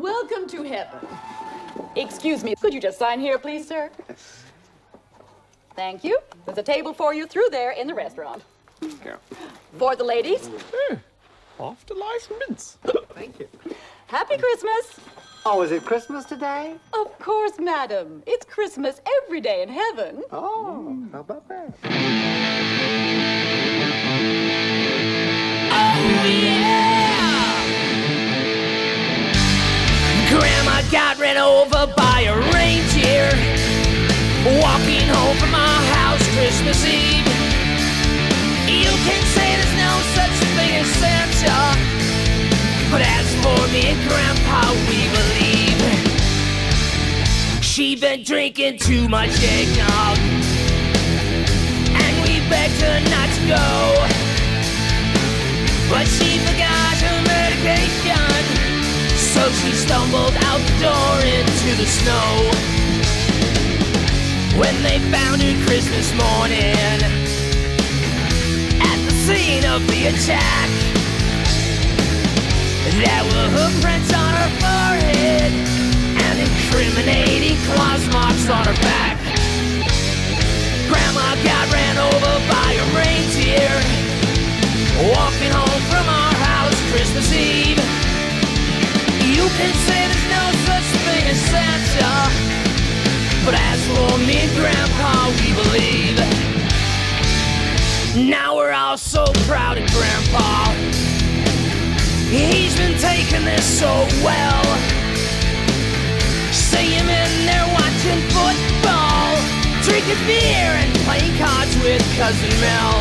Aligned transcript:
Welcome 0.00 0.48
to 0.48 0.62
heaven. 0.62 1.06
Excuse 1.94 2.42
me, 2.42 2.54
could 2.56 2.72
you 2.72 2.80
just 2.80 2.98
sign 2.98 3.20
here, 3.20 3.38
please, 3.38 3.68
sir? 3.68 3.90
Thank 5.76 6.04
you. 6.04 6.18
There's 6.46 6.56
a 6.56 6.62
table 6.62 6.94
for 6.94 7.12
you 7.12 7.26
through 7.26 7.48
there 7.50 7.72
in 7.72 7.86
the 7.86 7.94
restaurant. 7.94 8.42
Yeah. 8.80 9.16
For 9.76 9.94
the 9.96 10.04
ladies, 10.04 10.48
hmm. 10.72 10.94
Off 11.58 11.84
to 11.84 11.92
lice 11.92 12.30
mints. 12.30 12.78
Thank 13.14 13.40
you. 13.40 13.48
happy 14.06 14.38
Christmas. 14.38 15.00
Oh, 15.44 15.60
is 15.60 15.70
it 15.70 15.84
Christmas 15.84 16.24
today? 16.24 16.76
Of 16.94 17.18
course, 17.18 17.58
madam. 17.58 18.22
It's 18.26 18.46
Christmas 18.46 19.02
every 19.24 19.42
day 19.42 19.62
in 19.62 19.68
heaven. 19.68 20.22
Oh, 20.32 20.98
how 21.12 21.20
about 21.20 21.46
that? 21.48 21.74
Oh, 25.72 26.49
Grandma 30.30 30.80
got 30.92 31.18
ran 31.18 31.36
over 31.36 31.92
by 31.96 32.20
a 32.22 32.34
reindeer. 32.54 33.26
Walking 34.62 35.08
home 35.10 35.36
from 35.38 35.54
our 35.54 35.82
house 35.98 36.22
Christmas 36.38 36.84
Eve. 36.86 37.26
You 38.70 38.90
can 39.06 39.22
say 39.34 39.48
there's 39.58 39.74
no 39.74 39.92
such 40.14 40.36
thing 40.54 40.72
as 40.78 40.86
Santa. 41.02 41.60
But 42.92 43.02
as 43.02 43.26
for 43.42 43.58
me 43.74 43.90
and 43.90 44.00
Grandpa, 44.08 44.70
we 44.86 45.10
believe. 45.18 45.80
She 47.60 47.96
been 47.96 48.22
drinking 48.22 48.78
too 48.78 49.08
much 49.08 49.34
eggnog. 49.42 50.18
And 51.90 52.14
we 52.22 52.38
begged 52.48 52.80
her 52.82 53.00
not 53.10 53.28
to 53.34 53.42
go. 53.50 53.66
But 55.90 56.06
she 56.06 56.38
forgot 56.38 56.96
her 57.02 57.22
medication 57.26 57.99
so 59.40 59.50
she 59.52 59.72
stumbled 59.72 60.36
out 60.48 60.60
the 60.68 60.76
door 60.84 61.14
into 61.24 61.70
the 61.80 61.88
snow. 61.88 62.28
When 64.60 64.76
they 64.82 64.98
found 65.08 65.40
her 65.40 65.56
Christmas 65.64 66.12
morning 66.12 66.76
at 68.84 68.98
the 69.06 69.14
scene 69.24 69.64
of 69.64 69.80
the 69.88 70.12
attack, 70.12 70.68
there 73.00 73.24
were 73.32 73.48
hoofprints 73.56 74.12
on 74.12 74.32
her 74.40 74.50
forehead 74.60 75.52
and 76.20 76.36
incriminating 76.44 77.56
claws 77.64 78.04
marks 78.12 78.46
on 78.50 78.64
her 78.68 78.78
back. 78.84 79.16
Grandma 80.92 81.28
got 81.48 81.64
ran 81.72 81.96
over 81.96 82.34
by 82.52 82.70
a 82.76 82.86
reindeer 82.92 83.72
walking 85.16 85.52
home 85.56 85.82
from 85.88 86.06
our 86.20 86.34
house 86.34 86.78
Christmas 86.92 87.32
Eve. 87.32 87.99
You 89.40 89.48
can 89.56 89.74
say 89.88 90.00
there's 90.04 90.28
no 90.28 90.44
such 90.68 90.88
thing 91.00 91.24
as 91.32 91.40
Santa, 91.48 92.12
but 93.46 93.54
as 93.56 93.80
for 93.88 94.18
me 94.18 94.36
and 94.44 94.52
Grandpa, 94.52 95.32
we 95.40 95.54
believe. 95.56 96.20
Now 98.28 98.56
we're 98.56 98.72
all 98.72 98.98
so 98.98 99.24
proud 99.48 99.78
of 99.78 99.88
Grandpa. 99.96 100.74
He's 102.28 102.76
been 102.76 102.98
taking 102.98 103.46
this 103.46 103.64
so 103.64 103.88
well. 104.20 104.62
See 106.52 106.92
him 107.00 107.08
in 107.08 107.32
there 107.48 107.68
watching 107.72 108.20
football, 108.36 109.40
drinking 109.88 110.20
beer 110.28 110.68
and 110.84 110.92
playing 111.08 111.32
cards 111.38 111.74
with 111.80 112.04
Cousin 112.20 112.52
Mel. 112.60 112.92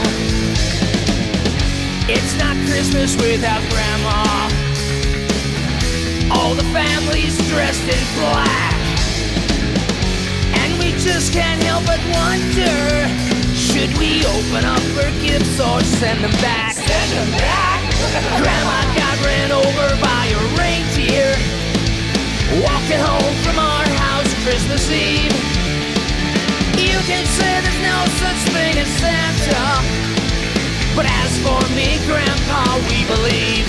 It's 2.07 2.33
not 2.39 2.55
Christmas 2.65 3.17
without 3.17 3.61
Grandma. 3.71 4.68
All 6.31 6.53
the 6.55 6.67
families 6.71 7.37
dressed 7.49 7.83
in 7.83 8.03
black. 8.19 8.73
And 10.61 10.79
we 10.79 10.91
just 10.97 11.33
can't 11.33 11.61
help 11.63 11.85
but 11.85 11.99
wonder 12.13 13.39
should 13.55 13.95
we 13.97 14.25
open 14.25 14.65
up 14.65 14.81
her 14.97 15.11
gifts 15.21 15.59
or 15.59 15.81
send 15.81 16.23
them 16.23 16.31
back? 16.41 16.73
Send 16.73 17.11
them 17.11 17.31
back! 17.37 17.81
Grandma 18.41 18.79
got 18.97 19.15
ran 19.25 19.51
over 19.51 19.87
by 20.01 20.25
a 20.31 20.41
reindeer 20.57 21.31
walking 22.63 22.99
home 22.99 23.35
from 23.45 23.59
our 23.59 23.85
house 23.99 24.33
Christmas 24.43 24.89
Eve. 24.89 25.31
You 26.79 26.97
can 27.05 27.25
say 27.25 27.61
there's 27.61 27.83
no 27.83 27.99
such 28.17 28.41
thing 28.55 28.77
as 28.79 28.87
Santa, 28.97 29.67
but 30.95 31.05
as 31.05 31.31
for 31.45 31.61
me, 31.75 31.99
Grandpa, 32.07 32.79
we 32.89 33.05
believe. 33.05 33.67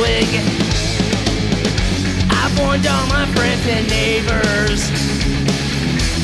Wig. 0.00 0.28
I've 2.30 2.52
warned 2.58 2.86
all 2.86 3.06
my 3.08 3.26
friends 3.34 3.64
and 3.66 3.88
neighbors, 3.88 4.90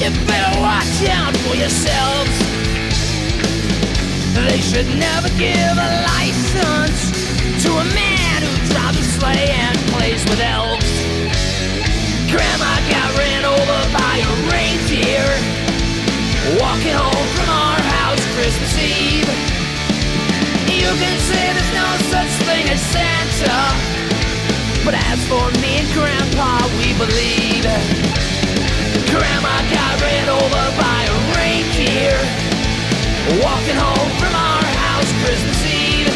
you 0.01 0.11
better 0.27 0.61
watch 0.61 0.99
out 1.09 1.37
for 1.45 1.55
yourselves. 1.57 2.35
They 4.35 4.61
should 4.61 4.89
never 4.99 5.29
give 5.39 5.77
a 5.77 5.91
license 6.13 7.13
to 7.65 7.71
a 7.71 7.85
man 7.95 8.43
who 8.43 8.55
drives 8.73 8.99
a 8.99 9.05
sleigh 9.05 9.51
and 9.51 9.77
plays 9.93 10.25
with 10.25 10.41
elves. 10.41 10.93
Grandma 12.31 12.73
got 12.91 13.09
ran 13.19 13.45
over 13.45 13.81
by 13.97 14.15
a 14.21 14.33
reindeer 14.51 15.27
walking 16.61 16.93
home 16.93 17.29
from 17.37 17.49
our 17.49 17.81
house 17.81 18.25
Christmas 18.35 18.79
Eve. 18.79 19.62
You 20.83 20.91
can 20.99 21.17
say 21.21 21.39
there's 21.55 21.75
no 21.79 21.89
such 22.11 22.33
thing 22.43 22.67
as 22.69 22.83
Santa, 22.83 23.61
but 24.85 24.99
as 24.99 25.23
for 25.31 25.47
me 25.63 25.79
and 25.79 25.89
Grandpa, 25.95 26.59
we 26.75 26.91
believe. 26.99 27.63
Grandma 29.07 29.55
got 29.71 29.95
ran 30.03 30.27
over 30.27 30.65
by 30.75 31.01
a 31.07 31.17
reindeer 31.39 32.19
walking 33.47 33.79
home 33.79 34.11
from 34.19 34.35
our 34.35 34.67
house 34.83 35.11
Christmas 35.23 35.61
Eve. 35.71 36.11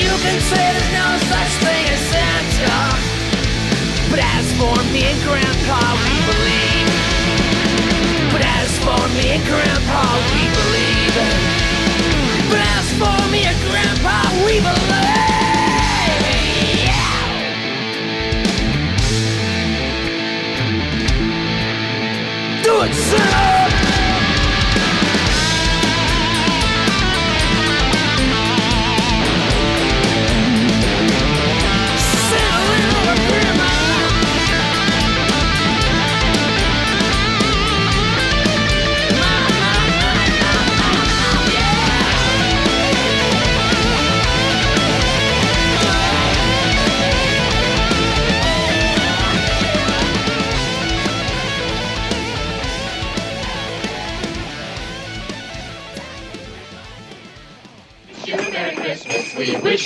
You 0.00 0.12
can 0.24 0.40
say 0.40 0.64
there's 0.72 0.92
no 0.96 1.08
such 1.28 1.52
thing 1.60 1.84
as 1.92 2.00
Santa, 2.08 2.80
but 4.08 4.20
as 4.32 4.48
for 4.56 4.80
me 4.96 5.04
and 5.12 5.20
Grandpa, 5.28 5.80
we 6.08 6.16
believe. 6.24 6.88
But 8.32 8.42
as 8.48 8.72
for 8.80 9.02
me 9.12 9.36
and 9.36 9.44
Grandpa, 9.44 10.08
we 10.32 10.42
believe. 10.56 11.79
Grandpa, 12.50 14.30
we 14.44 14.60
believe. 14.60 14.90
Do 22.62 22.82
it, 22.82 22.94
son! 22.94 23.59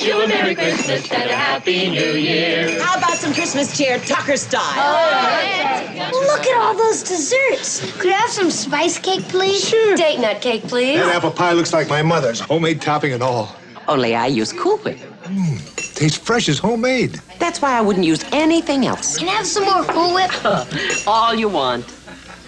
Wish 0.04 0.14
you 0.14 0.22
a 0.22 0.28
Merry 0.28 0.54
Christmas 0.54 1.10
and 1.12 1.30
a 1.30 1.36
Happy 1.36 1.88
New 1.88 2.12
Year. 2.12 2.80
How 2.82 2.98
about 2.98 3.16
some 3.16 3.32
Christmas 3.32 3.76
cheer, 3.76 3.98
Tucker 4.00 4.36
style? 4.36 4.62
Oh, 4.76 6.26
Look 6.26 6.46
at 6.46 6.60
all 6.60 6.74
those 6.74 7.02
desserts. 7.02 7.90
Could 7.98 8.12
I 8.12 8.16
have 8.16 8.30
some 8.30 8.50
spice 8.50 8.98
cake, 8.98 9.22
please? 9.28 9.66
Sure. 9.66 9.96
Date 9.96 10.20
nut 10.20 10.42
cake, 10.42 10.62
please. 10.64 10.98
That 10.98 11.14
apple 11.14 11.30
pie 11.30 11.52
looks 11.52 11.72
like 11.72 11.88
my 11.88 12.02
mother's, 12.02 12.40
homemade 12.40 12.82
topping 12.82 13.12
and 13.12 13.22
all. 13.22 13.56
Only 13.88 14.14
I 14.14 14.26
use 14.26 14.52
Cool 14.52 14.78
Whip. 14.78 14.98
Mmm, 15.24 15.94
tastes 15.94 16.18
fresh 16.18 16.48
as 16.48 16.58
homemade. 16.58 17.20
That's 17.38 17.62
why 17.62 17.78
I 17.78 17.80
wouldn't 17.80 18.04
use 18.04 18.24
anything 18.32 18.86
else. 18.86 19.18
Can 19.18 19.28
I 19.28 19.32
have 19.32 19.46
some 19.46 19.64
more 19.64 19.84
Cool 19.84 20.14
Whip? 20.14 20.30
All 21.06 21.34
you 21.34 21.48
want. 21.48 21.86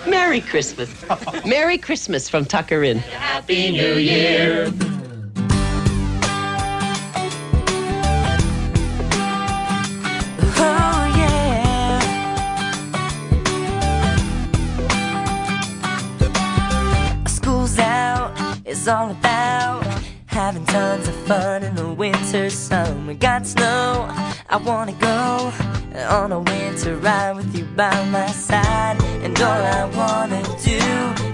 Merry 0.07 0.41
Christmas. 0.41 0.91
Merry 1.47 1.79
Christmas 1.79 2.29
from 2.29 2.45
Tucker 2.45 2.83
Inn. 2.83 2.99
Happy 2.99 3.73
New 3.73 3.95
Year. 3.95 4.73
All 18.89 19.11
about 19.11 19.83
having 20.27 20.65
tons 20.67 21.09
of 21.09 21.15
fun 21.27 21.65
in 21.65 21.75
the 21.75 21.89
winter 21.89 22.49
sun. 22.51 23.07
We 23.07 23.15
got 23.15 23.47
snow, 23.47 24.07
I 24.49 24.59
wanna 24.59 24.93
go 24.93 25.53
on 26.09 26.31
a 26.31 26.39
winter 26.39 26.97
ride 26.97 27.35
with 27.35 27.57
you 27.57 27.65
by 27.65 27.95
my 28.11 28.29
side. 28.29 29.01
And 29.25 29.37
all 29.41 29.63
I 29.81 29.85
wanna 29.97 30.43
do 30.63 30.79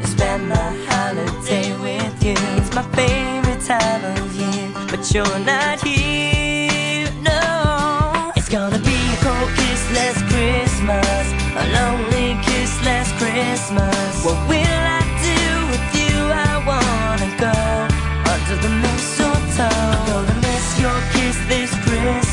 is 0.02 0.12
spend 0.12 0.48
my 0.48 0.70
holiday 0.88 1.68
with 1.82 2.24
you. 2.24 2.36
It's 2.56 2.74
my 2.74 2.84
favorite 2.96 3.62
time 3.66 4.02
of 4.16 4.34
year, 4.34 4.72
but 4.90 5.12
you're 5.12 5.38
not 5.40 5.80
here. 5.82 7.10
No, 7.20 8.32
it's 8.34 8.48
gonna 8.48 8.78
be 8.78 8.98
a 9.14 9.16
cold 9.20 9.50
kiss 9.56 9.82
less 9.92 10.18
Christmas, 10.32 11.24
a 11.60 11.64
lonely 11.76 12.40
kiss 12.42 12.72
less 12.84 13.12
Christmas. 13.20 14.24
What 14.24 14.38
will 14.48 14.78
I 14.98 15.01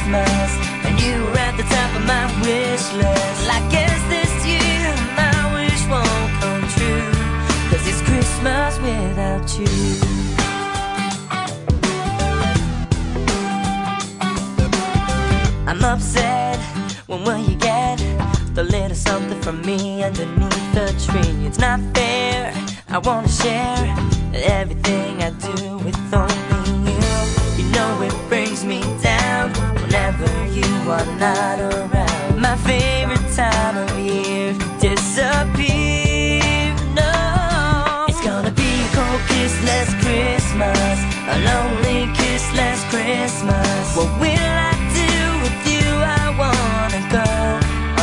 Christmas, 0.10 0.58
and 0.86 1.00
you 1.02 1.24
were 1.24 1.38
at 1.38 1.56
the 1.56 1.64
top 1.64 1.96
of 1.96 2.04
my 2.08 2.26
wish 2.42 2.94
list. 2.94 3.48
I 3.48 3.62
guess 3.70 3.94
this 4.10 4.34
year 4.44 4.90
my 5.16 5.54
wish 5.54 5.82
won't 5.86 6.32
come 6.42 6.66
true, 6.76 7.12
cause 7.70 7.86
it's 7.86 8.02
Christmas 8.02 8.80
without 8.80 9.48
you. 9.60 9.70
I'm 15.68 15.84
upset. 15.84 16.58
When 17.06 17.24
will 17.24 17.38
you 17.38 17.56
get 17.58 17.98
the 18.56 18.64
little 18.64 18.96
something 18.96 19.40
from 19.42 19.62
me 19.62 20.04
underneath 20.04 20.74
the 20.74 20.88
tree? 21.06 21.46
It's 21.46 21.60
not 21.60 21.80
fair. 21.94 22.52
I 22.90 22.98
wanna 22.98 23.30
share 23.30 23.96
everything 24.34 25.22
I 25.22 25.30
do 25.30 25.78
with 25.78 26.14
only 26.16 26.49
know 27.72 28.02
it 28.02 28.16
brings 28.30 28.64
me 28.66 28.82
down 29.02 29.52
whenever 29.76 30.30
you 30.48 30.70
are 30.90 31.06
not 31.18 31.60
around. 31.60 32.42
My 32.42 32.56
favorite 32.58 33.28
time 33.36 33.78
of 33.78 34.00
year 34.00 34.54
disappear. 34.80 36.42
No, 36.96 38.06
it's 38.10 38.22
gonna 38.22 38.52
be 38.52 38.72
a 38.86 38.90
cold 38.96 39.22
kiss 39.28 39.54
less 39.70 39.90
Christmas, 40.04 40.98
a 41.34 41.38
lonely 41.50 42.02
kiss 42.16 42.44
less 42.54 42.80
Christmas. 42.94 43.96
What 43.98 44.12
will 44.22 44.56
I 44.72 44.74
do 45.02 45.14
with 45.44 45.60
you? 45.74 45.88
I 46.22 46.26
wanna 46.42 47.02
go 47.18 47.30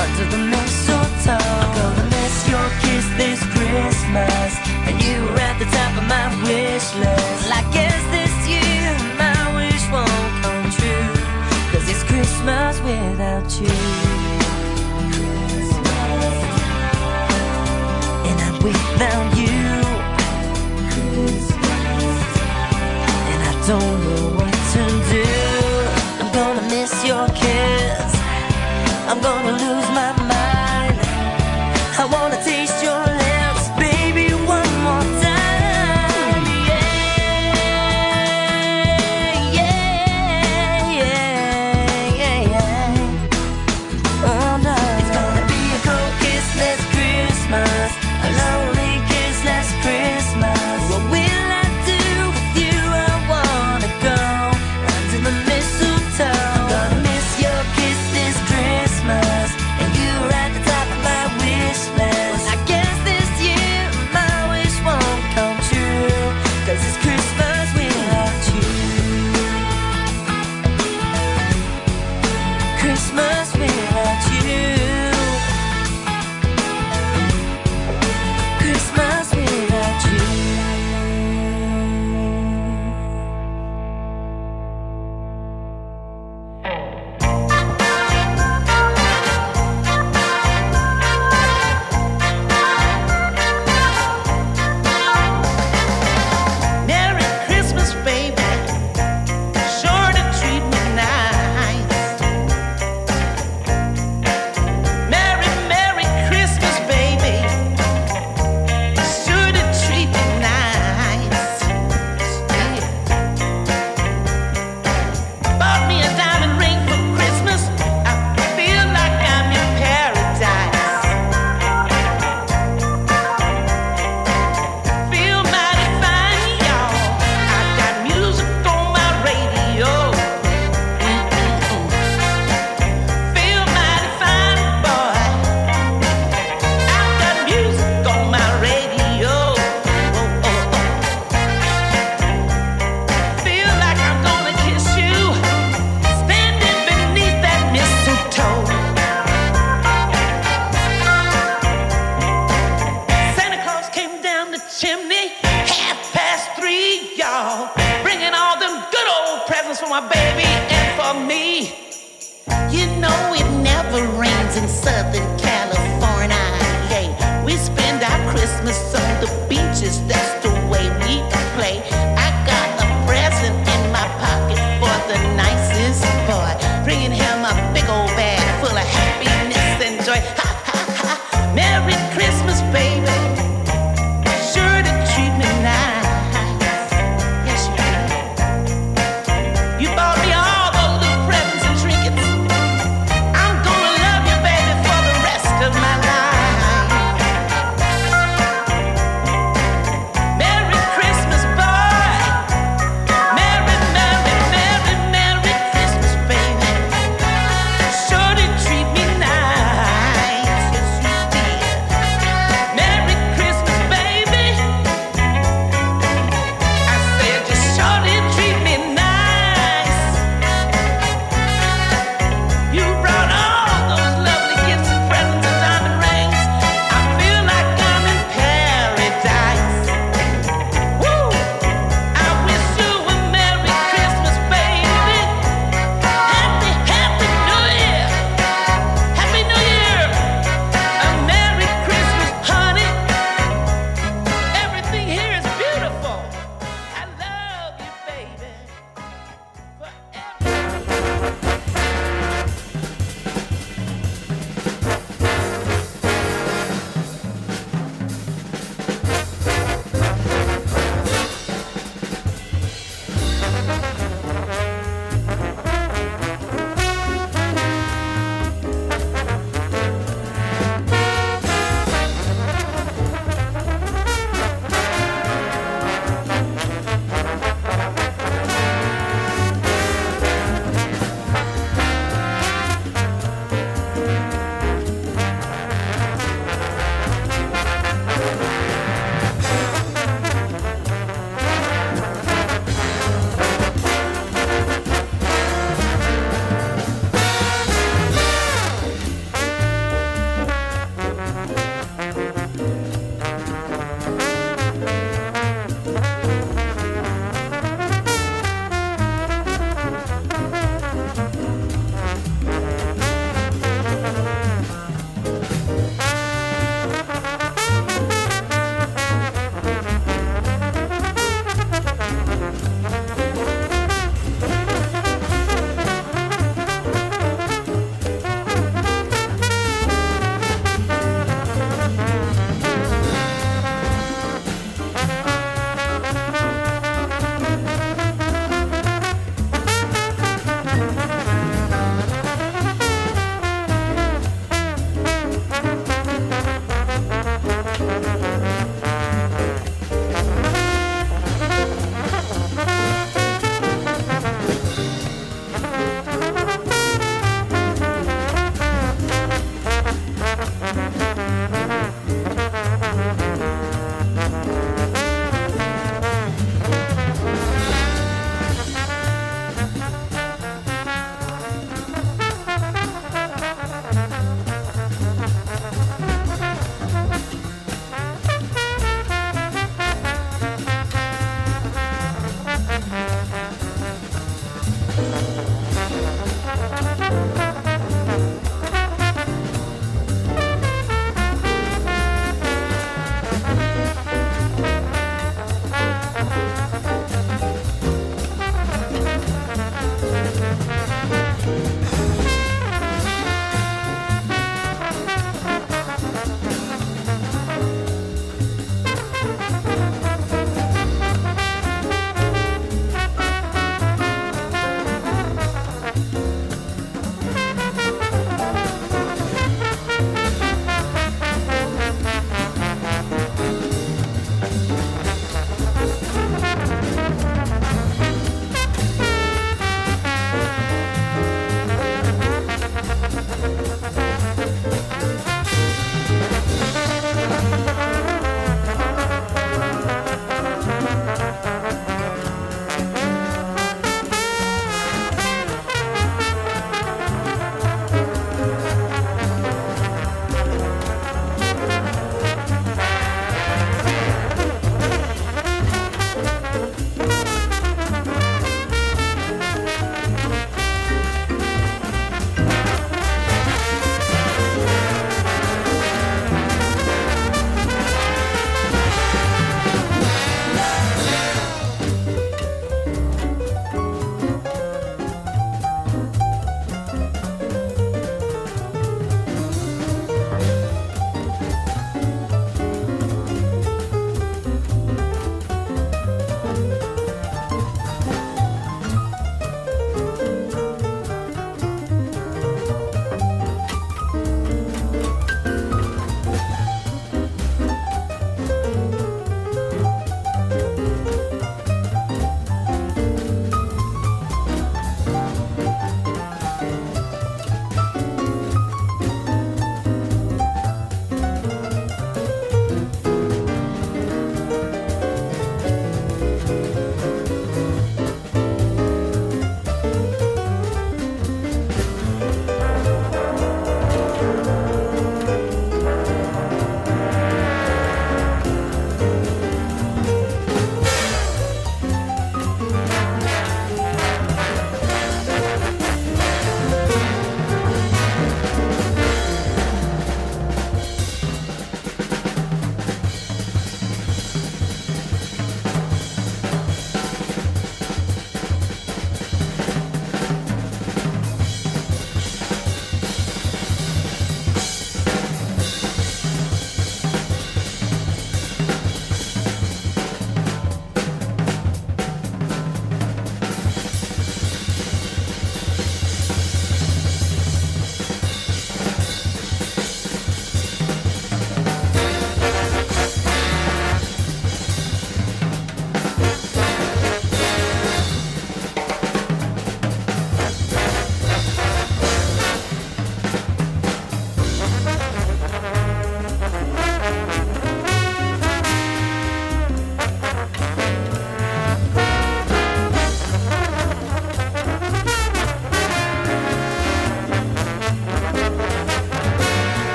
under 0.00 0.26
the 0.34 0.40
mistletoe. 0.52 1.54
Gonna 1.78 2.06
miss 2.16 2.36
your 2.52 2.68
kiss 2.82 3.06
this 3.20 3.40
Christmas, 3.54 4.50
and 4.86 4.94
you 5.02 5.16
were 5.24 5.40
at 5.50 5.56
the 5.58 5.68
top 5.76 5.92
of 6.00 6.06
my 6.14 6.26
wish 6.44 6.88
list. 7.02 7.45
I'm 18.40 18.58
without 18.64 19.36
you, 19.38 19.70
and 23.30 23.40
I 23.50 23.52
don't 23.68 23.96
know 24.04 24.26
what 24.38 24.54
to 24.72 24.82
do. 25.12 25.26
I'm 26.20 26.30
gonna 26.34 26.62
miss 26.68 26.92
your 27.06 27.28
kiss. 27.28 28.12
I'm 29.08 29.20
gonna 29.20 29.52
lose 29.52 29.65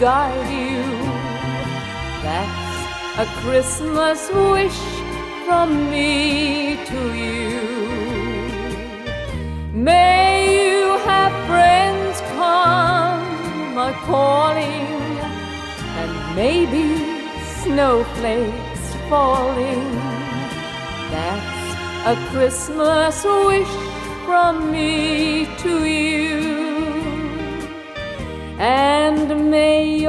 guide 0.00 0.48
you. 0.48 0.82
That's 2.24 3.18
a 3.18 3.26
Christmas 3.42 4.30
wish 4.32 4.80
from 5.44 5.90
me 5.90 6.78
to 6.86 7.00
you. 7.22 7.60
May 9.74 10.56
you 10.56 10.96
have 11.10 11.34
friends 11.46 12.18
come 12.38 13.76
a 13.76 13.92
calling, 14.08 14.88
and 16.00 16.12
maybe 16.34 16.86
snowflakes 17.60 18.84
falling. 19.10 19.84
That's 21.12 21.60
a 22.12 22.16
Christmas 22.30 23.22
wish 23.24 23.74
from 24.24 24.72
me 24.72 25.46
to 25.58 25.72
you. 25.86 26.09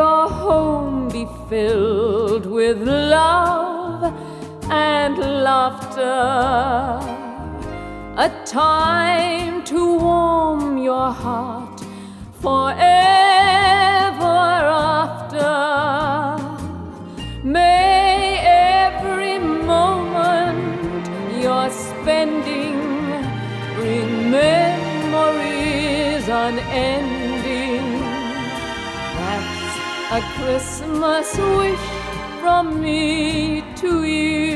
Your 0.02 0.28
home 0.28 1.10
be 1.10 1.28
filled 1.48 2.46
with 2.48 2.78
love 2.82 4.02
and 4.72 5.16
laughter. 5.48 6.22
A 8.26 8.30
time 8.44 9.64
to 9.72 9.80
warm 10.08 10.80
your 10.90 11.12
heart 11.24 11.80
forever 12.42 13.11
Christmas 31.02 31.36
wish 31.58 31.80
from 32.42 32.80
me 32.80 33.64
to 33.78 34.04
you. 34.04 34.51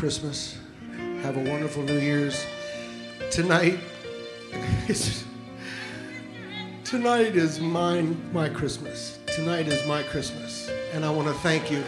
Christmas. 0.00 0.56
Have 1.20 1.36
a 1.36 1.50
wonderful 1.50 1.82
New 1.82 1.98
Year's. 1.98 2.46
Tonight, 3.30 3.78
tonight 6.84 7.36
is 7.36 7.60
mine, 7.60 8.18
my 8.32 8.48
Christmas. 8.48 9.18
Tonight 9.26 9.68
is 9.68 9.86
my 9.86 10.02
Christmas. 10.04 10.70
And 10.94 11.04
I 11.04 11.10
want 11.10 11.28
to 11.28 11.34
thank 11.34 11.70
you 11.70 11.82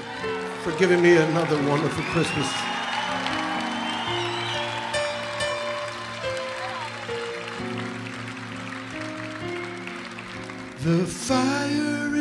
for 0.63 0.73
giving 0.73 1.01
me 1.01 1.17
another 1.17 1.57
wonderful 1.67 2.05
Christmas. 2.13 2.53
The 10.85 11.07
fire 11.07 12.12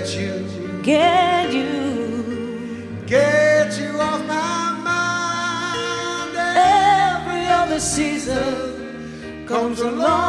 get 0.00 0.16
you, 0.16 0.80
get 0.82 1.52
you, 1.52 3.04
get 3.06 3.78
you 3.78 4.00
off 4.00 4.26
my 4.26 4.80
mind. 4.82 6.36
every 6.36 7.46
other 7.46 7.78
season 7.78 9.44
comes 9.46 9.80
along 9.80 10.19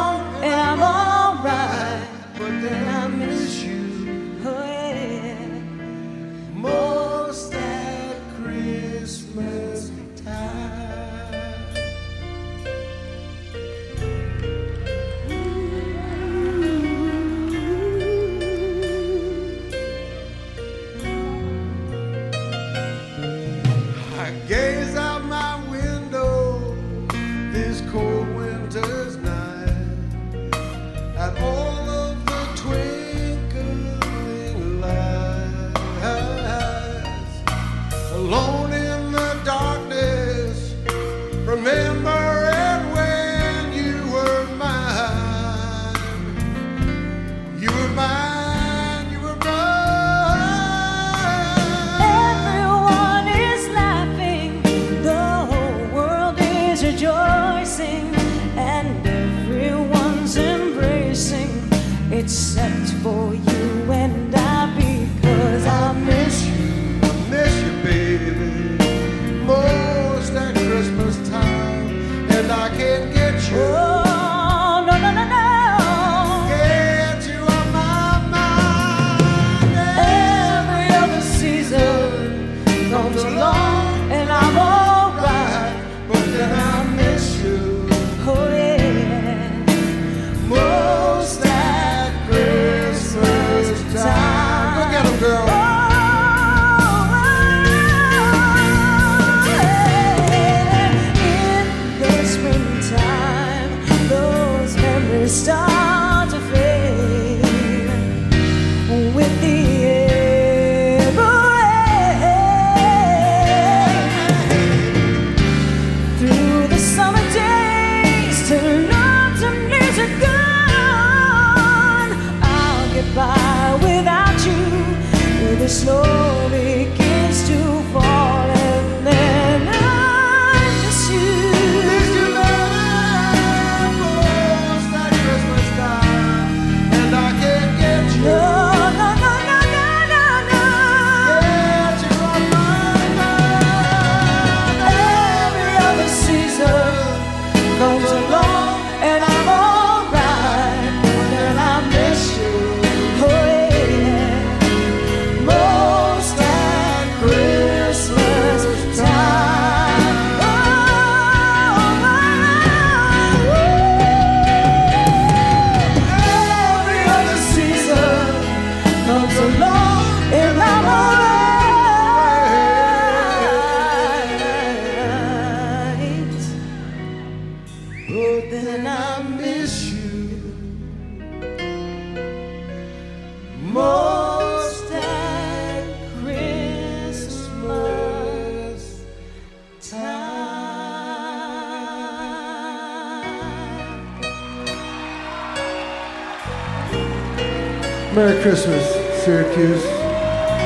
Christmas, 198.42 199.22
Syracuse. 199.22 199.84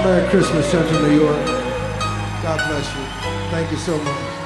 Merry 0.02 0.26
Christmas, 0.30 0.70
Central 0.70 0.98
New 1.02 1.20
York. 1.20 1.46
God 2.42 2.56
bless 2.70 2.96
you. 2.96 3.04
Thank 3.50 3.70
you 3.70 3.76
so 3.76 3.98
much. 3.98 4.36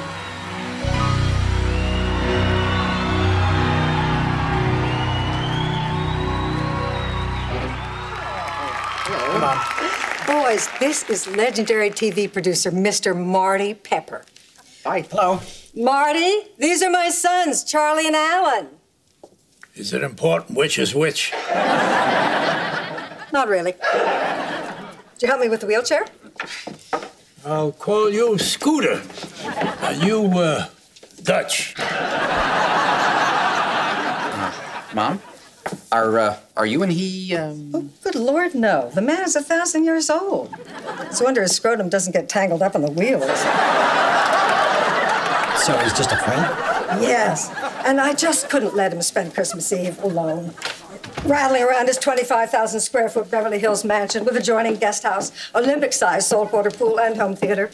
Boys, 10.27 10.67
this 10.81 11.09
is 11.09 11.25
legendary 11.27 11.89
TV 11.89 12.31
producer 12.31 12.69
Mr. 12.69 13.15
Marty 13.15 13.73
Pepper. 13.75 14.25
Hi. 14.83 15.05
Hello. 15.09 15.39
Marty, 15.73 16.49
these 16.57 16.83
are 16.83 16.89
my 16.89 17.09
sons, 17.09 17.63
Charlie 17.63 18.07
and 18.07 18.15
Alan. 18.17 18.67
Is 19.73 19.93
it 19.93 20.03
important 20.03 20.57
which 20.57 20.77
is 20.77 20.93
which? 20.93 21.31
Not 23.41 23.49
really. 23.49 23.71
Did 23.71 25.21
you 25.23 25.27
help 25.27 25.41
me 25.41 25.49
with 25.49 25.61
the 25.61 25.65
wheelchair? 25.65 26.05
I'll 27.43 27.71
call 27.71 28.11
you 28.11 28.37
Scooter. 28.37 29.01
Are 29.81 29.93
you, 29.93 30.27
uh, 30.37 30.67
Dutch? 31.23 31.73
Mom, 34.93 35.19
are 35.91 36.19
uh, 36.19 36.37
are 36.55 36.67
you 36.67 36.83
and 36.83 36.91
he? 36.91 37.35
Um... 37.35 37.91
Good 38.03 38.13
Lord, 38.13 38.53
no. 38.53 38.91
The 38.93 39.01
man 39.01 39.23
is 39.23 39.35
a 39.35 39.41
thousand 39.41 39.85
years 39.85 40.11
old. 40.11 40.53
It's 40.99 41.19
a 41.19 41.23
wonder 41.23 41.41
his 41.41 41.55
scrotum 41.55 41.89
doesn't 41.89 42.13
get 42.13 42.29
tangled 42.29 42.61
up 42.61 42.75
in 42.75 42.83
the 42.83 42.91
wheels. 42.91 43.25
So 45.65 45.75
he's 45.79 45.93
just 45.93 46.11
a 46.11 46.17
friend. 46.17 46.45
Yes, 47.01 47.49
and 47.85 47.99
I 47.99 48.13
just 48.13 48.51
couldn't 48.51 48.75
let 48.75 48.93
him 48.93 49.01
spend 49.01 49.33
Christmas 49.33 49.73
Eve 49.73 49.97
alone. 50.03 50.53
Rattling 51.25 51.63
around 51.63 51.87
his 51.87 51.97
25,000 51.97 52.79
square 52.79 53.07
foot 53.07 53.29
Beverly 53.29 53.59
Hills 53.59 53.85
mansion 53.85 54.25
with 54.25 54.35
adjoining 54.35 54.75
guest 54.75 55.03
house, 55.03 55.31
Olympic 55.53 55.93
sized 55.93 56.27
saltwater 56.27 56.71
pool, 56.71 56.99
and 56.99 57.15
home 57.15 57.35
theater. 57.35 57.69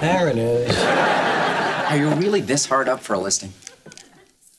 There 0.00 0.28
it 0.28 0.36
is. 0.36 0.76
Are 1.88 1.96
you 1.96 2.08
really 2.10 2.40
this 2.40 2.66
hard 2.66 2.88
up 2.88 3.00
for 3.00 3.14
a 3.14 3.18
listing? 3.18 3.52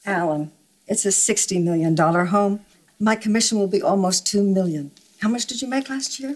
Alan, 0.06 0.52
it's 0.88 1.06
a 1.06 1.10
$60 1.10 1.64
million 1.64 1.96
home. 1.96 2.62
My 3.00 3.16
commission 3.16 3.60
will 3.60 3.68
be 3.68 3.82
almost 3.82 4.26
2 4.28 4.44
million. 4.44 4.92
How 5.22 5.30
much 5.30 5.46
did 5.46 5.62
you 5.62 5.68
make 5.68 5.90
last 5.90 6.20
year? 6.20 6.36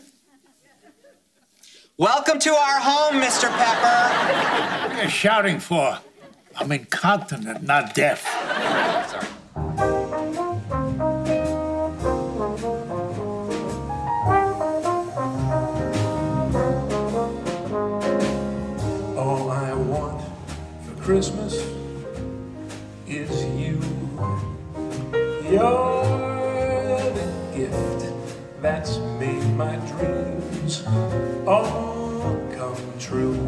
Welcome 1.97 2.39
to 2.39 2.51
our 2.51 2.79
home, 2.79 3.21
Mr. 3.21 3.49
Pepper. 3.49 4.87
What 4.87 4.99
are 4.99 5.03
you 5.03 5.09
shouting 5.09 5.59
for? 5.59 5.97
I'm 6.55 6.71
incontinent, 6.71 7.63
not 7.63 7.95
deaf. 7.95 8.23
Sorry. 9.09 9.86
Christmas 21.07 21.53
is 23.07 23.45
you. 23.57 23.79
You're 25.49 26.99
the 27.13 27.51
gift 27.55 28.13
that's 28.61 28.97
made 29.17 29.41
my 29.55 29.77
dreams 29.87 30.83
all 31.47 32.37
come 32.57 32.99
true. 32.99 33.39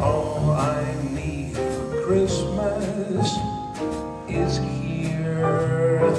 All 0.00 0.50
I 0.50 0.84
need 1.12 1.54
for 1.54 2.02
Christmas 2.04 3.38
is 4.28 4.58
here. 4.58 6.12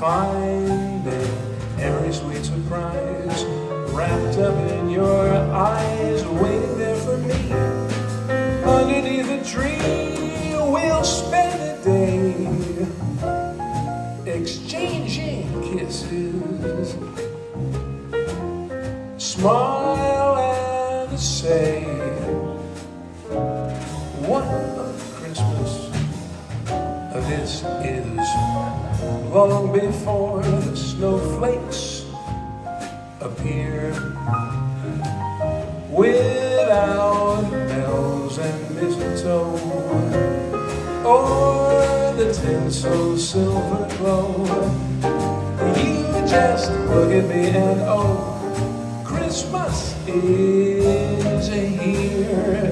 Finding 0.00 1.30
every 1.78 2.12
sweet 2.12 2.44
surprise 2.44 3.44
wrapped 3.94 4.38
up 4.38 4.56
in 4.72 4.90
your 4.90 5.33
Long 29.34 29.72
before 29.72 30.42
the 30.42 30.76
snowflakes 30.76 32.04
appear 33.20 33.90
without 35.90 37.42
bells 37.50 38.38
and 38.38 38.76
mistletoe 38.76 39.58
or 41.04 42.14
the 42.14 42.32
tinsel 42.32 43.18
silver 43.18 43.88
glow. 43.98 44.44
You 45.78 46.28
just 46.28 46.70
look 46.86 47.10
at 47.10 47.28
me 47.28 47.48
and 47.48 47.80
oh, 47.88 49.02
Christmas 49.04 49.96
is 50.06 51.48
here. 51.48 52.63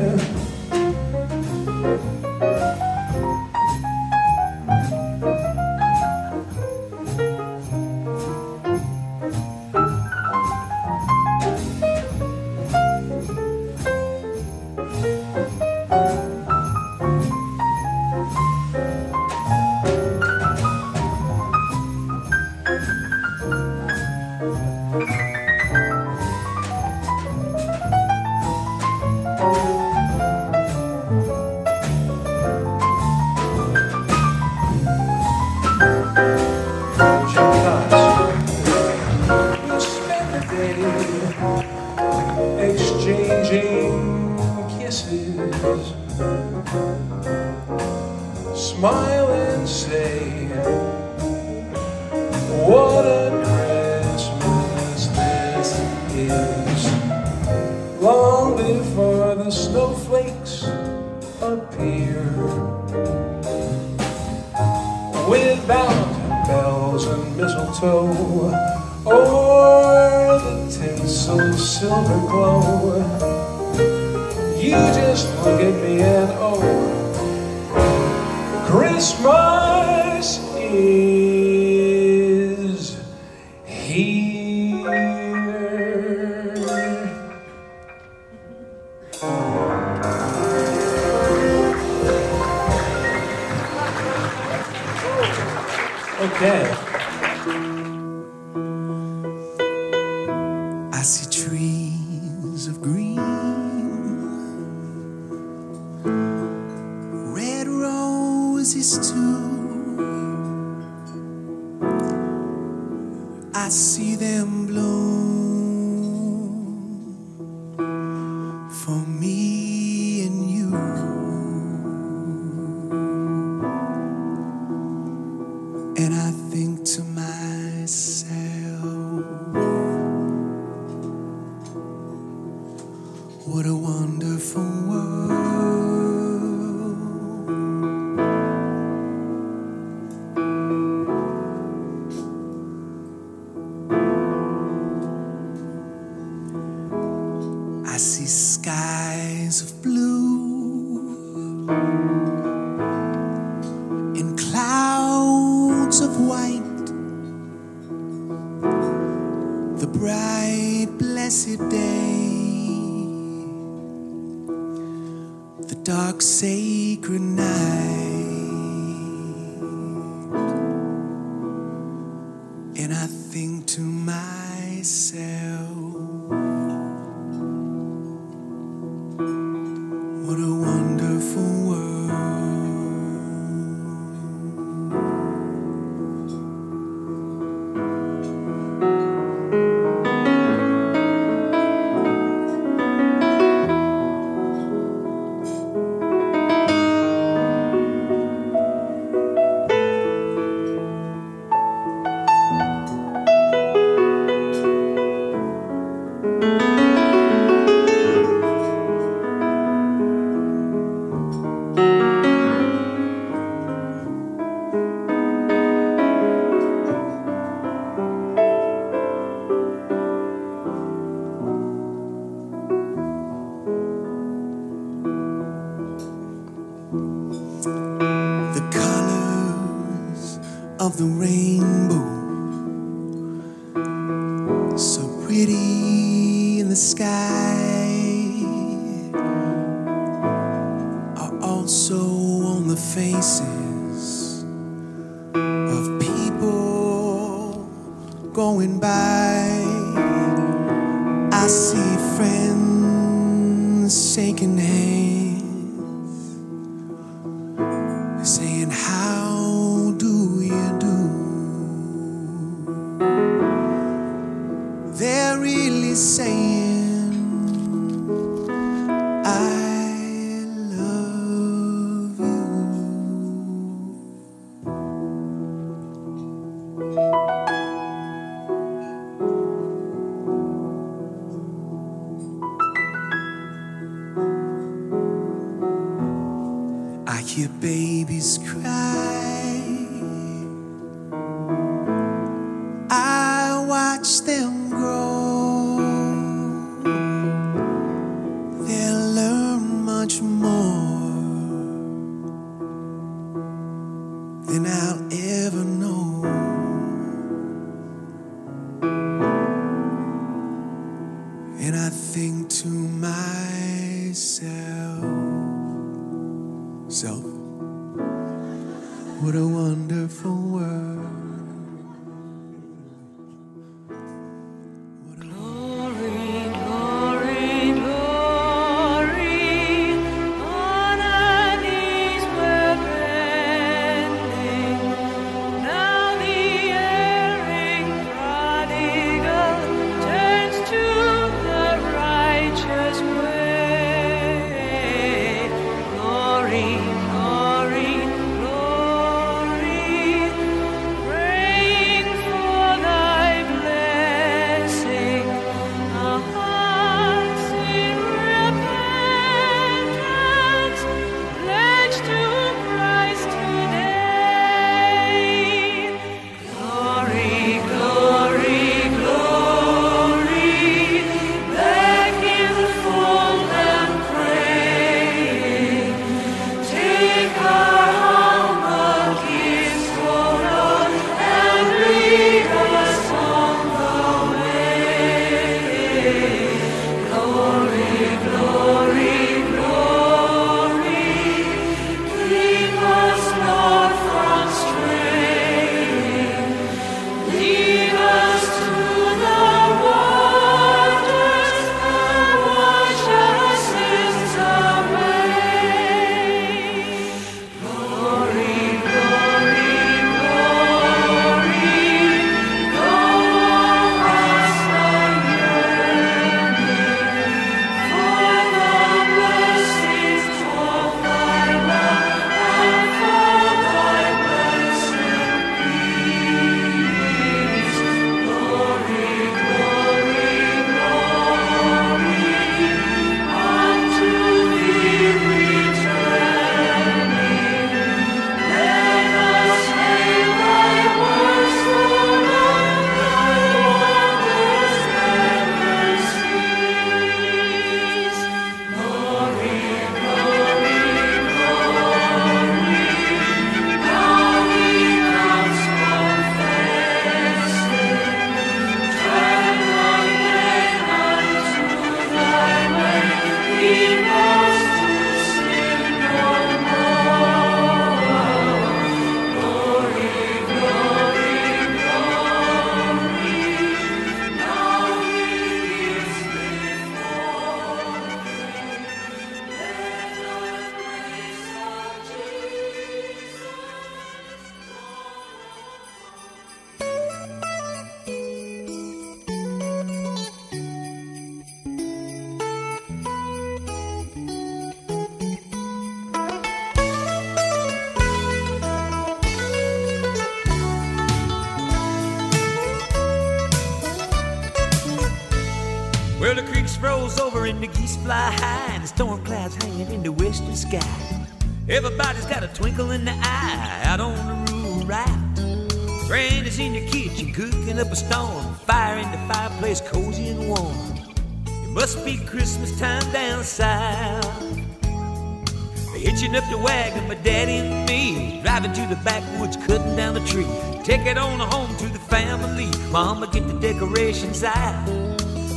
The 528.94 529.04
backwoods, 529.04 529.56
cutting 529.56 529.96
down 529.96 530.12
the 530.12 530.20
tree. 530.20 530.46
Take 530.84 531.06
it 531.06 531.16
on 531.16 531.40
home 531.40 531.74
to 531.78 531.86
the 531.86 531.98
family. 531.98 532.68
Mama, 532.90 533.26
get 533.26 533.46
the 533.48 533.54
decorations 533.54 534.44
out. 534.44 534.84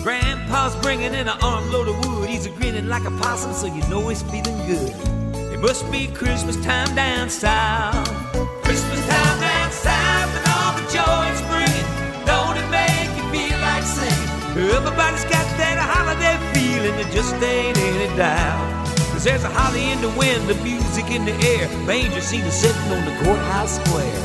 Grandpa's 0.03 0.75
bringing 0.77 1.13
in 1.13 1.27
an 1.27 1.37
armload 1.41 1.89
of 1.89 1.97
wood. 2.05 2.29
He's 2.29 2.45
a 2.45 2.49
grinning 2.51 2.87
like 2.87 3.03
a 3.03 3.11
possum, 3.11 3.51
so 3.51 3.65
you 3.65 3.81
know 3.89 4.07
he's 4.07 4.21
feeling 4.21 4.57
good. 4.67 4.93
It 5.53 5.59
must 5.59 5.91
be 5.91 6.07
Christmas 6.07 6.55
time 6.63 6.95
down 6.95 7.29
south. 7.29 8.07
Christmas 8.63 9.01
time 9.05 9.39
down 9.41 9.71
south, 9.71 10.31
and 10.37 10.45
all 10.55 10.71
the 10.79 10.85
joy 10.95 11.23
it's 11.31 11.43
bringing. 11.51 11.87
Don't 12.25 12.55
it 12.55 12.69
make 12.71 13.11
you 13.17 13.25
feel 13.33 13.59
like 13.59 13.83
singing? 13.83 14.71
Everybody's 14.75 15.25
got 15.25 15.45
that 15.59 15.77
holiday 15.91 16.37
feeling, 16.53 16.95
there 16.95 17.11
just 17.11 17.35
ain't 17.43 17.77
any 17.77 18.15
doubt. 18.15 18.74
There's 19.25 19.43
a 19.43 19.49
holly 19.49 19.91
in 19.91 20.01
the 20.01 20.09
wind, 20.09 20.47
the 20.47 20.53
music 20.61 21.09
in 21.09 21.25
the 21.25 21.33
air. 21.47 21.67
Manger 21.87 22.21
scene 22.21 22.47
sitting 22.51 22.91
on 22.91 23.05
the 23.05 23.23
courthouse 23.23 23.83
square. 23.83 24.21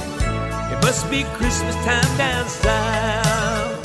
It 0.71 0.83
must 0.83 1.11
be 1.11 1.25
Christmas 1.39 1.75
time 1.77 2.19
down 2.19 2.47
south. 2.47 3.81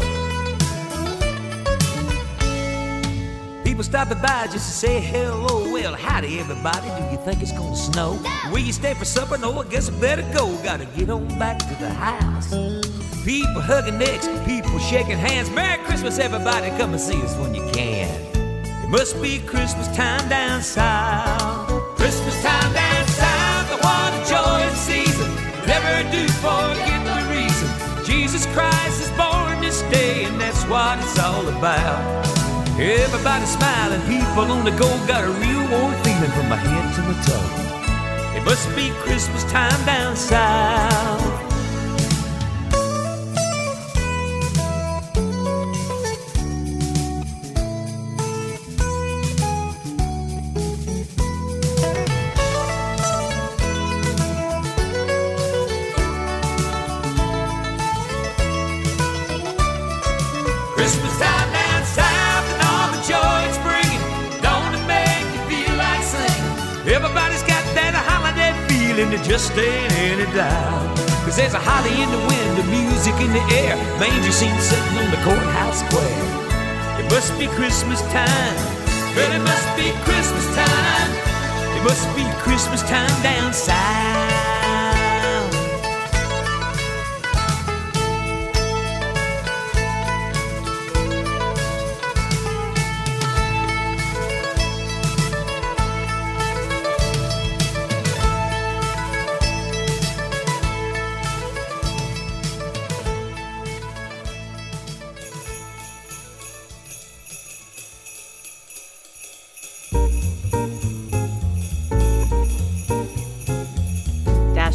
People 3.63 3.83
stopping 3.85 4.21
by 4.21 4.47
just 4.51 4.67
to 4.67 4.73
say 4.73 4.99
hello. 4.99 5.71
Well, 5.71 5.95
howdy, 5.95 6.37
everybody. 6.37 6.89
Do 6.89 7.09
you 7.09 7.23
think 7.23 7.41
it's 7.41 7.53
gonna 7.53 7.77
snow? 7.77 8.19
Will 8.51 8.59
you 8.59 8.73
stay 8.73 8.93
for 8.93 9.05
supper? 9.05 9.37
No, 9.37 9.57
I 9.57 9.63
guess 9.69 9.87
I 9.87 9.97
better 10.01 10.23
go. 10.33 10.53
Gotta 10.65 10.83
get 10.97 11.09
on 11.09 11.29
back 11.39 11.59
to 11.59 11.75
the 11.75 11.91
house. 11.91 12.49
People 13.23 13.61
hugging 13.61 13.99
necks, 13.99 14.27
people 14.45 14.77
shaking 14.79 15.17
hands. 15.17 15.49
Merry 15.49 15.81
Christmas, 15.85 16.19
everybody. 16.19 16.71
Come 16.71 16.91
and 16.91 16.99
see 16.99 17.21
us 17.21 17.37
when 17.37 17.55
you 17.55 17.65
can. 17.71 18.24
Must 18.95 19.21
be 19.21 19.39
Christmas 19.39 19.93
time 19.93 20.25
down 20.29 20.61
south. 20.61 21.67
Christmas 21.97 22.41
time 22.41 22.71
down 22.71 23.07
south. 23.09 23.67
The 23.69 23.77
one 23.83 24.13
of 24.15 24.25
joy 24.25 24.59
and 24.63 24.77
season. 24.77 25.35
Never 25.67 26.09
do 26.15 26.25
forget 26.39 27.01
the 27.03 27.19
reason. 27.35 28.05
Jesus 28.05 28.45
Christ 28.55 29.01
is 29.01 29.11
born 29.19 29.59
this 29.59 29.81
day, 29.91 30.23
and 30.23 30.39
that's 30.39 30.63
what 30.67 30.97
it's 30.99 31.19
all 31.19 31.45
about. 31.45 32.25
Everybody 32.79 33.45
smiling, 33.45 33.99
people 34.07 34.49
on 34.49 34.63
the 34.63 34.71
go, 34.71 34.87
got 35.05 35.25
a 35.25 35.31
real 35.43 35.63
warm 35.71 35.93
feeling 36.05 36.31
from 36.31 36.47
my 36.47 36.55
head 36.55 36.95
to 36.95 37.01
my 37.01 37.15
toe. 37.27 38.37
It 38.37 38.45
must 38.45 38.73
be 38.77 38.91
Christmas 39.03 39.43
time 39.51 39.85
down 39.85 40.15
south. 40.15 41.34
Doubt. 70.35 70.97
Cause 71.23 71.37
there's 71.37 71.55
a 71.55 71.63
holly 71.63 71.95
in 72.03 72.11
the 72.11 72.21
wind, 72.27 72.51
the 72.59 72.67
music 72.69 73.15
in 73.23 73.31
the 73.31 73.45
air, 73.55 73.75
manger 73.97 74.31
scene 74.31 74.59
sitting 74.59 74.97
on 74.99 75.09
the 75.09 75.21
courthouse 75.23 75.79
square. 75.79 76.99
It 76.99 77.09
must 77.09 77.31
be 77.39 77.47
Christmas 77.55 78.01
time, 78.13 78.55
well, 79.15 79.31
it 79.31 79.39
must 79.39 79.69
be 79.79 79.91
Christmas 80.03 80.45
time. 80.55 81.11
It 81.77 81.83
Must 81.83 82.15
be 82.15 82.23
Christmas 82.43 82.81
time 82.83 83.23
down 83.23 83.53
south. 83.53 84.54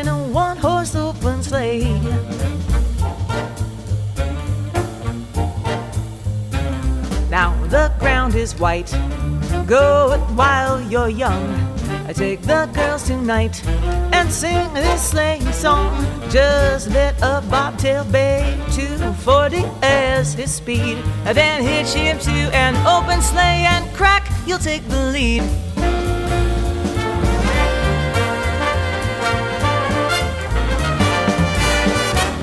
in 0.00 0.08
a 0.08 0.18
one 0.32 0.56
horse 0.56 0.94
open 0.96 1.42
sleigh. 1.42 2.00
Now 7.28 7.50
the 7.66 7.92
ground 7.98 8.34
is 8.34 8.58
white. 8.58 8.90
Go 9.66 10.12
it 10.12 10.24
while 10.34 10.80
you're 10.80 11.10
young. 11.10 11.44
I 12.08 12.12
take 12.14 12.40
the 12.42 12.66
girls 12.72 13.02
tonight 13.04 13.62
and 14.12 14.32
sing 14.32 14.72
this 14.72 15.10
sleighing 15.10 15.52
song. 15.52 15.92
Just 16.30 16.88
let 16.90 17.14
a 17.20 17.42
bobtail 17.50 18.04
bay 18.04 18.56
240 18.72 19.64
as 19.82 20.32
his 20.32 20.54
speed. 20.54 20.96
And 21.26 21.36
then 21.36 21.62
hitch 21.62 21.92
him 21.92 22.18
to 22.20 22.36
an 22.54 22.74
open 22.86 23.20
sleigh 23.20 23.64
and 23.68 23.84
crack, 23.94 24.26
you'll 24.46 24.58
take 24.58 24.86
the 24.88 25.10
lead. 25.12 25.69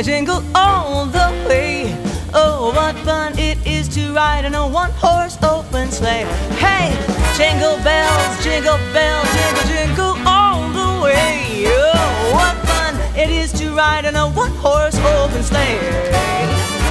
bells, 0.00 0.06
jingle 0.06 0.42
all 0.54 1.06
the 1.06 1.46
way. 1.48 1.96
Oh, 2.32 2.72
what 2.74 2.96
fun 3.04 3.38
it 3.38 3.58
is 3.66 3.88
to 3.88 4.12
ride 4.12 4.44
in 4.44 4.54
a 4.54 4.66
one 4.66 4.90
horse 4.92 5.36
open 5.42 5.90
sleigh. 5.90 6.24
Hey, 6.58 6.90
jingle 7.36 7.76
bells, 7.82 8.42
jingle 8.42 8.78
bells, 8.92 9.28
jingle, 9.34 9.64
jingle 9.64 10.28
all 10.28 10.68
the 10.70 11.02
way. 11.02 11.64
Oh, 11.66 12.32
what 12.32 12.56
fun 12.66 12.94
it 13.16 13.30
is 13.30 13.52
to 13.52 13.74
ride 13.74 14.04
in 14.04 14.16
a 14.16 14.28
one 14.28 14.52
horse 14.52 14.96
open 14.98 15.42
sleigh. 15.42 15.78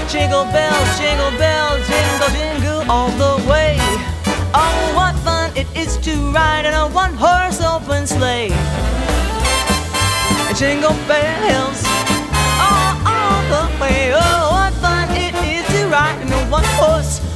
Jingle 0.09 0.45
bells, 0.45 0.99
jingle 0.99 1.31
bells, 1.37 1.87
jingle, 1.87 2.29
jingle 2.29 2.91
all 2.91 3.09
the 3.11 3.49
way. 3.49 3.77
Oh, 4.53 4.93
what 4.95 5.15
fun 5.23 5.51
it 5.55 5.67
is 5.75 5.97
to 5.97 6.13
ride 6.31 6.65
in 6.65 6.73
a 6.73 6.87
one 6.89 7.13
horse 7.13 7.61
open 7.61 8.07
sleigh. 8.07 8.49
Jingle 10.57 10.97
bells, 11.07 11.83
way. 13.79 14.11
Oh, 14.13 14.51
what 14.51 14.73
fun 14.75 15.09
it 15.11 15.33
is 15.35 15.65
to 15.73 15.87
ride 15.87 16.21
in 16.21 16.31
a 16.31 16.51
one 16.51 16.65
horse 16.79 17.28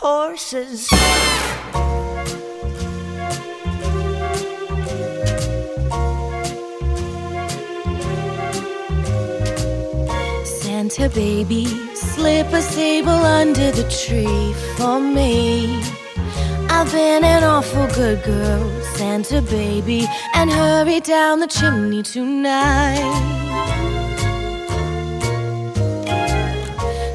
horses. 0.00 0.88
Santa 10.62 11.10
baby, 11.10 11.66
slip 11.94 12.50
a 12.54 12.62
sable 12.62 13.10
under 13.10 13.70
the 13.72 13.86
tree 13.90 14.54
for 14.78 14.98
me. 14.98 15.82
I've 16.70 16.90
been 16.90 17.22
an 17.22 17.44
awful 17.44 17.86
good 17.88 18.22
girl, 18.22 18.82
Santa 18.96 19.42
baby, 19.42 20.08
and 20.34 20.50
hurry 20.50 21.00
down 21.00 21.40
the 21.40 21.46
chimney 21.46 22.02
tonight. 22.02 23.04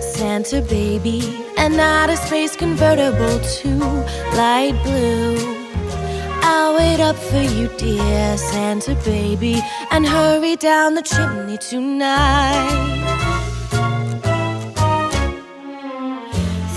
Santa 0.02 0.62
baby, 0.62 1.45
an 1.58 1.80
a 2.10 2.18
space 2.18 2.56
convertible 2.56 3.40
to 3.40 3.70
light 4.36 4.78
blue. 4.84 5.38
I'll 6.44 6.76
wait 6.76 7.00
up 7.00 7.16
for 7.16 7.42
you, 7.42 7.68
dear 7.78 8.38
Santa 8.38 8.96
baby, 9.04 9.62
and 9.92 10.06
hurry 10.06 10.56
down 10.56 10.96
the 10.96 11.02
chimney 11.02 11.58
tonight. 11.58 13.06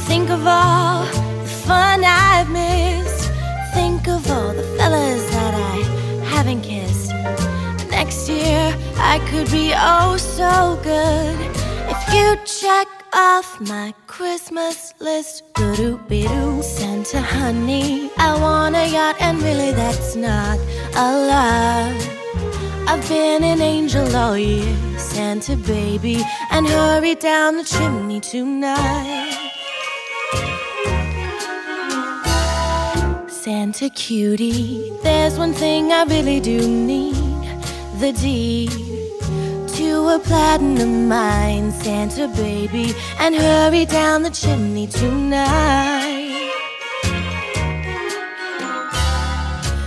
Think 0.06 0.30
of 0.30 0.46
all 0.46 1.04
the 1.04 1.48
fun 1.66 2.04
I've 2.04 2.50
missed. 2.50 3.30
Think 3.74 4.08
of 4.08 4.30
all 4.30 4.54
the 4.54 4.64
fellas 4.76 5.24
that 5.30 5.54
I 5.54 5.76
haven't 6.24 6.62
kissed. 6.62 7.12
Next 7.90 8.28
year 8.28 8.74
I 8.96 9.18
could 9.30 9.50
be 9.50 9.72
oh 9.74 10.16
so 10.16 10.78
good 10.82 11.38
if 11.92 12.14
you 12.14 12.36
check 12.44 12.88
off 13.12 13.60
my 13.60 13.94
Christmas 14.18 14.94
list. 14.98 15.44
Doo 15.54 15.96
be 16.08 16.26
doo, 16.26 16.60
Santa 16.60 17.20
honey, 17.20 18.10
I 18.18 18.36
want 18.40 18.74
a 18.74 18.84
yacht, 18.84 19.14
and 19.20 19.40
really 19.40 19.70
that's 19.70 20.16
not 20.16 20.58
a 20.96 21.08
lot. 21.30 21.94
I've 22.88 23.08
been 23.08 23.44
an 23.44 23.60
angel 23.62 24.16
all 24.16 24.36
year, 24.36 24.74
Santa 24.98 25.54
baby, 25.54 26.24
and 26.50 26.66
hurry 26.66 27.14
down 27.14 27.58
the 27.58 27.62
chimney 27.62 28.18
tonight. 28.18 29.38
Santa 33.28 33.88
Santa 33.88 33.88
cutie, 33.90 34.90
there's 35.04 35.38
one 35.38 35.52
thing 35.52 35.92
I 35.92 36.02
really 36.02 36.40
do 36.40 36.58
need 36.66 37.14
the 38.00 38.12
deed 38.12 38.87
to 39.78 40.08
a 40.08 40.18
platinum 40.18 41.06
mine, 41.06 41.70
Santa 41.70 42.26
baby, 42.26 42.92
and 43.20 43.32
hurry 43.32 43.84
down 43.84 44.24
the 44.24 44.30
chimney 44.30 44.88
tonight. 44.88 46.50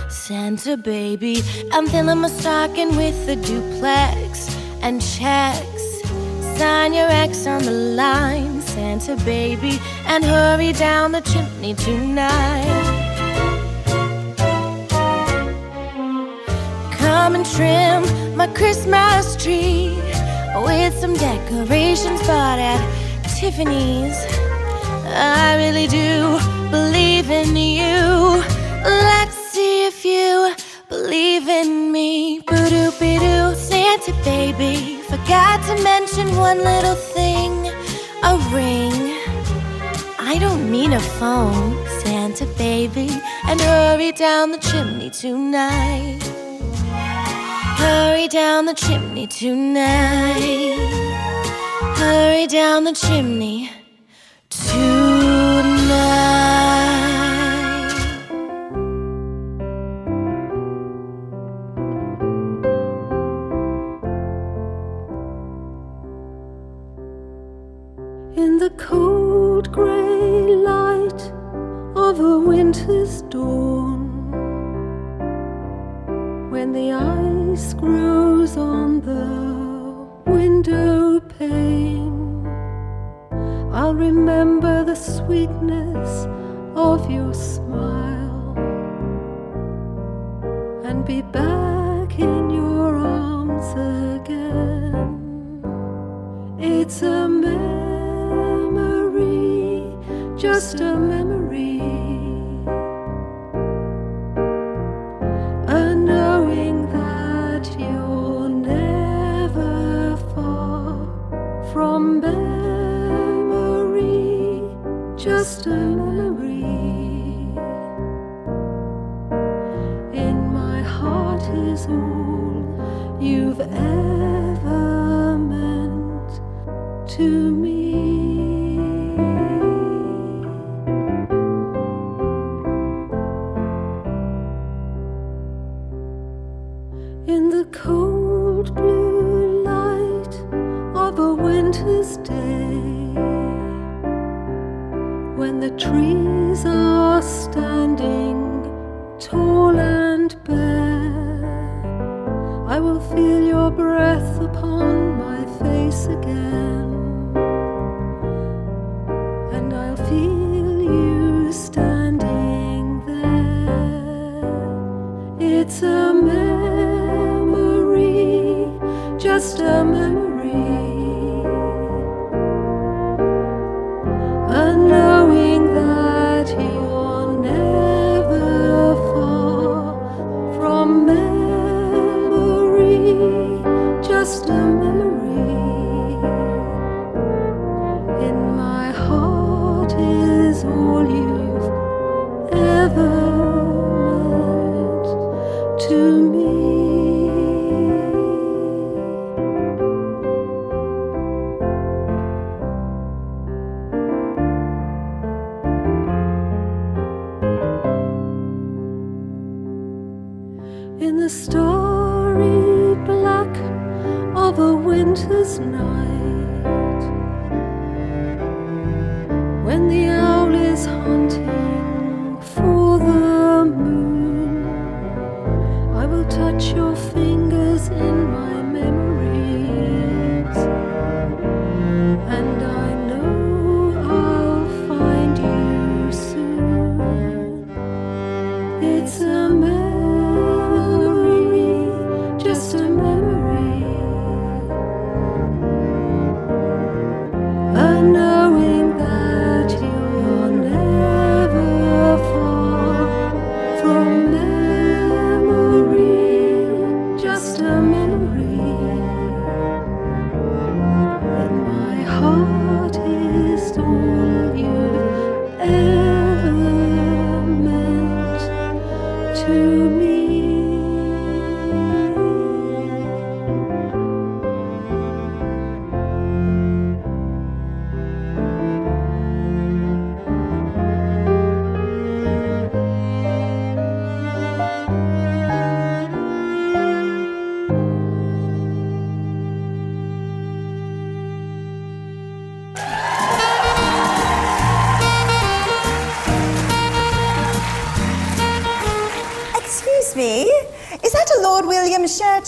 Santa 0.08 0.78
baby, 0.78 1.42
I'm 1.72 1.86
filling 1.86 2.20
my 2.20 2.28
stocking 2.28 2.96
with 2.96 3.28
a 3.28 3.36
duplex 3.36 4.48
and 4.80 5.02
checks. 5.02 5.84
Sign 6.56 6.94
your 6.94 7.10
ex 7.10 7.46
on 7.46 7.62
the 7.62 7.72
line, 7.72 8.62
Santa 8.62 9.16
baby, 9.26 9.78
and 10.06 10.24
hurry 10.24 10.72
down 10.72 11.12
the 11.12 11.20
chimney 11.20 11.74
tonight. 11.74 13.01
Come 17.12 17.34
and 17.34 17.44
trim 17.44 18.00
my 18.34 18.46
Christmas 18.46 19.36
tree 19.36 19.94
with 20.64 20.98
some 20.98 21.12
decorations 21.12 22.20
bought 22.26 22.58
at 22.58 22.82
Tiffany's. 23.36 24.16
I 25.14 25.56
really 25.62 25.86
do 25.88 26.38
believe 26.70 27.30
in 27.30 27.54
you. 27.54 28.42
Let's 28.82 29.36
see 29.52 29.86
if 29.86 30.06
you 30.06 30.54
believe 30.88 31.48
in 31.48 31.92
me. 31.92 32.40
Boo 32.46 32.70
doo 32.70 32.90
be 32.98 33.18
doo, 33.18 33.54
Santa 33.56 34.14
baby. 34.24 34.96
Forgot 35.02 35.58
to 35.66 35.82
mention 35.84 36.34
one 36.36 36.64
little 36.64 36.94
thing 36.94 37.52
a 38.30 38.32
ring. 38.56 38.96
I 40.18 40.38
don't 40.40 40.70
mean 40.70 40.94
a 40.94 41.00
phone, 41.20 41.76
Santa 42.00 42.46
baby. 42.56 43.10
And 43.46 43.60
hurry 43.60 44.12
down 44.12 44.52
the 44.52 44.58
chimney 44.58 45.10
tonight. 45.10 46.41
Hurry 47.82 48.28
down 48.28 48.66
the 48.66 48.74
chimney 48.74 49.26
tonight. 49.26 50.76
Hurry 51.96 52.46
down 52.46 52.84
the 52.84 52.92
chimney 52.92 53.70
tonight. 54.48 54.91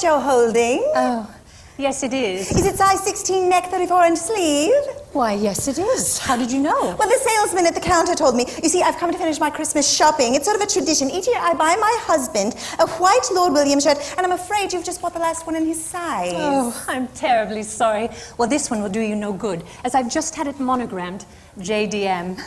You're 0.04 0.20
holding? 0.20 0.84
Oh, 0.94 1.34
yes, 1.78 2.02
it 2.02 2.12
is. 2.12 2.50
Is 2.52 2.66
it 2.66 2.76
size 2.76 3.02
16 3.02 3.48
neck, 3.48 3.70
34 3.70 4.04
inch 4.04 4.18
sleeve? 4.18 4.72
Why, 5.14 5.32
yes, 5.32 5.66
it 5.66 5.78
is. 5.78 6.18
How 6.18 6.36
did 6.36 6.52
you 6.52 6.60
know? 6.60 6.94
Well, 6.98 7.08
the 7.08 7.18
salesman 7.24 7.66
at 7.66 7.74
the 7.74 7.80
counter 7.80 8.14
told 8.14 8.36
me. 8.36 8.44
You 8.62 8.68
see, 8.68 8.82
I've 8.82 8.98
come 8.98 9.10
to 9.12 9.16
finish 9.16 9.40
my 9.40 9.48
Christmas 9.48 9.90
shopping. 9.90 10.34
It's 10.34 10.44
sort 10.44 10.60
of 10.60 10.62
a 10.62 10.70
tradition. 10.70 11.08
Each 11.10 11.26
year 11.26 11.38
I 11.40 11.54
buy 11.54 11.74
my 11.76 11.98
husband 12.02 12.54
a 12.78 12.86
white 12.98 13.26
Lord 13.32 13.54
William 13.54 13.80
shirt, 13.80 13.96
and 14.18 14.26
I'm 14.26 14.32
afraid 14.32 14.72
you've 14.72 14.84
just 14.84 15.00
bought 15.00 15.14
the 15.14 15.20
last 15.20 15.46
one 15.46 15.56
in 15.56 15.64
his 15.64 15.82
size. 15.82 16.32
Oh, 16.34 16.84
I'm 16.86 17.08
terribly 17.08 17.62
sorry. 17.62 18.10
Well, 18.36 18.48
this 18.48 18.70
one 18.70 18.82
will 18.82 18.90
do 18.90 19.00
you 19.00 19.16
no 19.16 19.32
good, 19.32 19.64
as 19.84 19.94
I've 19.94 20.10
just 20.12 20.34
had 20.34 20.48
it 20.48 20.60
monogrammed 20.60 21.24
JDM. 21.60 22.38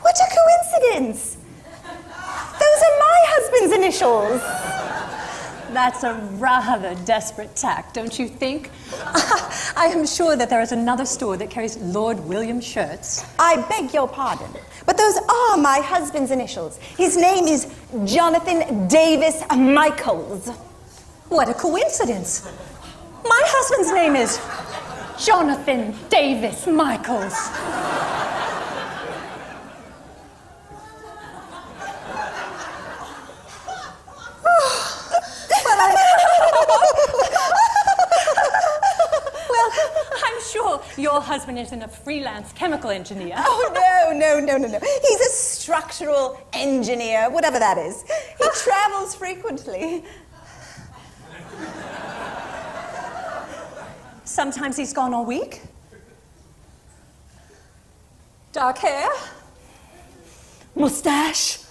What 0.00 0.16
a 0.16 0.26
coincidence! 0.36 1.36
Those 2.60 2.82
are 2.86 2.98
my 2.98 3.18
husband's 3.32 3.74
initials. 3.74 4.42
That's 5.82 6.04
a 6.04 6.12
rather 6.34 6.94
desperate 7.06 7.56
tack, 7.56 7.94
don't 7.94 8.18
you 8.18 8.28
think? 8.28 8.68
I 9.74 9.90
am 9.90 10.06
sure 10.06 10.36
that 10.36 10.50
there 10.50 10.60
is 10.60 10.72
another 10.72 11.06
store 11.06 11.38
that 11.38 11.48
carries 11.48 11.78
Lord 11.78 12.20
William 12.20 12.60
shirts. 12.60 13.24
I 13.38 13.62
beg 13.66 13.94
your 13.94 14.06
pardon, 14.06 14.50
but 14.84 14.98
those 14.98 15.16
are 15.16 15.56
my 15.56 15.80
husband's 15.82 16.32
initials. 16.32 16.76
His 16.98 17.16
name 17.16 17.46
is 17.46 17.72
Jonathan 18.04 18.88
Davis 18.88 19.42
Michaels. 19.56 20.50
What 21.30 21.48
a 21.48 21.54
coincidence! 21.54 22.46
My 23.24 23.42
husband's 23.42 23.90
name 23.90 24.16
is 24.16 24.38
Jonathan 25.24 25.94
Davis 26.10 26.66
Michaels. 26.66 27.32
well, 39.48 39.70
I'm 40.24 40.39
sure 40.50 40.82
your 40.96 41.20
husband 41.20 41.58
isn't 41.58 41.82
a 41.82 41.88
freelance 41.88 42.52
chemical 42.52 42.90
engineer. 42.90 43.34
Oh, 43.36 43.70
no, 43.74 44.18
no, 44.18 44.40
no, 44.40 44.56
no, 44.56 44.68
no. 44.68 44.78
He's 44.80 45.20
a 45.20 45.30
structural 45.30 46.40
engineer, 46.52 47.30
whatever 47.30 47.58
that 47.58 47.78
is. 47.78 48.04
He 48.38 48.48
travels 48.62 49.14
frequently. 49.14 50.04
Sometimes 54.24 54.76
he's 54.76 54.92
gone 54.92 55.12
all 55.12 55.24
week. 55.24 55.62
Dark 58.52 58.78
hair. 58.78 59.08
Mustache. 60.74 61.58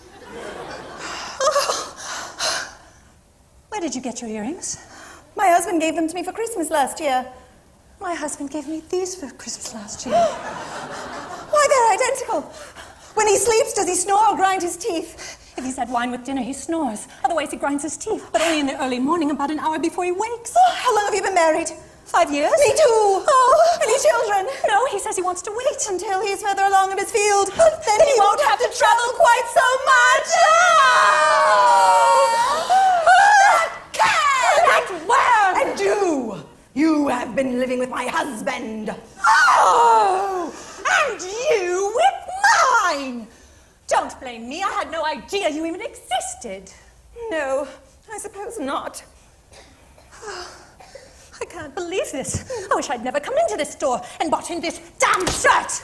Where 3.69 3.81
did 3.81 3.95
you 3.95 4.01
get 4.01 4.21
your 4.21 4.29
earrings? 4.29 4.85
My 5.35 5.47
husband 5.47 5.79
gave 5.79 5.95
them 5.95 6.07
to 6.07 6.15
me 6.15 6.23
for 6.23 6.33
Christmas 6.33 6.69
last 6.69 6.99
year. 6.99 7.25
My 8.01 8.15
husband 8.15 8.49
gave 8.49 8.65
me 8.67 8.81
these 8.89 9.15
for 9.15 9.29
Christmas 9.31 9.73
last 9.73 10.05
year. 10.05 10.15
Why, 10.15 11.67
they're 11.69 11.91
identical. 11.99 12.41
When 13.15 13.27
he 13.27 13.35
sleeps, 13.37 13.73
does 13.73 13.87
he 13.89 13.95
snore 13.95 14.25
or 14.29 14.37
grind 14.37 14.61
his 14.61 14.77
teeth? 14.77 15.53
If 15.57 15.65
he's 15.65 15.75
had 15.75 15.89
wine 15.89 16.09
with 16.11 16.23
dinner, 16.23 16.41
he 16.41 16.53
snores. 16.53 17.07
Otherwise, 17.25 17.51
he 17.51 17.57
grinds 17.57 17.83
his 17.83 17.97
teeth, 17.97 18.25
but 18.31 18.41
only 18.41 18.61
in 18.61 18.67
the 18.67 18.81
early 18.81 18.99
morning, 18.99 19.31
about 19.31 19.51
an 19.51 19.59
hour 19.59 19.77
before 19.79 20.05
he 20.05 20.13
wakes. 20.13 20.55
Oh, 20.55 20.71
how 20.73 20.95
long 20.95 21.05
have 21.05 21.13
you 21.13 21.21
been 21.21 21.33
married? 21.33 21.67
Five 22.05 22.31
years? 22.31 22.51
Me 22.51 22.71
too. 22.71 23.25
Oh, 23.27 23.77
any 23.83 23.99
children? 23.99 24.47
No, 24.67 24.85
he 24.87 24.99
says 24.99 25.17
he 25.17 25.21
wants 25.21 25.41
to 25.43 25.51
wait. 25.51 25.85
Until 25.89 26.21
he's 26.21 26.41
further 26.41 26.63
along 26.63 26.93
in 26.93 26.97
his 26.97 27.11
field. 27.11 27.51
Then 27.51 27.99
he 27.99 28.13
won't 28.17 28.41
have 28.47 28.59
to 28.59 28.69
travel 28.71 29.11
quite 29.19 29.47
so 29.51 29.65
much. 29.91 30.29
And 34.71 34.87
where? 35.05 35.67
And 35.67 35.77
you. 36.79 37.09
Have 37.09 37.35
been 37.35 37.59
living 37.59 37.77
with 37.79 37.89
my 37.89 38.05
husband. 38.05 38.95
Oh! 39.21 40.53
And 41.01 41.21
you 41.21 41.93
with 41.95 42.19
mine! 42.83 43.27
Don't 43.87 44.19
blame 44.19 44.47
me. 44.47 44.63
I 44.63 44.69
had 44.69 44.91
no 44.91 45.05
idea 45.05 45.49
you 45.49 45.65
even 45.65 45.81
existed. 45.81 46.71
No, 47.29 47.67
I 48.11 48.17
suppose 48.17 48.59
not. 48.59 49.03
I 51.41 51.45
can't 51.45 51.75
believe 51.75 52.11
this. 52.11 52.49
I 52.71 52.75
wish 52.75 52.89
I'd 52.89 53.03
never 53.03 53.19
come 53.19 53.37
into 53.37 53.57
this 53.57 53.71
store 53.71 54.01
and 54.19 54.31
bought 54.31 54.49
in 54.49 54.61
this 54.61 54.79
damn 54.99 55.25
shirt. 55.27 55.81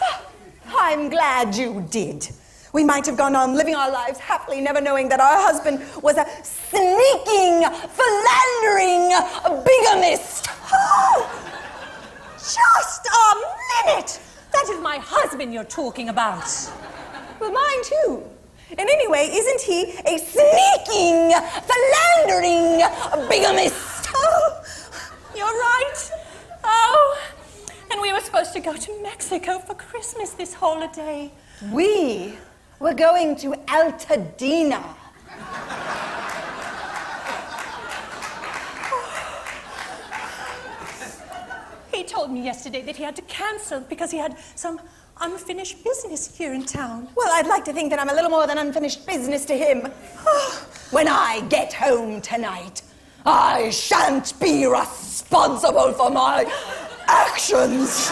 I'm 0.68 1.10
glad 1.10 1.56
you 1.56 1.86
did. 1.90 2.30
We 2.76 2.84
might 2.84 3.06
have 3.06 3.16
gone 3.16 3.38
on 3.38 3.56
living 3.56 3.74
our 3.74 3.90
lives 3.90 4.20
happily, 4.20 4.60
never 4.60 4.82
knowing 4.82 5.08
that 5.08 5.22
our 5.22 5.38
husband 5.38 5.80
was 6.04 6.18
a 6.18 6.26
sneaking, 6.44 7.64
philandering 7.96 9.16
bigamist. 9.64 10.50
Oh, 10.74 11.26
just 12.36 13.08
a 13.08 13.86
minute! 13.86 14.20
That 14.52 14.68
is 14.70 14.82
my 14.82 14.98
husband 14.98 15.54
you're 15.54 15.64
talking 15.64 16.10
about. 16.10 16.44
Well, 17.40 17.54
mine 17.54 17.84
too. 17.84 18.24
And 18.72 18.90
anyway, 18.90 19.30
isn't 19.32 19.62
he 19.62 19.94
a 20.06 20.18
sneaking, 20.18 21.32
philandering 21.72 22.84
bigamist? 23.30 24.10
Oh, 24.14 24.64
you're 25.34 25.46
right. 25.46 26.12
Oh, 26.66 27.20
and 27.90 28.02
we 28.02 28.12
were 28.12 28.20
supposed 28.20 28.52
to 28.52 28.60
go 28.60 28.76
to 28.76 29.02
Mexico 29.02 29.60
for 29.60 29.76
Christmas 29.76 30.32
this 30.32 30.54
holiday. 30.54 31.32
We 31.72 32.36
were 32.80 32.94
going 32.94 33.36
to 33.38 33.52
Altadena. 33.68 34.84
He 41.94 42.04
told 42.04 42.32
me 42.32 42.44
yesterday 42.44 42.82
that 42.82 42.96
he 42.96 43.04
had 43.04 43.16
to 43.16 43.22
cancel 43.24 43.80
because 43.80 44.12
he 44.12 44.18
had 44.18 44.38
some 44.56 44.82
unfinished 45.22 45.84
business 45.84 46.36
here 46.36 46.54
in 46.54 46.66
town. 46.66 47.08
Well, 47.16 47.30
I'd 47.32 47.48
like 47.48 47.64
to 47.66 47.74
think 47.74 47.90
that 47.92 48.00
I'm 48.00 48.10
a 48.10 48.14
little 48.14 48.30
more 48.30 48.46
than 48.48 48.58
unfinished 48.58 49.08
business 49.08 49.46
to 49.46 49.58
him. 49.58 49.82
when 50.92 51.08
I 51.08 51.42
get 51.50 51.74
home 51.74 52.20
tonight, 52.22 52.82
I 53.26 53.70
shan't 53.70 54.38
be 54.40 54.66
responsible 54.66 55.94
for 55.94 56.10
my 56.10 56.46
actions. 57.08 58.12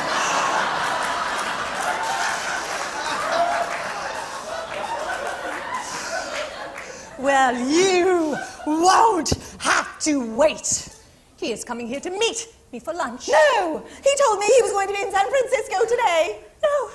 Well, 7.23 7.55
you 7.57 8.35
won't 8.67 9.29
have 9.59 9.97
to 9.99 10.35
wait. 10.35 10.89
He 11.37 11.53
is 11.53 11.63
coming 11.63 11.87
here 11.87 12.01
to 12.01 12.09
meet 12.09 12.49
me 12.73 12.79
for 12.81 12.93
lunch. 12.93 13.29
No! 13.29 13.81
He 14.03 14.13
told 14.25 14.39
me 14.39 14.45
he 14.45 14.61
was 14.61 14.73
going 14.73 14.89
to 14.89 14.93
be 14.93 15.01
in 15.01 15.09
San 15.09 15.25
Francisco 15.29 15.85
today. 15.87 16.39
No, 16.61 16.89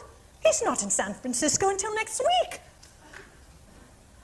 he's 0.45 0.62
not 0.62 0.83
in 0.83 0.91
San 0.91 1.14
Francisco 1.14 1.70
until 1.70 1.95
next 1.95 2.20
week. 2.20 2.61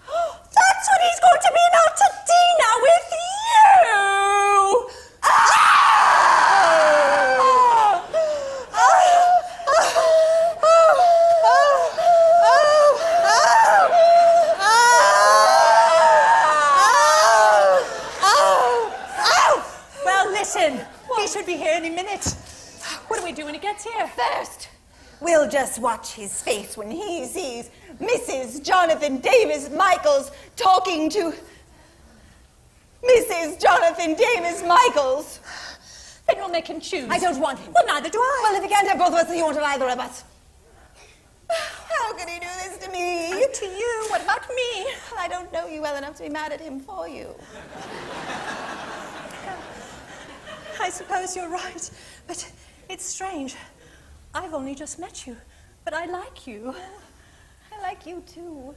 That's 0.06 0.88
when 0.90 1.00
he's 1.08 1.20
going 1.20 1.40
to 1.40 1.50
be 1.54 1.60
in 1.68 1.72
Altadena 1.80 2.82
with 2.82 3.12
you! 3.16 4.90
Ah! 5.22 5.84
Well, 20.04 20.30
listen, 20.30 20.80
be 21.46 21.56
here 21.56 21.72
any 21.74 21.90
minute. 21.90 22.24
What 23.08 23.18
do 23.18 23.24
we 23.24 23.32
do 23.32 23.44
when 23.44 23.54
he 23.54 23.60
gets 23.60 23.84
here? 23.84 24.06
First, 24.08 24.68
we'll 25.20 25.48
just 25.48 25.78
watch 25.78 26.12
his 26.12 26.40
face 26.42 26.76
when 26.76 26.90
he 26.90 27.26
sees 27.26 27.70
Mrs. 28.00 28.62
Jonathan 28.64 29.18
Davis 29.18 29.70
Michaels 29.70 30.30
talking 30.56 31.10
to 31.10 31.34
Mrs. 33.02 33.60
Jonathan 33.60 34.14
Davis 34.14 34.62
Michaels. 34.62 35.40
Then 36.26 36.36
we'll 36.38 36.48
make 36.48 36.66
him 36.66 36.80
choose. 36.80 37.08
I 37.10 37.18
don't 37.18 37.38
want 37.38 37.58
him. 37.58 37.72
Well, 37.72 37.86
neither 37.86 38.08
do 38.08 38.18
I. 38.18 38.40
Well, 38.44 38.56
if 38.56 38.62
he 38.62 38.68
can't 38.68 38.88
have 38.88 38.98
both 38.98 39.08
of 39.08 39.14
us, 39.14 39.26
then 39.26 39.36
he 39.36 39.42
won't 39.42 39.56
have 39.56 39.64
either 39.64 39.88
of 39.88 39.98
us. 39.98 40.24
How 41.50 42.12
could 42.14 42.28
he 42.28 42.40
do 42.40 42.46
this 42.62 42.78
to 42.84 42.90
me? 42.90 43.32
And 43.32 43.52
to 43.54 43.66
you. 43.66 44.06
What 44.08 44.22
about 44.22 44.48
me? 44.48 44.86
I 45.18 45.28
don't 45.28 45.52
know 45.52 45.66
you 45.66 45.82
well 45.82 45.96
enough 45.96 46.16
to 46.16 46.22
be 46.22 46.28
mad 46.30 46.52
at 46.52 46.60
him 46.60 46.80
for 46.80 47.06
you. 47.06 47.34
I 50.80 50.90
suppose 50.90 51.36
you're 51.36 51.48
right, 51.48 51.90
but 52.26 52.52
it's 52.88 53.04
strange. 53.04 53.56
I've 54.34 54.54
only 54.54 54.74
just 54.74 54.98
met 54.98 55.26
you, 55.26 55.36
but 55.84 55.94
I 55.94 56.06
like 56.06 56.46
you. 56.46 56.74
I 57.72 57.82
like 57.82 58.06
you 58.06 58.22
too. 58.26 58.74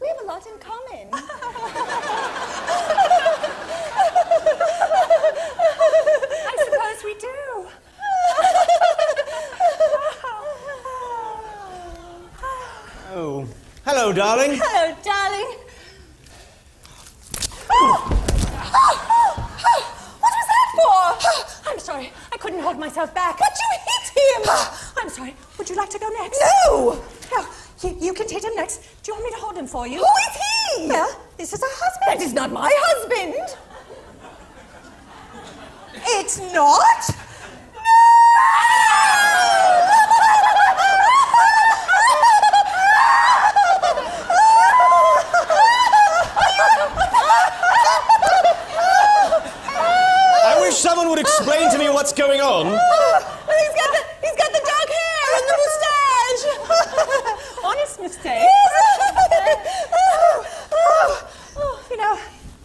We 0.00 0.08
have 0.08 0.20
a 0.22 0.24
lot 0.24 0.46
in 0.46 0.58
common. 0.58 1.08
I 6.46 6.56
suppose 6.64 7.04
we 7.04 7.14
do. 7.14 7.66
Oh, 13.12 13.44
hello, 13.84 14.12
darling. 14.12 14.52
Hello, 14.62 14.94
darling. 15.02 15.56
couldn't 22.40 22.60
hold 22.60 22.78
myself 22.78 23.14
back. 23.14 23.38
But 23.38 23.52
you 23.60 23.78
hit 23.86 24.06
him! 24.18 24.50
I'm 24.96 25.08
sorry. 25.08 25.36
Would 25.58 25.68
you 25.68 25.76
like 25.76 25.90
to 25.90 25.98
go 25.98 26.08
next? 26.08 26.40
No! 26.66 27.02
No, 27.32 27.46
you, 27.82 27.96
you 28.00 28.12
can 28.14 28.26
take 28.26 28.42
him 28.42 28.54
next. 28.56 28.78
Do 29.02 29.12
you 29.12 29.14
want 29.14 29.24
me 29.24 29.30
to 29.30 29.36
hold 29.36 29.56
him 29.56 29.66
for 29.66 29.86
you? 29.86 29.98
Who 29.98 30.04
is 30.04 30.36
he? 30.78 30.88
Well, 30.88 31.20
this 31.36 31.52
is 31.52 31.62
a 31.62 31.66
husband. 31.68 32.20
That 32.20 32.26
is 32.26 32.32
not 32.32 32.50
my 32.50 32.72
husband. 32.74 33.56
It's 35.94 36.38
not? 36.52 37.10
I 50.42 50.58
wish 50.62 50.74
someone 50.76 51.09
would 51.09 51.09
explain 51.20 51.70
to 51.70 51.78
me 51.78 51.88
what's 51.88 52.12
going 52.12 52.40
on. 52.40 52.66
He's 52.66 52.74
got 52.74 53.90
the, 53.92 54.02
he's 54.20 54.36
got 54.36 54.52
the 54.52 54.62
dark 54.64 54.90
hair 54.98 55.24
and 55.36 55.44
the 55.50 55.56
moustache. 55.62 56.44
Honest 57.64 58.00
mistake. 58.00 58.48
oh, 61.56 61.84
you 61.90 61.96
know, 61.96 62.18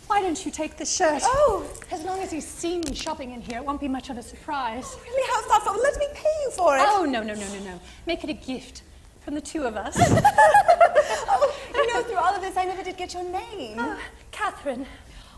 why 0.08 0.22
don't 0.22 0.46
you 0.46 0.52
take 0.52 0.78
the 0.78 0.86
shirt? 0.86 1.22
Oh. 1.26 1.66
As 1.92 2.04
long 2.04 2.20
as 2.20 2.32
he's 2.32 2.48
seen 2.48 2.82
me 2.82 2.96
shopping 2.96 3.32
in 3.32 3.42
here, 3.42 3.58
it 3.58 3.66
won't 3.66 3.82
be 3.82 3.88
much 3.88 4.10
of 4.10 4.18
a 4.18 4.24
surprise. 4.24 4.86
Oh, 4.88 5.02
really, 5.04 5.28
how 5.30 5.42
thoughtful. 5.42 5.82
Let 5.82 5.98
me 5.98 6.08
pay 6.14 6.36
you 6.44 6.52
for 6.52 6.78
it. 6.78 6.84
Oh, 6.86 7.06
no, 7.06 7.22
no, 7.22 7.34
no, 7.34 7.48
no, 7.48 7.60
no. 7.66 7.80
Make 8.08 8.24
it 8.24 8.30
a 8.30 8.34
gift 8.34 8.84
from 9.22 9.36
the 9.36 9.42
two 9.42 9.64
of 9.64 9.76
us. 9.76 9.98
oh, 10.00 11.56
you 11.74 11.94
know, 11.94 12.04
through 12.04 12.18
all 12.18 12.34
of 12.34 12.42
this, 12.42 12.56
I 12.58 12.66
never 12.66 12.84
did 12.84 12.98
get 12.98 13.14
your 13.14 13.24
name. 13.24 13.78
Oh, 13.80 14.00
Catherine. 14.32 14.86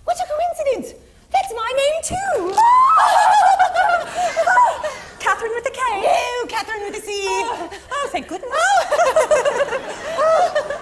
What 0.03 0.17
a 0.17 0.25
coincidence. 0.25 1.01
That's 1.31 1.53
my 1.55 1.71
name, 1.75 2.01
too. 2.03 2.53
Catherine 5.19 5.51
with 5.53 5.63
the 5.65 5.71
K. 5.71 5.81
No, 6.01 6.45
Catherine 6.47 6.81
with 6.83 6.95
the 6.95 7.01
C. 7.01 7.11
Oh, 7.25 7.69
oh 7.91 8.09
thank 8.11 8.27
goodness. 8.27 8.51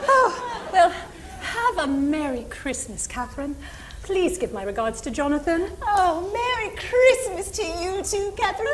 oh, 0.07 0.67
well, 0.73 0.89
have 1.41 1.77
a 1.77 1.87
Merry 1.87 2.43
Christmas, 2.49 3.07
Catherine. 3.07 3.55
Please 4.03 4.37
give 4.37 4.53
my 4.53 4.63
regards 4.63 5.01
to 5.01 5.09
Jonathan. 5.09 5.71
Oh, 5.81 6.29
Merry 6.31 6.69
Christmas 6.75 7.49
to 7.57 7.63
you 7.63 8.03
too, 8.03 8.31
Catherine. 8.37 8.67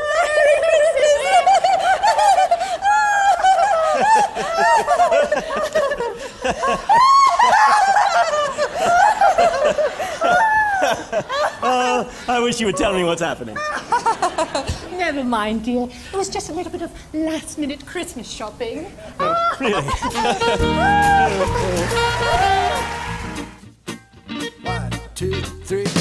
Oh, 10.81 12.11
I 12.27 12.39
wish 12.39 12.59
you 12.59 12.65
would 12.65 12.77
tell 12.77 12.93
me 12.93 13.03
what's 13.03 13.21
happening. 13.21 13.55
Never 14.97 15.23
mind, 15.23 15.63
dear. 15.65 15.87
It 16.13 16.15
was 16.15 16.29
just 16.29 16.49
a 16.49 16.53
little 16.53 16.71
bit 16.71 16.81
of 16.81 16.91
last 17.13 17.57
minute 17.57 17.85
Christmas 17.85 18.29
shopping. 18.29 18.91
Oh, 19.19 19.35
ah! 19.35 19.57
Really? 19.59 19.83
One, 24.63 24.91
two, 25.15 25.41
three. 25.65 26.00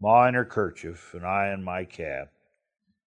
Ma 0.00 0.26
in 0.26 0.34
her 0.34 0.44
kerchief, 0.44 1.12
and 1.14 1.26
I 1.26 1.52
in 1.52 1.62
my 1.62 1.84
cap, 1.84 2.32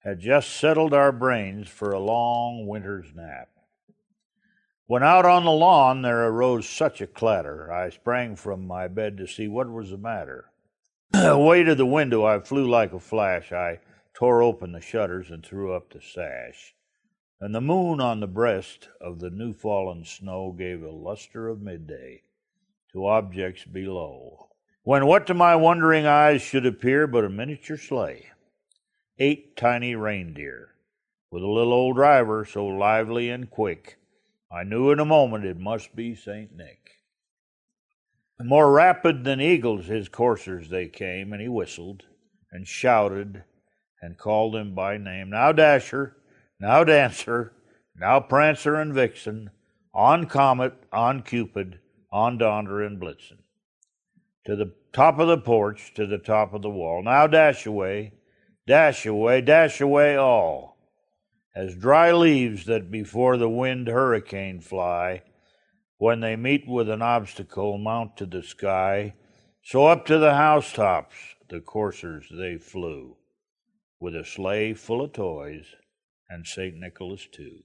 had 0.03 0.19
just 0.19 0.51
settled 0.51 0.93
our 0.93 1.13
brains 1.13 1.69
for 1.69 1.93
a 1.93 2.01
long 2.01 2.67
winter's 2.67 3.15
nap. 3.15 3.49
When 4.87 5.05
out 5.05 5.25
on 5.25 5.45
the 5.45 5.53
lawn 5.53 6.03
there 6.03 6.27
arose 6.27 6.69
such 6.69 7.01
a 7.01 7.07
clatter, 7.07 7.73
I 7.73 7.91
sprang 7.91 8.35
from 8.35 8.67
my 8.67 8.89
bed 8.89 9.19
to 9.19 9.27
see 9.29 9.47
what 9.47 9.71
was 9.71 9.91
the 9.91 9.97
matter. 9.97 10.51
Away 11.15 11.63
to 11.63 11.77
the 11.77 11.87
window 11.87 12.25
I 12.25 12.41
flew 12.41 12.69
like 12.69 12.93
a 12.93 12.99
flash. 12.99 13.53
I 13.53 13.79
tore 14.15 14.43
open 14.43 14.73
the 14.73 14.81
shutters 14.81 15.31
and 15.31 15.47
threw 15.47 15.73
up 15.73 15.93
the 15.93 16.01
sash. 16.01 16.75
And 17.41 17.55
the 17.55 17.61
moon 17.61 18.01
on 18.01 18.19
the 18.19 18.27
breast 18.27 18.89
of 19.01 19.21
the 19.21 19.31
new 19.31 19.53
fallen 19.53 20.05
snow 20.05 20.51
gave 20.51 20.83
a 20.83 20.91
luster 20.91 21.49
of 21.49 21.63
midday 21.63 22.23
to 22.93 23.07
objects 23.07 23.65
below. 23.65 24.50
When 24.83 25.05
what 25.05 25.27
to 25.27 25.35
my 25.35 25.57
wondering 25.57 26.07
eyes 26.07 26.41
should 26.41 26.65
appear 26.65 27.07
but 27.07 27.23
a 27.23 27.29
miniature 27.29 27.77
sleigh, 27.77 28.31
eight 29.19 29.55
tiny 29.55 29.95
reindeer, 29.95 30.71
with 31.31 31.43
a 31.43 31.47
little 31.47 31.75
old 31.75 31.97
driver 31.97 32.47
so 32.47 32.67
lively 32.67 33.29
and 33.29 33.51
quick, 33.51 33.99
I 34.51 34.65
knew 34.65 34.91
in 34.91 34.99
a 34.99 35.05
moment 35.05 35.45
it 35.45 35.59
must 35.59 35.95
be 35.95 36.15
St. 36.15 36.57
Nick. 36.57 36.93
More 38.43 38.73
rapid 38.73 39.25
than 39.25 39.39
eagles 39.39 39.85
his 39.85 40.09
coursers 40.09 40.71
they 40.71 40.89
came, 40.89 41.35
and 41.35 41.43
he 41.43 41.49
whistled 41.49 42.05
and 42.51 42.67
shouted 42.67 43.45
and 44.01 44.17
called 44.17 44.55
them 44.55 44.75
by 44.75 44.97
name. 44.97 45.29
Now 45.29 45.53
Dasher, 45.53 46.17
now 46.59 46.85
Dancer, 46.85 47.53
now 47.95 48.19
Prancer 48.19 48.77
and 48.77 48.95
Vixen, 48.95 49.51
on 49.93 50.25
Comet, 50.25 50.73
on 50.91 51.21
Cupid, 51.23 51.81
on 52.11 52.39
Donder 52.39 52.83
and 52.83 52.99
Blitzen. 52.99 53.40
To 54.47 54.57
the 54.57 54.73
top 54.93 55.19
of 55.19 55.29
the 55.29 55.39
porch, 55.39 55.93
to 55.95 56.07
the 56.07 56.19
top 56.19 56.55
of 56.55 56.63
the 56.63 56.71
wall. 56.71 57.03
Now 57.03 57.27
dash 57.27 57.67
away, 57.67 58.15
dash 58.67 59.07
away, 59.07 59.41
dash 59.41 59.81
away 59.81 60.17
all 60.17 60.71
as 61.55 61.75
dry 61.75 62.13
leaves 62.13 62.67
that 62.67 62.91
before 62.91 63.37
the 63.37 63.49
wind 63.49 63.89
hurricane 63.89 64.61
fly, 64.61 65.23
when 65.99 66.21
they 66.21 66.37
meet 66.37 66.67
with 66.67 66.89
an 66.89 67.03
obstacle, 67.03 67.77
mount 67.77 68.17
to 68.17 68.27
the 68.27 68.43
sky, 68.43 69.15
so 69.63 69.87
up 69.87 70.07
to 70.07 70.19
the 70.19 70.35
housetops 70.35 71.15
the 71.49 71.61
coursers 71.61 72.27
they 72.31 72.57
flew, 72.57 73.17
with 73.99 74.15
a 74.15 74.25
sleigh 74.25 74.73
full 74.73 75.03
of 75.03 75.13
toys, 75.13 75.75
and 76.29 76.47
St. 76.47 76.77
Nicholas 76.77 77.27
too. 77.31 77.59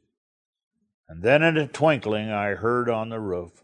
And 1.08 1.22
then 1.22 1.44
in 1.44 1.56
a 1.56 1.68
twinkling 1.68 2.32
I 2.32 2.56
heard 2.56 2.90
on 2.90 3.10
the 3.10 3.20
roof 3.20 3.64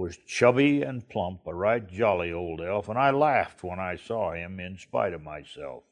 was 0.00 0.16
chubby 0.26 0.80
and 0.80 1.06
plump, 1.10 1.46
a 1.46 1.54
right 1.54 1.86
jolly 1.86 2.32
old 2.32 2.58
elf, 2.58 2.88
and 2.88 2.98
I 2.98 3.10
laughed 3.10 3.62
when 3.62 3.78
I 3.78 3.96
saw 3.96 4.32
him 4.32 4.58
in 4.58 4.78
spite 4.78 5.12
of 5.12 5.22
myself. 5.22 5.82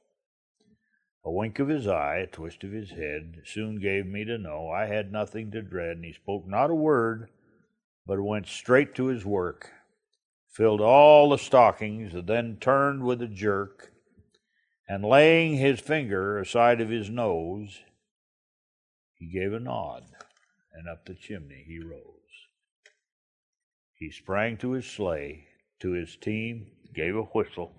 A 1.24 1.30
wink 1.30 1.58
of 1.58 1.68
his 1.68 1.86
eye, 1.86 2.16
a 2.16 2.26
twist 2.26 2.64
of 2.64 2.72
his 2.72 2.90
head, 2.92 3.42
soon 3.44 3.78
gave 3.78 4.06
me 4.06 4.24
to 4.24 4.38
know 4.38 4.70
I 4.70 4.86
had 4.86 5.12
nothing 5.12 5.50
to 5.50 5.60
dread, 5.60 5.96
and 5.96 6.04
he 6.06 6.14
spoke 6.14 6.46
not 6.46 6.70
a 6.70 6.74
word, 6.74 7.28
but 8.06 8.18
went 8.18 8.46
straight 8.46 8.94
to 8.94 9.08
his 9.08 9.26
work, 9.26 9.72
filled 10.48 10.80
all 10.80 11.28
the 11.28 11.36
stockings, 11.36 12.14
then 12.24 12.56
turned 12.58 13.04
with 13.04 13.20
a 13.20 13.28
jerk, 13.28 13.92
and 14.88 15.04
laying 15.04 15.58
his 15.58 15.80
finger 15.80 16.38
aside 16.38 16.80
of 16.80 16.88
his 16.88 17.10
nose, 17.10 17.80
he 19.12 19.26
gave 19.26 19.52
a 19.52 19.60
nod, 19.60 20.04
and 20.72 20.88
up 20.88 21.04
the 21.04 21.14
chimney 21.14 21.62
he 21.66 21.78
rose. 21.78 22.17
He 23.98 24.12
sprang 24.12 24.56
to 24.58 24.72
his 24.72 24.86
sleigh, 24.86 25.46
to 25.80 25.90
his 25.90 26.14
team, 26.16 26.68
gave 26.94 27.16
a 27.16 27.22
whistle, 27.22 27.72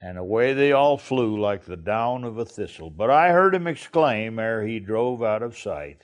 and 0.00 0.16
away 0.16 0.52
they 0.52 0.70
all 0.70 0.96
flew 0.96 1.40
like 1.40 1.64
the 1.64 1.76
down 1.76 2.22
of 2.22 2.38
a 2.38 2.44
thistle. 2.44 2.90
But 2.90 3.10
I 3.10 3.32
heard 3.32 3.54
him 3.54 3.66
exclaim 3.66 4.38
ere 4.38 4.64
he 4.64 4.78
drove 4.78 5.24
out 5.24 5.42
of 5.42 5.58
sight, 5.58 6.02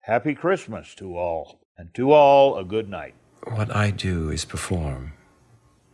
Happy 0.00 0.34
Christmas 0.34 0.96
to 0.96 1.16
all, 1.16 1.60
and 1.78 1.94
to 1.94 2.10
all 2.10 2.58
a 2.58 2.64
good 2.64 2.88
night. 2.88 3.14
What 3.54 3.74
I 3.74 3.92
do 3.92 4.30
is 4.30 4.44
perform. 4.44 5.12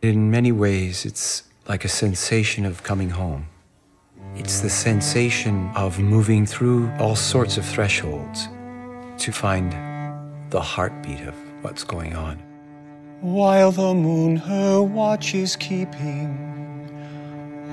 In 0.01 0.31
many 0.31 0.51
ways, 0.51 1.05
it's 1.05 1.43
like 1.69 1.85
a 1.85 1.89
sensation 1.89 2.65
of 2.65 2.83
coming 2.83 3.11
home. 3.11 3.49
It's 4.35 4.61
the 4.61 4.71
sensation 4.71 5.71
of 5.77 5.99
moving 5.99 6.47
through 6.47 6.91
all 6.99 7.17
sorts 7.17 7.59
of 7.59 7.67
thresholds 7.67 8.49
to 9.19 9.31
find 9.31 9.73
the 10.51 10.61
heartbeat 10.61 11.21
of 11.21 11.48
what's 11.69 11.85
going 11.85 12.17
on. 12.17 12.39
While 13.21 13.73
the 13.73 13.93
moon 13.93 14.37
her 14.37 14.81
watch 14.81 15.35
is 15.35 15.55
keeping 15.55 16.31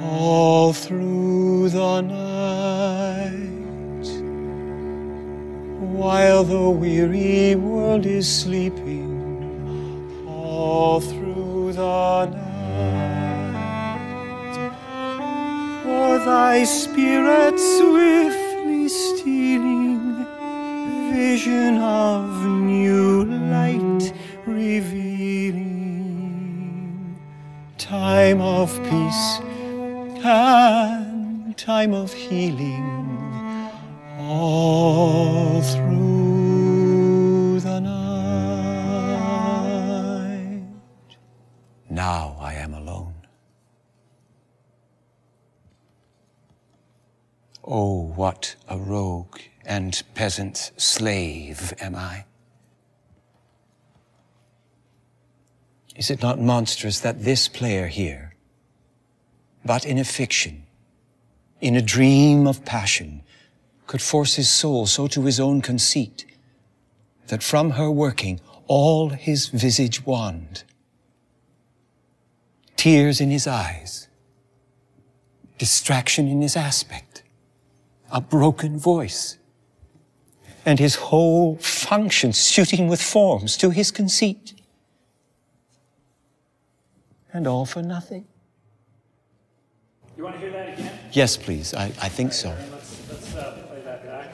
all 0.01 0.73
through 0.73 1.69
the 1.69 2.01
night. 2.01 3.39
While 5.79 6.43
the 6.43 6.69
weary 6.69 7.55
world 7.55 8.05
is 8.05 8.27
sleeping 8.27 9.07
all 10.27 10.99
through 10.99 11.71
the 11.71 12.25
night. 12.25 12.41
For 15.83 16.19
thy 16.19 16.65
spirit 16.65 17.57
swiftly 17.57 18.89
stealing, 18.89 19.74
vision 21.12 21.78
of 21.78 22.45
new 22.45 23.26
light 23.26 24.14
revealing, 24.45 25.66
time 27.78 28.41
of 28.41 28.78
peace 28.89 29.39
and 30.24 31.58
time 31.58 31.93
of 31.93 32.14
healing, 32.14 32.84
all 34.20 35.62
through 35.62 37.60
the 37.60 37.80
night. 37.80 37.95
Now 41.89 42.36
I 42.39 42.53
am 42.53 42.74
alone. 42.74 43.14
Oh, 47.64 48.03
what 48.16 48.56
a 48.68 48.78
rogue 48.78 49.39
and 49.66 50.03
peasant's 50.13 50.72
slave 50.78 51.74
am 51.80 51.95
I. 51.95 52.26
Is 55.95 56.09
it 56.09 56.22
not 56.22 56.39
monstrous 56.39 56.99
that 56.99 57.24
this 57.24 57.47
player 57.47 57.88
here, 57.88 58.36
but 59.63 59.86
in 59.86 59.97
a 59.97 60.03
fiction, 60.03 60.63
in 61.61 61.76
a 61.76 61.82
dream 61.82 62.47
of 62.47 62.66
passion, 62.66 63.24
could 63.88 64.01
force 64.01 64.36
his 64.36 64.49
soul 64.49 64.86
so 64.86 65.07
to 65.07 65.24
his 65.24 65.39
own 65.39 65.61
conceit 65.61 66.26
that 67.28 67.41
from 67.41 67.72
her 67.72 67.89
working 67.89 68.39
all 68.68 69.09
his 69.09 69.47
visage 69.47 70.05
wand, 70.05 70.63
tears 72.76 73.22
in 73.22 73.32
his 73.32 73.47
eyes, 73.47 74.07
distraction 75.57 76.28
in 76.28 76.41
his 76.41 76.55
aspect, 76.55 77.24
a 78.11 78.20
broken 78.20 78.78
voice, 78.78 79.38
and 80.66 80.80
his 80.80 80.95
whole 80.95 81.57
function 81.57 82.34
suiting 82.34 82.88
with 82.88 83.01
forms 83.01 83.55
to 83.57 83.70
his 83.70 83.91
conceit. 83.91 84.53
And 87.32 87.45
all 87.45 87.66
for 87.66 87.84
nothing. 87.84 88.26
You 90.18 90.24
want 90.24 90.36
to 90.36 90.41
hear 90.41 90.51
that 90.51 90.74
again? 90.74 90.99
Yes, 91.11 91.38
please. 91.38 91.74
I, 91.74 91.86
I 92.01 92.09
think 92.09 92.34
so. 92.34 92.49
Let's, 92.72 93.09
let's 93.09 93.36
uh, 93.36 93.63
play 93.68 93.82
that 93.82 94.05
back. 94.05 94.34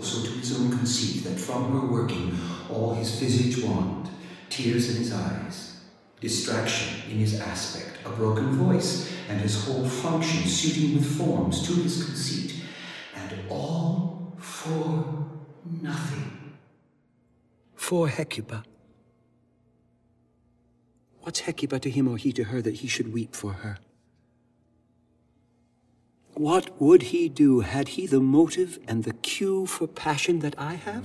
So 0.00 0.22
to 0.22 0.30
his 0.30 0.58
own 0.60 0.70
conceit 0.70 1.24
that 1.24 1.40
from 1.40 1.72
her 1.72 1.86
working 1.86 2.38
all 2.70 2.94
his 2.94 3.18
visage 3.18 3.64
wand, 3.64 4.10
tears 4.50 4.90
in 4.90 4.96
his 4.96 5.12
eyes, 5.12 5.80
distraction 6.20 7.10
in 7.10 7.18
his 7.18 7.40
aspect, 7.40 7.98
a 8.04 8.10
broken 8.10 8.52
voice, 8.52 9.10
and 9.28 9.40
his 9.40 9.64
whole 9.64 9.88
function 9.88 10.46
suiting 10.48 10.96
with 10.96 11.16
forms 11.16 11.66
to 11.66 11.72
his 11.82 12.04
conceit, 12.04 12.54
and 13.14 13.32
all 13.48 14.34
for 14.38 15.25
nothing. 15.82 16.54
For 17.74 18.08
Hecuba. 18.08 18.64
What's 21.20 21.40
Hecuba 21.40 21.80
to 21.80 21.90
him 21.90 22.08
or 22.08 22.16
he 22.16 22.32
to 22.32 22.44
her 22.44 22.62
that 22.62 22.74
he 22.74 22.88
should 22.88 23.12
weep 23.12 23.34
for 23.34 23.52
her? 23.52 23.78
What 26.34 26.80
would 26.80 27.04
he 27.04 27.28
do 27.28 27.60
had 27.60 27.88
he 27.88 28.06
the 28.06 28.20
motive 28.20 28.78
and 28.86 29.04
the 29.04 29.14
cue 29.14 29.66
for 29.66 29.86
passion 29.86 30.40
that 30.40 30.54
I 30.58 30.74
have? 30.74 31.04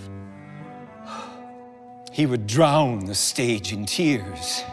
He 2.11 2.25
would 2.25 2.45
drown 2.45 3.05
the 3.05 3.15
stage 3.15 3.71
in 3.71 3.85
tears 3.85 4.63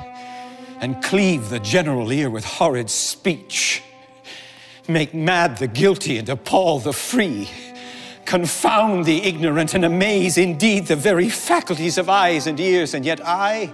and 0.80 1.02
cleave 1.02 1.48
the 1.50 1.60
general 1.60 2.12
ear 2.12 2.28
with 2.28 2.44
horrid 2.44 2.90
speech, 2.90 3.82
make 4.88 5.14
mad 5.14 5.58
the 5.58 5.68
guilty 5.68 6.18
and 6.18 6.28
appall 6.28 6.80
the 6.80 6.92
free, 6.92 7.48
confound 8.28 9.06
the 9.06 9.22
ignorant 9.22 9.72
and 9.72 9.86
amaze 9.86 10.36
indeed 10.36 10.86
the 10.86 10.94
very 10.94 11.30
faculties 11.30 11.96
of 11.96 12.10
eyes 12.10 12.46
and 12.46 12.60
ears, 12.60 12.92
and 12.92 13.02
yet 13.02 13.18
I, 13.24 13.72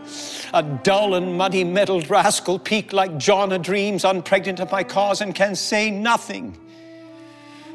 a 0.52 0.62
dull 0.62 1.14
and 1.14 1.36
muddy 1.36 1.64
meddled 1.64 2.08
rascal, 2.08 2.60
peak 2.60 2.92
like 2.92 3.18
John 3.18 3.50
a 3.50 3.58
dreams, 3.58 4.04
unpregnant 4.04 4.60
of 4.60 4.70
my 4.70 4.84
cause, 4.84 5.20
and 5.20 5.34
can 5.34 5.56
say 5.56 5.90
nothing. 5.90 6.56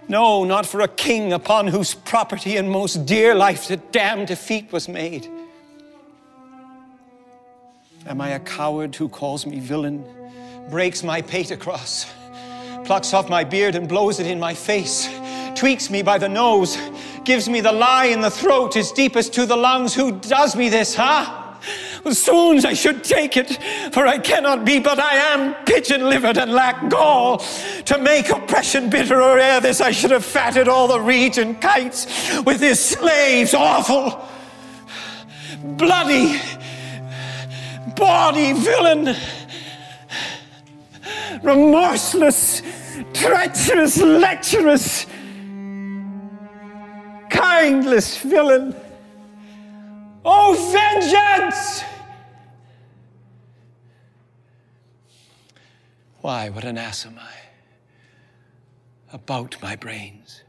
No, 0.07 0.45
not 0.45 0.65
for 0.65 0.80
a 0.80 0.88
king 0.88 1.34
upon 1.34 1.68
whose 1.68 1.93
property 1.93 2.56
and 2.56 2.72
most 2.72 3.06
dear 3.06 3.35
life 3.35 3.68
the 3.68 3.76
damned 3.76 4.27
defeat 4.27 4.72
was 4.72 4.88
made. 4.88 5.27
Am 8.07 8.22
I 8.22 8.30
a 8.30 8.39
coward 8.39 8.95
who 8.95 9.10
calls 9.10 9.45
me 9.45 9.60
villain, 9.60 10.06
breaks 10.69 11.03
my 11.03 11.22
pate 11.22 11.51
across, 11.51 12.10
plucks 12.85 13.14
off 13.14 13.30
my 13.30 13.43
beard 13.43 13.76
and 13.76 13.89
blows 13.89 14.22
it 14.22 14.27
in 14.27 14.39
my 14.39 14.53
face, 14.53 15.10
tweaks 15.55 15.89
me 15.89 16.01
by 16.01 16.17
the 16.17 16.30
nose, 16.30 16.77
gives 17.23 17.49
me 17.49 17.61
the 17.61 17.71
lie 17.71 18.05
in 18.05 18.21
the 18.21 18.31
throat, 18.31 18.76
is 18.76 18.91
deepest 18.91 19.34
to 19.34 19.45
the 19.45 19.57
lungs. 19.57 19.93
Who 19.93 20.11
does 20.19 20.55
me 20.55 20.69
this, 20.69 20.95
huh? 20.95 21.45
Well, 22.03 22.13
soon 22.13 22.65
I 22.65 22.73
should 22.73 23.03
take 23.03 23.35
it, 23.35 23.59
for 23.93 24.07
I 24.07 24.17
cannot 24.17 24.63
be, 24.63 24.80
but 24.80 24.99
I 24.99 25.15
am 25.15 25.53
pigeon 25.65 26.09
livered 26.09 26.38
and 26.38 26.53
lack 26.53 26.89
gall. 26.89 27.39
To 27.85 27.97
make 27.97 28.30
oppression 28.30 28.89
bitterer 28.89 29.38
ere 29.38 29.59
this, 29.59 29.81
I 29.81 29.91
should 29.91 30.11
have 30.11 30.23
fatted 30.23 30.67
all 30.67 30.88
the 30.88 30.99
region 30.99 31.55
kites 31.55 32.05
with 32.45 32.61
his 32.61 32.80
slaves. 32.80 33.53
Awful, 33.53 34.26
bloody, 35.63 36.39
bawdy 37.95 38.53
villain, 38.53 39.15
remorseless, 41.43 42.61
treacherous, 43.13 43.97
lecherous 43.97 45.05
mindless 47.60 48.18
villain. 48.18 48.73
Oh, 50.23 50.52
vengeance! 50.72 51.84
Why, 56.22 56.49
what 56.49 56.64
an 56.64 56.77
ass 56.77 57.06
am 57.06 57.19
I 57.19 57.36
about 59.11 59.57
my 59.61 59.76
brains. 59.76 60.44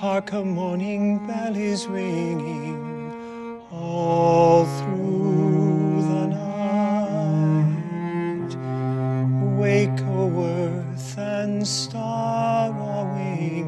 Hark, 0.00 0.32
a 0.32 0.44
morning 0.44 1.24
bell 1.28 1.54
is 1.54 1.86
ringing 1.86 3.62
all 3.70 4.64
through. 4.78 5.61
Wake, 9.62 10.02
O 10.08 10.42
earth, 10.42 11.16
and 11.16 11.64
star 11.64 12.70
a 12.70 13.64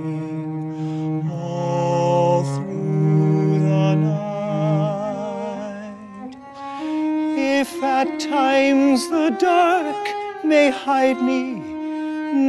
all 1.31 2.43
through 2.43 3.61
the 3.61 3.95
night. 3.95 5.15
If 7.61 7.81
at 7.81 8.19
times 8.19 9.09
the 9.09 9.31
dark 9.39 10.09
may 10.45 10.71
hide 10.71 11.23
me, 11.23 11.61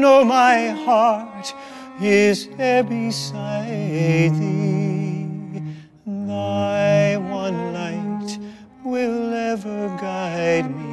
know 0.02 0.26
my 0.26 0.70
heart 0.70 1.54
is 2.02 2.48
ever 2.58 2.90
beside 2.90 4.34
thee. 4.40 5.62
Thy 6.08 7.18
one 7.18 7.74
light 7.74 8.40
will 8.84 9.32
ever 9.36 9.96
guide 10.02 10.76
me. 10.76 10.85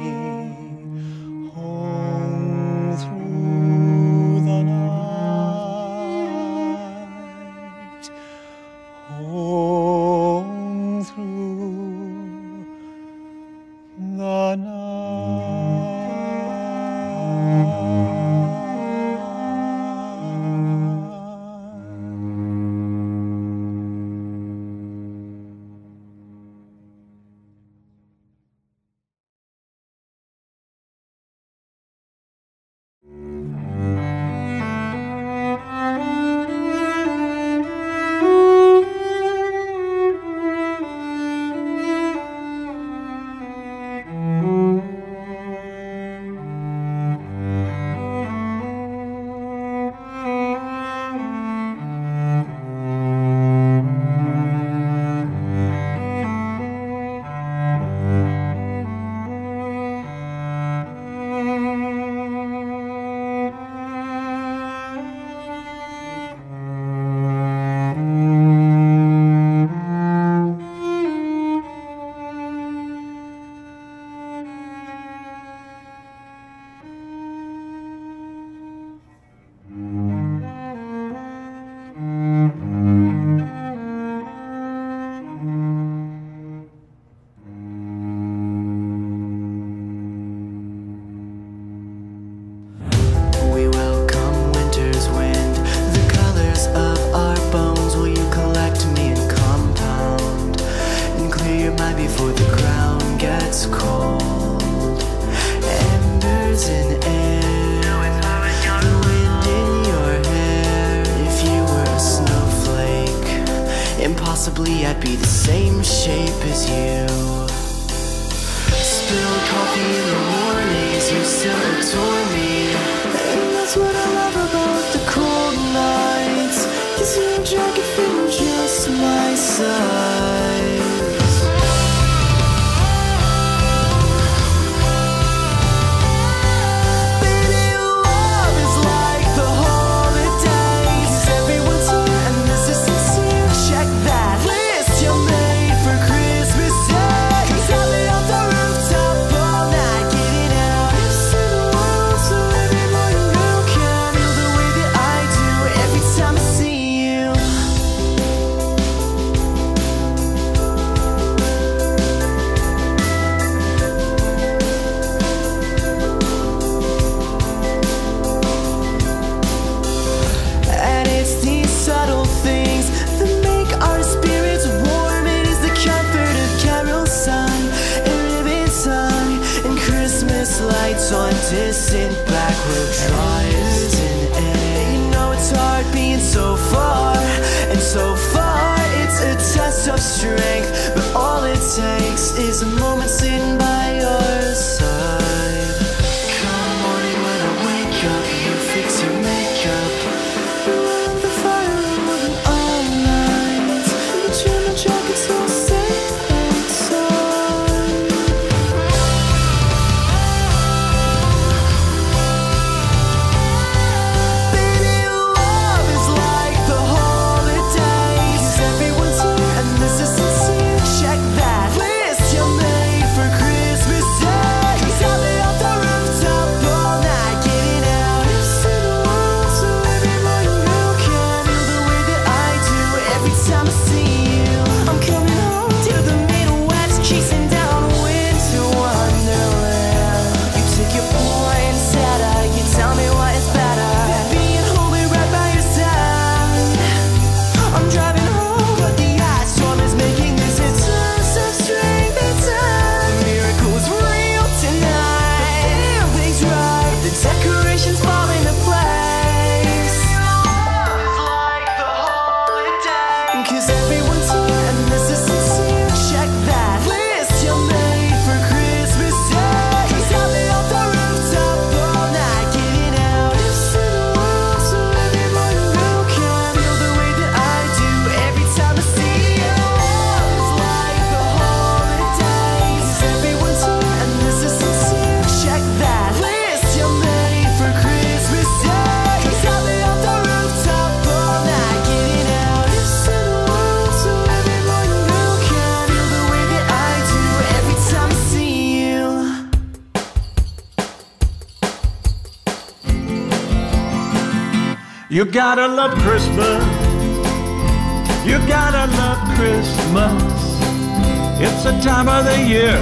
Time 311.83 312.07
of 312.07 312.23
the 312.23 312.39
year 312.47 312.79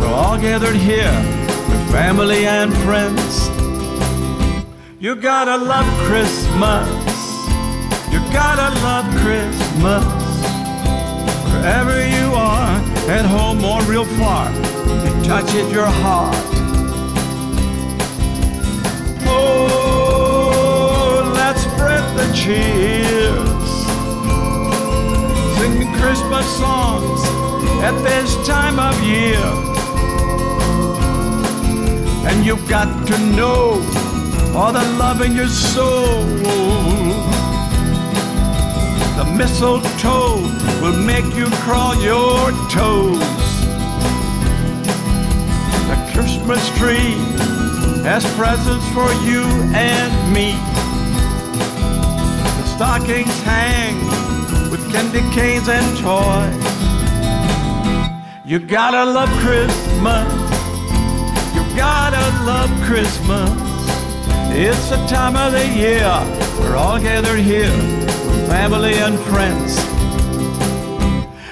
we're 0.00 0.08
all 0.08 0.36
gathered 0.36 0.74
here 0.74 1.12
with 1.68 1.92
family 1.92 2.46
and 2.46 2.74
friends. 2.78 3.48
You 4.98 5.14
gotta 5.14 5.56
love 5.62 5.86
Christmas. 6.08 6.88
You 8.10 8.18
gotta 8.32 8.74
love 8.82 9.06
Christmas. 9.22 10.04
Wherever 11.52 11.96
you 12.08 12.32
are, 12.34 12.80
at 13.08 13.24
home 13.24 13.62
or 13.62 13.82
real 13.82 14.06
far, 14.18 14.50
it 14.50 15.24
touches 15.24 15.70
your 15.70 15.86
heart. 15.86 16.34
Oh, 19.26 20.52
let's 21.36 21.60
spread 21.60 22.02
the 22.18 22.26
cheers. 22.34 23.70
Singing 25.56 25.92
Christmas 26.00 26.46
songs 26.58 27.49
at 27.82 27.96
this 28.02 28.36
time 28.46 28.78
of 28.78 28.94
year. 29.02 29.40
And 32.28 32.44
you've 32.44 32.68
got 32.68 33.06
to 33.06 33.18
know 33.36 33.80
all 34.54 34.72
the 34.72 34.84
love 34.98 35.22
in 35.22 35.34
your 35.34 35.48
soul. 35.48 36.24
The 39.16 39.24
mistletoe 39.36 40.42
will 40.82 40.98
make 41.04 41.24
you 41.34 41.46
crawl 41.64 41.94
your 42.02 42.50
toes. 42.68 43.18
The 45.88 45.98
Christmas 46.12 46.62
tree 46.78 47.16
has 48.04 48.24
presents 48.36 48.86
for 48.92 49.10
you 49.24 49.44
and 49.74 50.12
me. 50.34 50.52
The 52.58 52.66
stockings 52.76 53.40
hang 53.42 53.96
with 54.70 54.82
candy 54.92 55.20
canes 55.34 55.68
and 55.68 55.98
toys. 55.98 56.69
You 58.50 58.58
gotta 58.58 59.08
love 59.08 59.28
Christmas. 59.44 60.26
You 61.54 61.62
gotta 61.76 62.44
love 62.44 62.68
Christmas. 62.82 63.48
It's 64.50 64.90
the 64.90 64.96
time 65.06 65.36
of 65.36 65.52
the 65.52 65.64
year 65.68 66.02
we're 66.58 66.74
all 66.74 66.98
gathered 66.98 67.38
here 67.38 67.70
with 67.70 68.48
family 68.48 68.94
and 68.94 69.16
friends. 69.30 69.78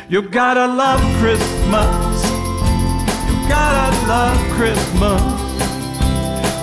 You 0.09 0.23
gotta 0.23 0.67
love 0.67 1.01
Christmas. 1.21 2.19
You 3.29 3.49
gotta 3.49 3.95
love 4.09 4.39
Christmas. 4.59 5.23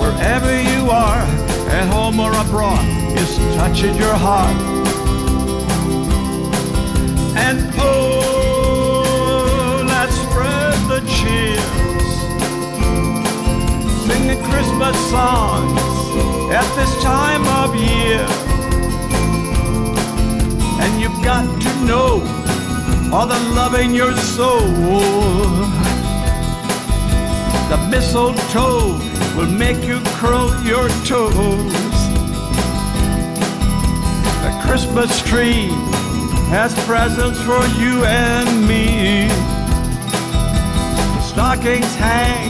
Wherever 0.02 0.52
you 0.52 0.91
are, 0.91 1.24
at 1.72 1.88
home 1.94 2.20
or 2.20 2.32
abroad, 2.32 2.84
it's 3.18 3.38
touching 3.56 3.95
your 3.95 4.16
heart. 4.16 4.53
And 7.38 7.72
oh, 7.78 8.05
cheers. 11.26 12.14
Sing 14.06 14.23
the 14.27 14.39
Christmas 14.49 14.95
songs 15.10 15.81
at 16.53 16.68
this 16.77 16.93
time 17.03 17.43
of 17.61 17.76
year. 17.76 18.26
And 20.81 21.02
you've 21.02 21.22
got 21.23 21.45
to 21.65 21.72
know 21.85 22.11
all 23.14 23.27
the 23.27 23.39
love 23.57 23.76
in 23.76 23.93
your 23.93 24.14
soul. 24.15 24.60
The 27.72 27.80
mistletoe 27.89 28.99
will 29.35 29.52
make 29.65 29.84
you 29.84 29.99
curl 30.19 30.49
your 30.64 30.88
toes. 31.10 31.99
The 34.45 34.53
Christmas 34.65 35.11
tree 35.23 35.69
has 36.49 36.73
presents 36.85 37.41
for 37.41 37.65
you 37.81 38.06
and 38.06 38.68
me. 38.68 39.35
Stockings 41.45 41.95
hang 41.97 42.49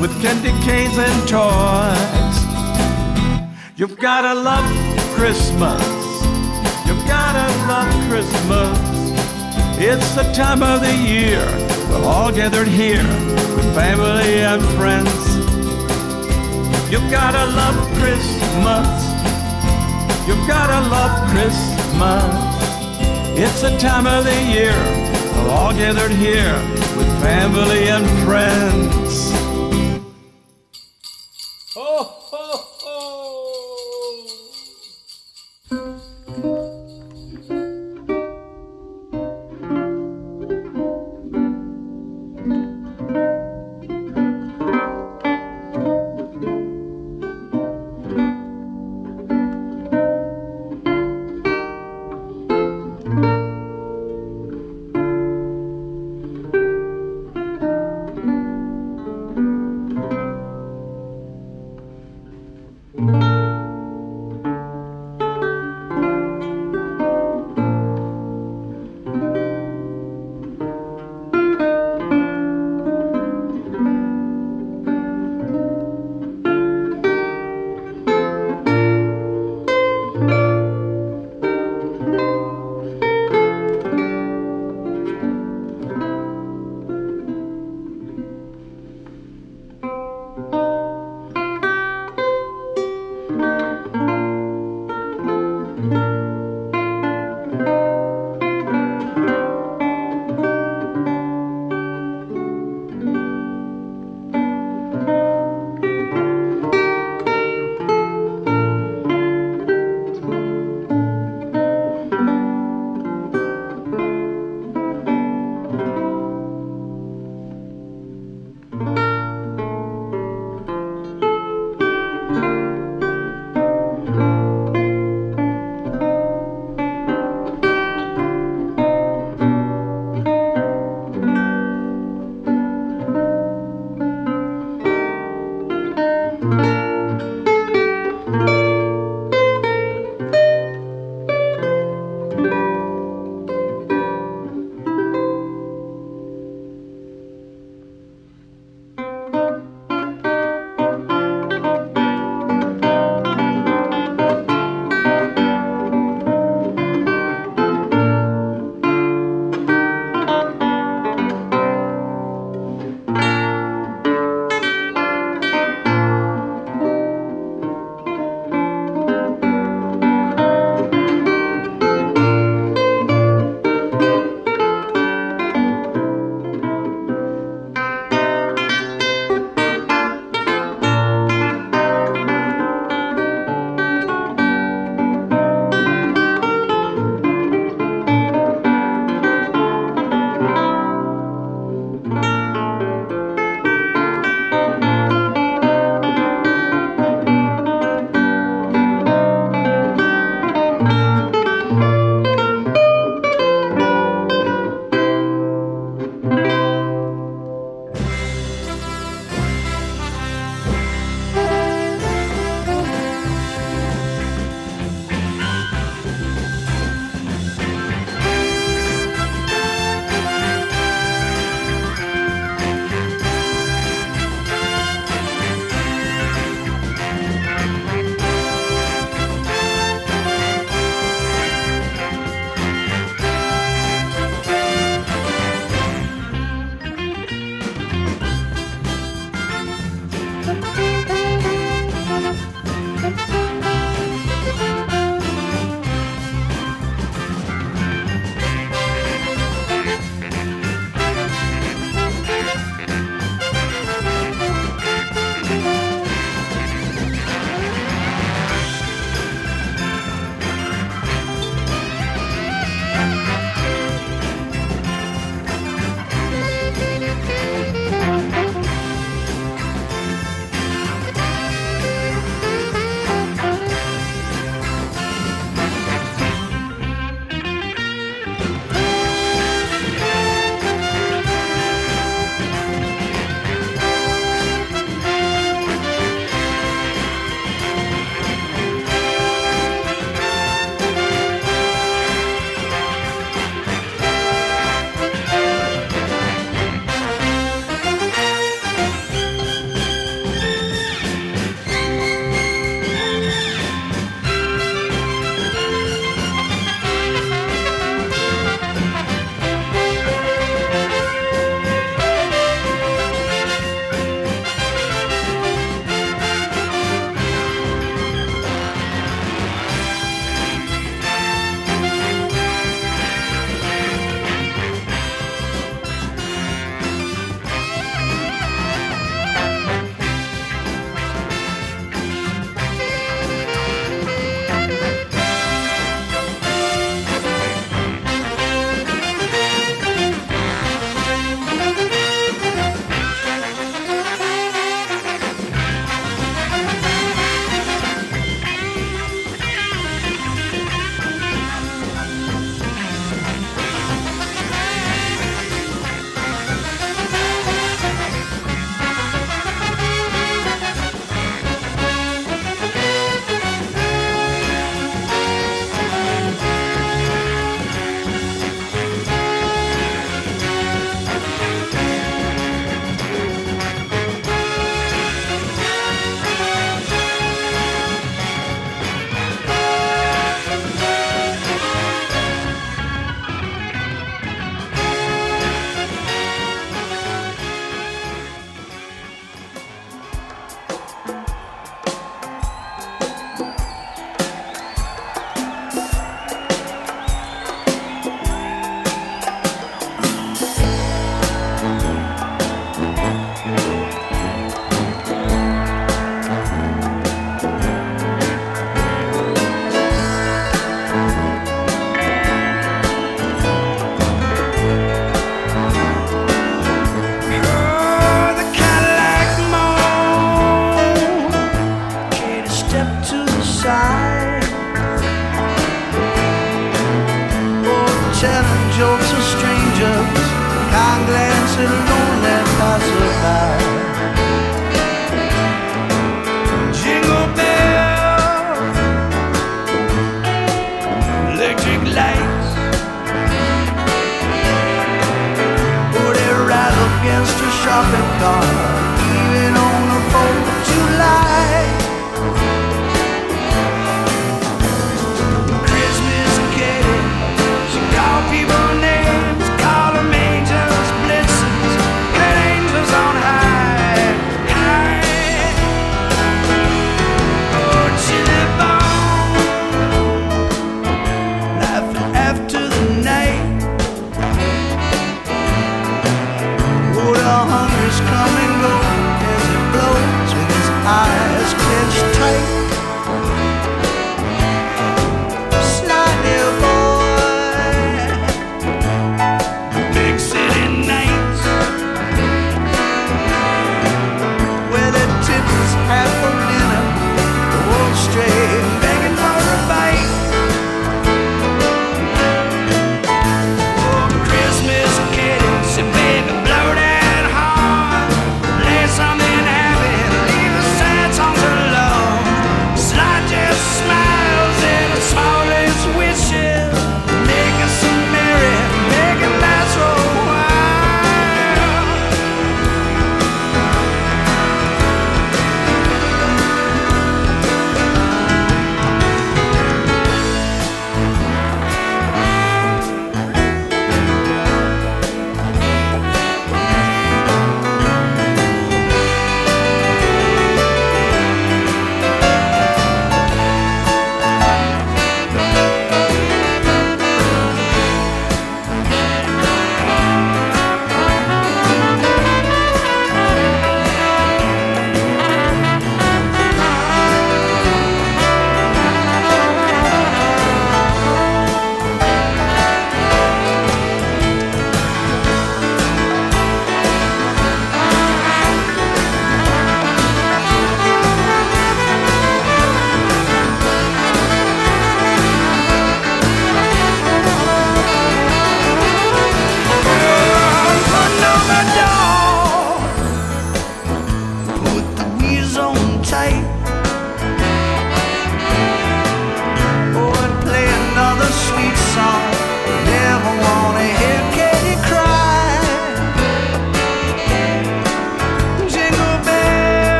with 0.00 0.12
candy 0.22 0.52
canes 0.62 0.96
and 0.96 1.28
toys. 1.28 2.36
You've 3.76 3.98
gotta 3.98 4.32
love 4.32 4.64
Christmas. 5.16 5.82
You've 6.86 7.04
gotta 7.08 7.46
love 7.66 7.90
Christmas. 8.08 8.78
It's 9.76 10.14
the 10.14 10.22
time 10.32 10.62
of 10.62 10.82
the 10.82 10.94
year 10.94 11.44
we're 11.90 12.04
all 12.04 12.30
gathered 12.30 12.68
here 12.68 13.02
with 13.56 13.74
family 13.74 14.38
and 14.50 14.62
friends. 14.78 15.22
You've 16.92 17.10
gotta 17.10 17.44
love 17.60 17.76
Christmas. 17.98 18.88
You've 20.28 20.46
gotta 20.46 20.80
love 20.96 21.28
Christmas. 21.32 22.30
It's 23.36 23.62
the 23.62 23.76
time 23.78 24.06
of 24.06 24.24
the 24.24 24.40
year 24.44 24.78
we're 25.34 25.50
all 25.50 25.72
gathered 25.72 26.12
here 26.12 26.71
family 27.22 27.88
and 27.88 28.04
friends. 28.24 29.01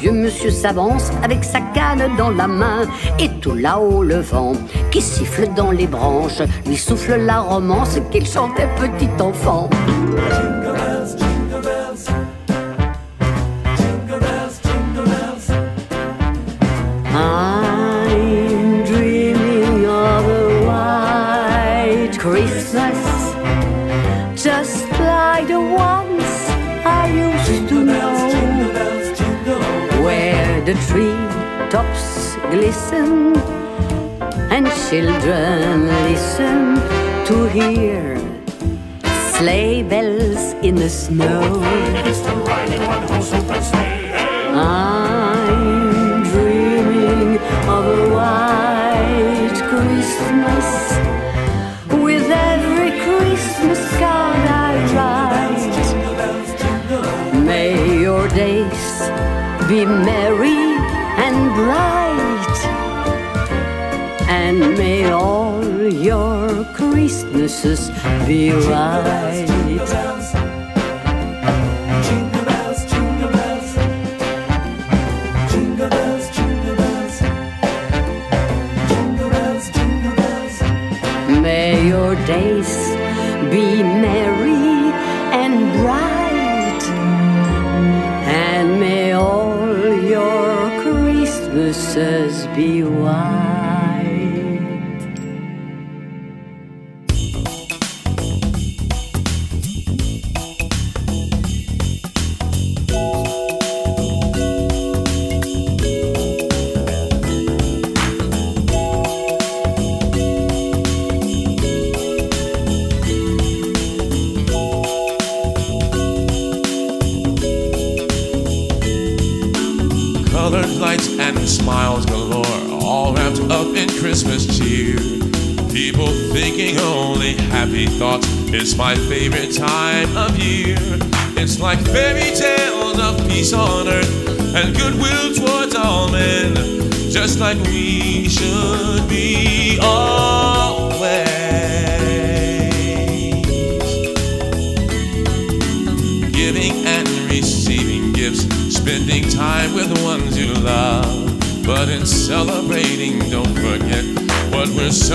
vieux 0.00 0.12
monsieur 0.12 0.50
s'avance 0.50 1.10
avec 1.22 1.44
sa 1.44 1.60
canne 1.60 2.16
dans 2.16 2.30
la 2.30 2.46
main. 2.46 2.88
Et 3.18 3.28
tout 3.40 3.54
là-haut, 3.54 4.02
le 4.02 4.20
vent 4.20 4.52
qui 4.90 5.02
siffle 5.02 5.48
dans 5.54 5.70
les 5.70 5.86
branches 5.86 6.40
lui 6.66 6.76
souffle 6.76 7.16
la 7.16 7.40
romance 7.40 7.98
qu'il 8.10 8.26
chantait 8.26 8.68
petit 8.76 9.10
enfant. 9.22 9.68
listen 32.70 33.34
and 34.54 34.64
children 34.88 35.88
listen 36.06 36.76
to 37.26 37.48
hear 37.48 38.16
sleigh 39.34 39.82
bells 39.82 40.54
in 40.62 40.76
the 40.76 40.88
snow. 40.88 41.40
you 68.40 68.56
are. 68.72 69.19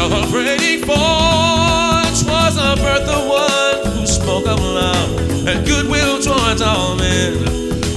celebrating 0.09 0.79
forge 0.81 2.21
was 2.29 2.57
a 2.57 2.75
birth 2.77 3.09
of 3.09 3.27
one 3.27 3.97
who 3.97 4.05
spoke 4.05 4.45
of 4.47 4.59
love 4.59 5.47
and 5.47 5.65
goodwill 5.65 6.21
towards 6.21 6.61
all 6.61 6.95
men, 6.95 7.43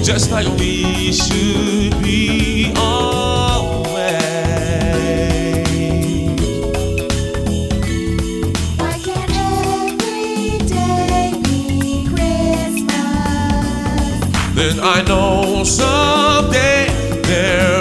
just 0.03 0.31
like 0.31 0.47
we 0.59 1.13
should 1.13 2.03
be 2.03 2.73
always. 2.77 3.85
Why 8.79 8.99
can't 9.05 9.31
every 9.37 10.59
day 10.67 11.35
be 11.45 12.07
Christmas? 12.09 12.95
Then 14.55 14.81
I 14.81 15.03
know 15.07 15.63
someday 15.63 16.87
there 17.25 17.78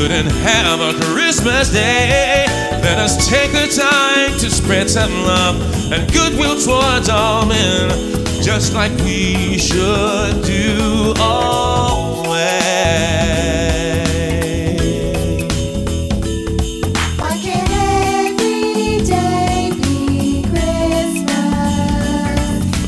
couldn't 0.00 0.30
have 0.30 0.80
a 0.80 0.94
Christmas 1.12 1.70
day. 1.70 2.46
Let 2.82 2.96
us 2.98 3.28
take 3.28 3.52
the 3.52 3.66
time 3.68 4.30
to 4.38 4.48
spread 4.48 4.88
some 4.88 5.12
love 5.24 5.60
and 5.92 6.10
goodwill 6.10 6.58
towards 6.58 7.10
all 7.10 7.44
men, 7.44 7.90
just 8.42 8.72
like 8.72 8.92
we 9.02 9.58
should 9.58 10.42
do 10.42 11.12
always. 11.20 12.40
Why 17.18 17.36
can't 17.42 17.70
every 18.24 19.04
day 19.04 19.70
be 19.82 20.42
Christmas? 20.48 21.30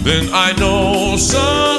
Then 0.03 0.31
I 0.33 0.55
know 0.59 1.19
some. 1.19 1.72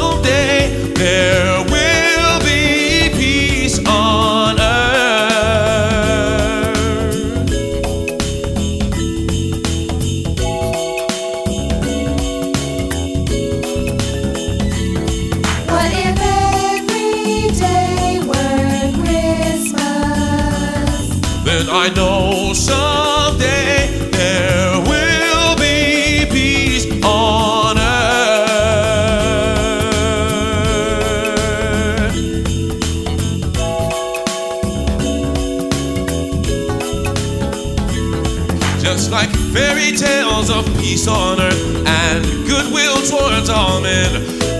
peace 40.93 41.07
on 41.07 41.41
earth 41.41 41.87
and 41.87 42.23
goodwill 42.45 42.97
towards 42.97 43.49
all 43.49 43.81
men, 43.81 44.11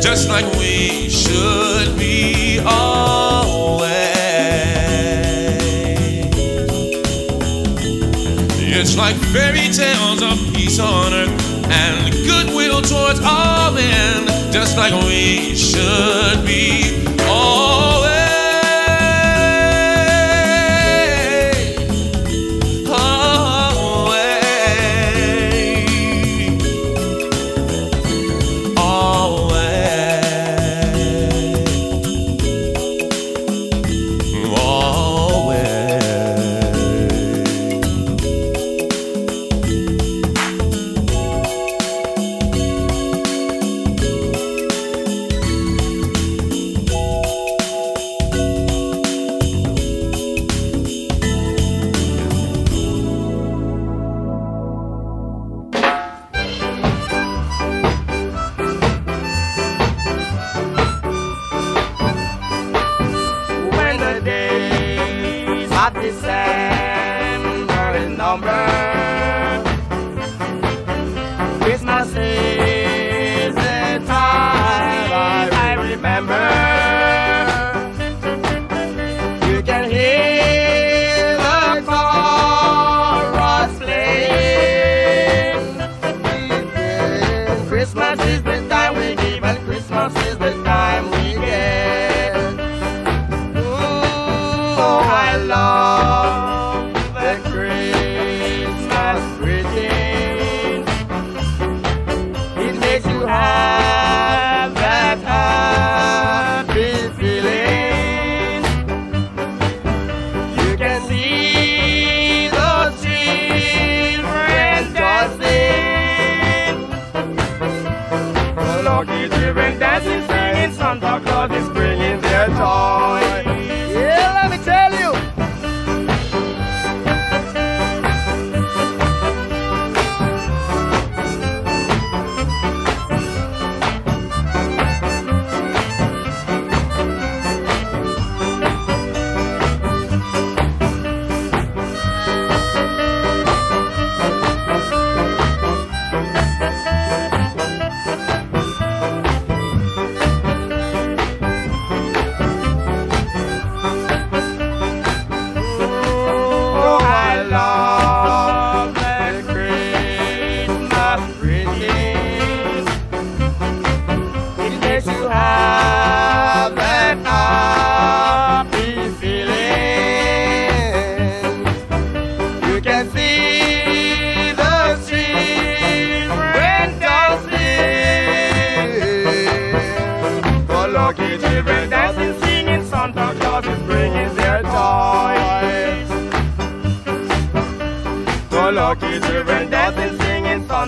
just 0.01 0.27
like 0.27 0.45
we 0.57 1.07
should 1.07 1.95
be 1.95 2.59
always. 2.65 3.93
It's 8.65 8.97
like 8.97 9.15
fairy 9.31 9.69
tales 9.69 10.23
of 10.23 10.39
peace 10.55 10.79
on 10.79 11.13
earth 11.13 11.69
and 11.69 12.11
goodwill 12.25 12.81
towards 12.81 13.19
all 13.23 13.71
men, 13.71 14.25
just 14.51 14.75
like 14.75 14.93
we 15.05 15.53
should 15.53 16.43
be 16.47 16.82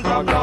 on 0.03 0.25
the 0.25 0.34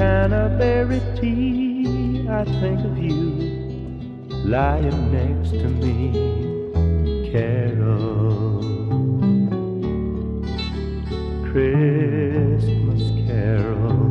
berry 0.00 1.00
tea, 1.20 2.26
I 2.28 2.44
think 2.44 2.80
of 2.80 2.96
you 2.98 3.20
lying 4.44 5.12
next 5.12 5.50
to 5.50 5.68
me, 5.68 6.12
Carol. 7.30 8.60
Christmas 11.50 13.02
Carol. 13.26 14.10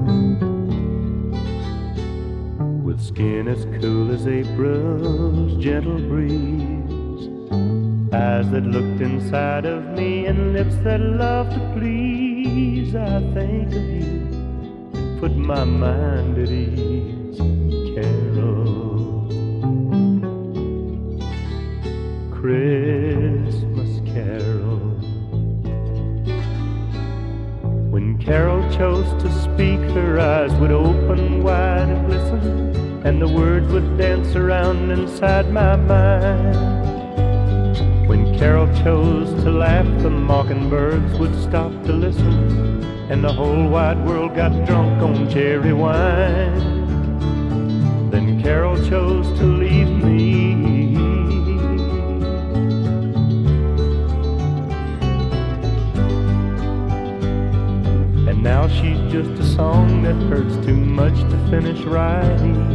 With 2.84 3.02
skin 3.02 3.48
as 3.48 3.66
cool 3.82 4.12
as 4.14 4.28
April's 4.28 5.64
gentle 5.64 6.00
breeze, 6.10 7.30
eyes 8.14 8.50
that 8.52 8.66
looked 8.66 9.02
inside 9.02 9.66
of 9.66 9.84
me, 9.98 10.26
and 10.28 10.54
lips 10.54 10.76
that 10.84 11.00
love 11.00 11.50
to 11.50 11.60
please. 11.78 12.96
I 12.96 13.20
think 13.34 13.74
of 13.74 13.84
you, 13.84 13.99
put 15.20 15.36
my 15.36 15.66
mind 15.66 16.38
at 16.38 16.50
ease, 16.50 17.38
Carol. 17.94 19.28
Christmas 22.32 24.00
Carol. 24.06 24.80
When 27.92 28.18
Carol 28.18 28.62
chose 28.72 29.12
to 29.22 29.30
speak, 29.42 29.82
her 29.92 30.22
eyes 30.22 30.54
would 30.54 30.72
open 30.72 31.44
wide 31.44 31.90
and 31.90 32.08
glisten, 32.08 33.06
and 33.06 33.22
the 33.22 33.28
words 33.28 33.68
would 33.74 33.98
dance 33.98 34.38
around 34.38 34.90
inside 34.90 35.52
my 35.52 35.76
mind. 35.76 36.19
Chose 38.84 39.34
to 39.44 39.52
laugh, 39.52 39.86
the 40.02 40.10
mockingbirds 40.10 41.20
would 41.20 41.36
stop 41.42 41.72
to 41.84 41.92
listen, 41.92 42.82
and 43.12 43.22
the 43.22 43.32
whole 43.32 43.68
wide 43.68 44.04
world 44.08 44.36
got 44.38 44.52
drunk 44.66 45.02
on 45.02 45.30
cherry 45.30 45.74
wine. 45.74 46.80
Then 48.10 48.42
Carol 48.42 48.78
chose 48.88 49.28
to 49.38 49.44
leave 49.44 49.90
me. 49.90 50.54
And 58.30 58.42
now 58.42 58.70
she's 58.70 59.12
just 59.12 59.32
a 59.32 59.46
song 59.56 60.04
that 60.04 60.16
hurts 60.30 60.56
too 60.66 60.78
much 60.78 61.20
to 61.30 61.38
finish 61.50 61.82
writing. 61.82 62.69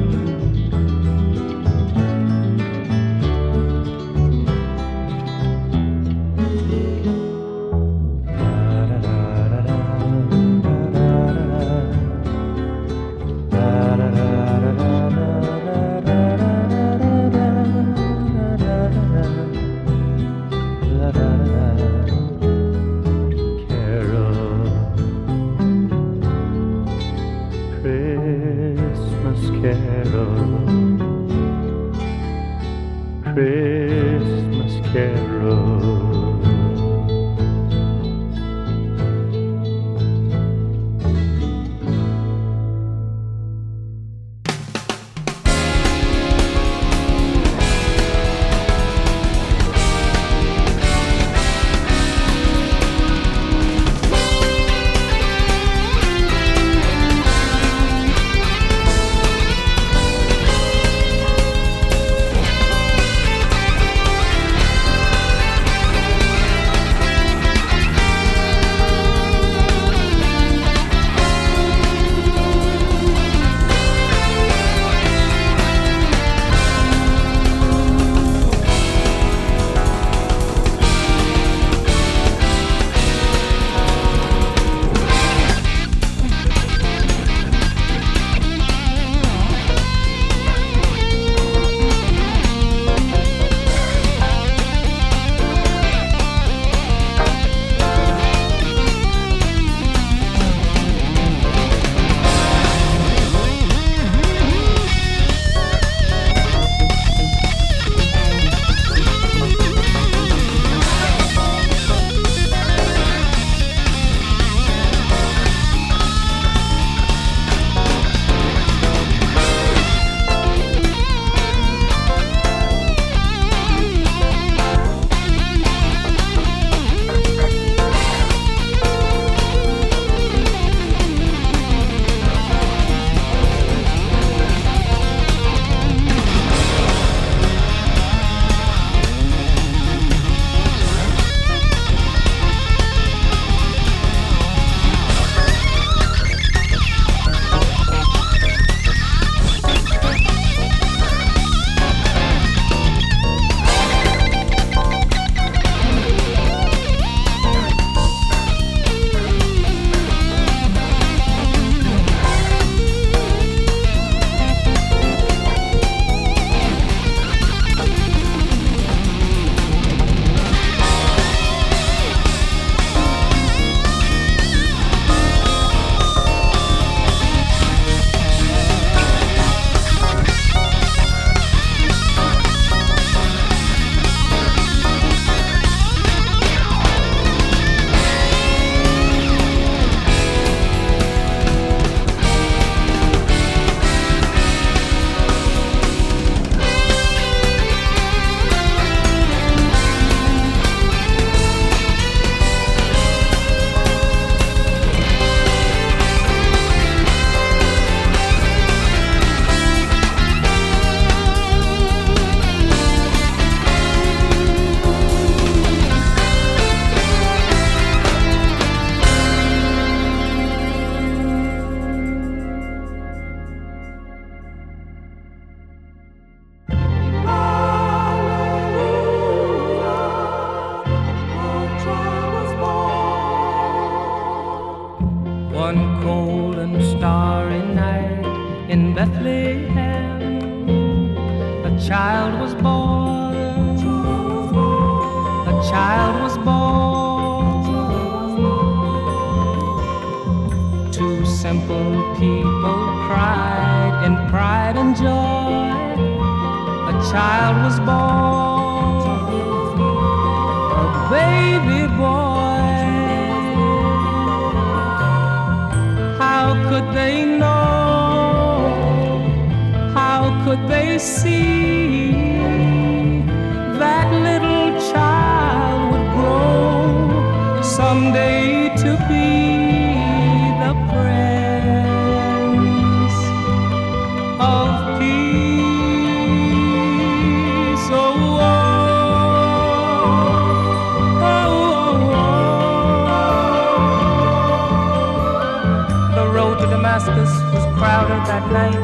night 298.52 298.78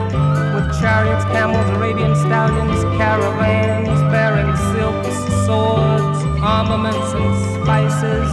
with 0.55 0.81
chariots, 0.81 1.25
camels, 1.27 1.69
Arabian 1.77 2.15
stallions, 2.17 2.83
caravans 2.97 4.01
bearing 4.11 4.55
silks, 4.73 5.17
swords, 5.47 6.21
armaments, 6.43 7.13
and 7.15 7.33
spices, 7.57 8.31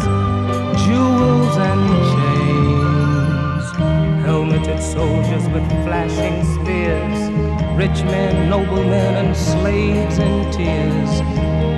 jewels 0.85 1.55
and 1.69 1.83
chains, 2.13 3.65
helmeted 4.25 4.81
soldiers 4.81 5.47
with 5.49 5.67
flashing 5.85 6.43
spears, 6.55 7.19
rich 7.75 8.03
men, 8.03 8.49
noblemen, 8.49 9.15
and 9.25 9.35
slaves 9.35 10.17
in 10.19 10.51
tears. 10.51 11.21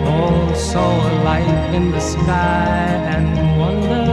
All 0.07 0.55
saw 0.55 0.91
a 1.09 1.13
light 1.23 1.73
in 1.73 1.91
the 1.91 1.99
sky 1.99 2.87
and 3.15 3.59
wondered. 3.59 4.08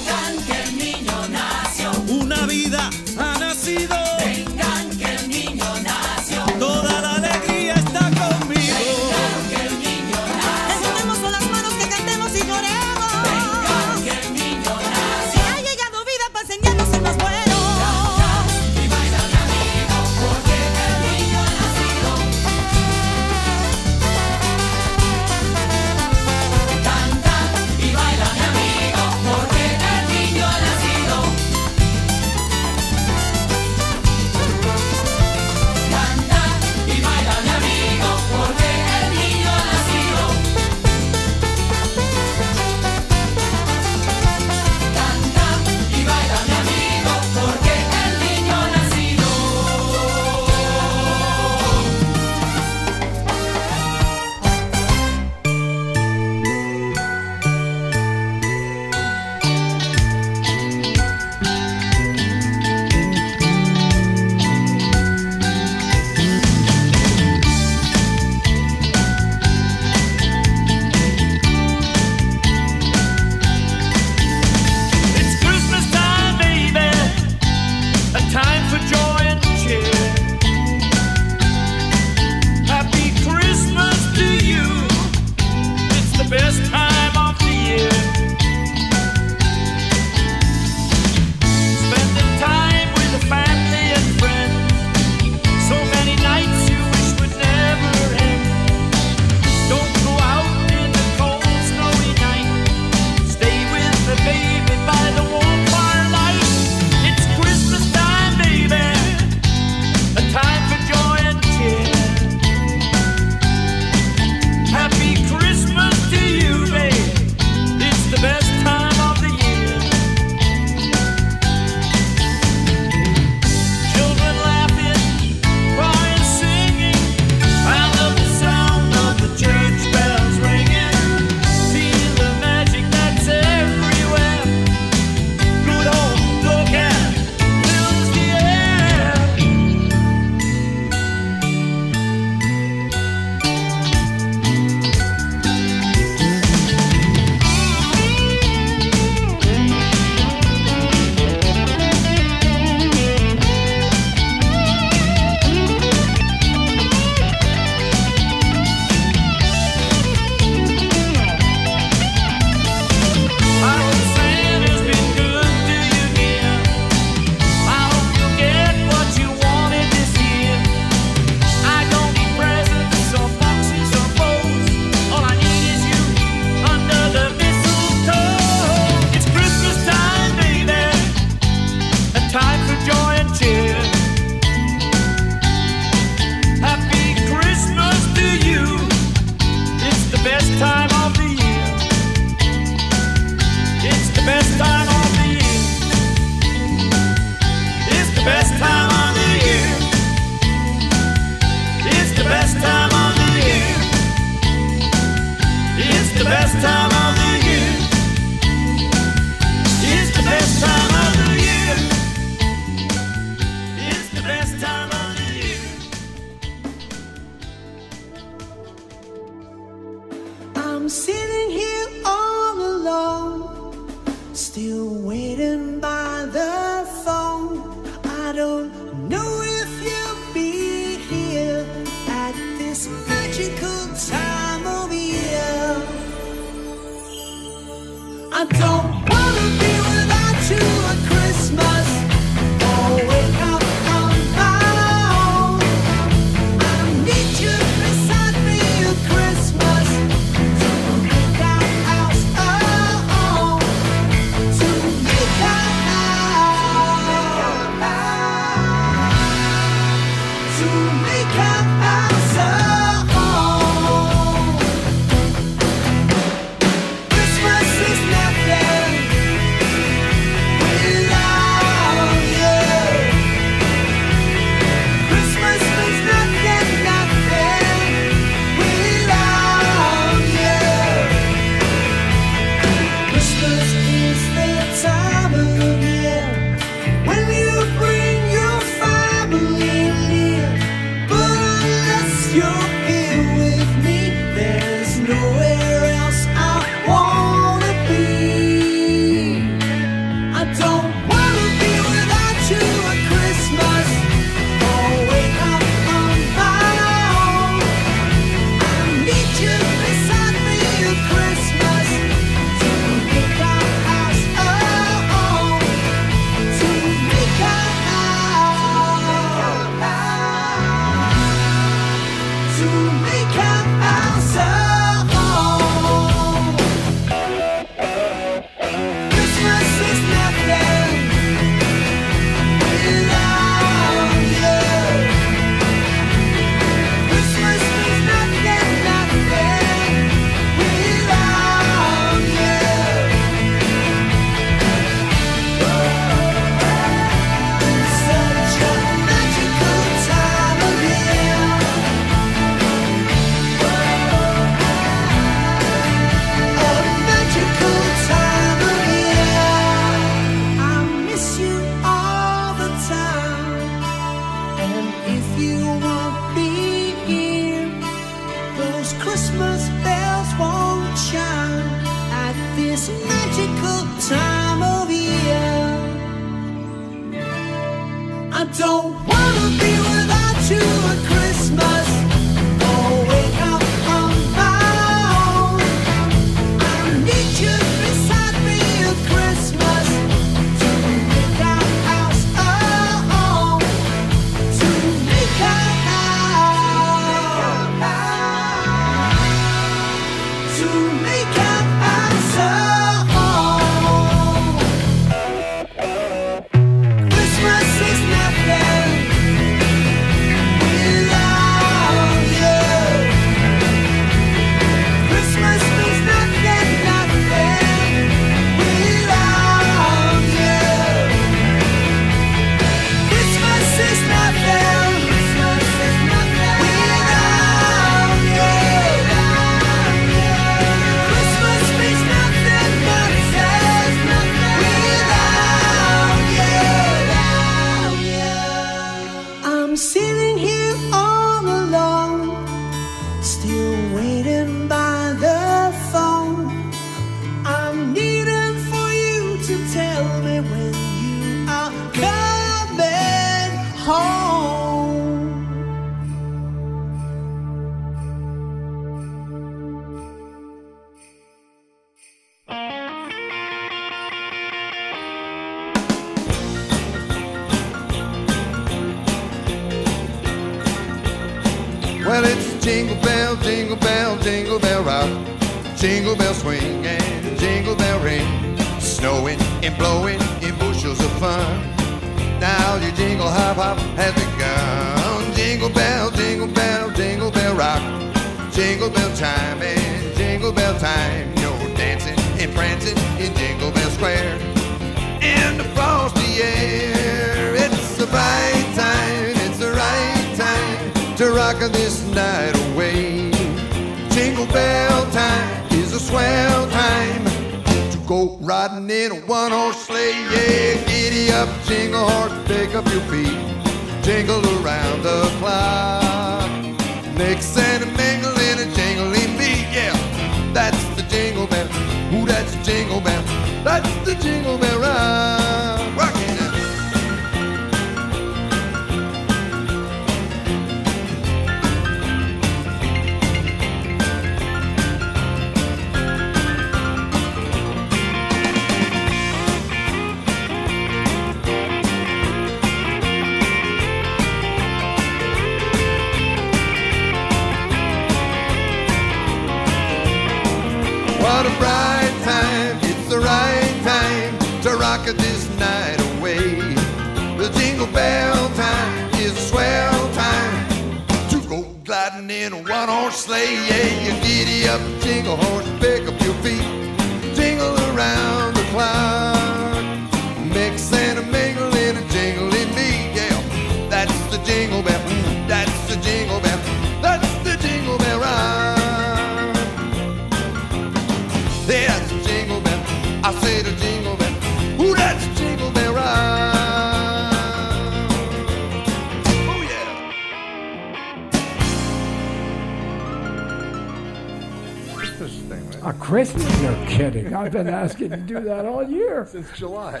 do 598.32 598.44
that 598.44 598.66
all 598.66 598.82
year. 598.82 599.26
Since 599.28 599.50
July. 599.56 600.00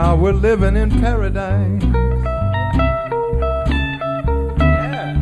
Now 0.00 0.14
we're 0.14 0.30
living 0.32 0.76
in 0.76 0.90
paradise. 0.90 1.82
Yeah. 4.60 5.18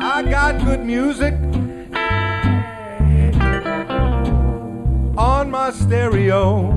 I 0.00 0.22
got 0.30 0.64
good 0.64 0.82
music 0.82 1.34
on 5.18 5.50
my 5.50 5.72
stereo. 5.72 6.72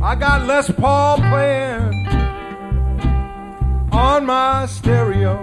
I 0.00 0.14
got 0.14 0.46
Les 0.46 0.70
Paul 0.70 1.16
playing 1.16 1.93
on 4.04 4.26
my 4.26 4.66
stereo. 4.66 5.42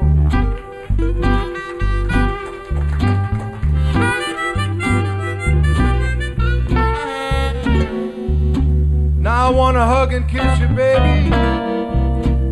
Now 9.18 9.48
I 9.48 9.50
wanna 9.50 9.86
hug 9.86 10.14
and 10.14 10.28
kiss 10.30 10.60
you, 10.60 10.68
baby, 10.68 11.32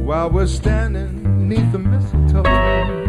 while 0.03 0.31
we're 0.31 0.47
standing 0.47 1.47
neath 1.47 1.71
the 1.71 1.77
mistletoe. 1.77 3.08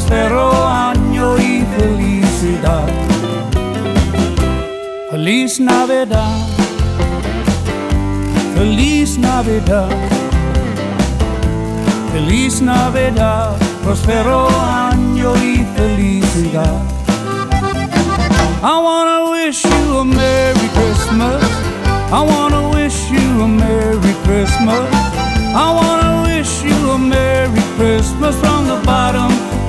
Prospero 0.00 0.66
año 0.66 1.38
y 1.38 1.62
felicidad. 1.76 2.86
Feliz 5.10 5.60
Navidad. 5.60 6.38
Feliz 8.54 9.18
Navidad. 9.18 9.90
Feliz 12.12 12.62
Navidad. 12.62 13.56
Prospero 13.84 14.48
año 14.90 15.34
y 15.36 15.66
felicidad. 15.76 16.80
I 18.62 18.76
wanna 18.82 19.30
wish 19.30 19.64
you 19.66 19.98
a 19.98 20.04
Merry 20.04 20.68
Christmas. 20.76 21.44
I 22.10 22.22
wanna 22.22 22.70
wish 22.70 23.10
you 23.10 23.42
a 23.42 23.46
Merry 23.46 24.14
Christmas. 24.24 24.88
I 25.54 25.70
wanna 25.78 26.22
wish 26.22 26.64
you 26.64 26.90
a 26.90 26.98
Merry 26.98 27.62
Christmas 27.76 28.34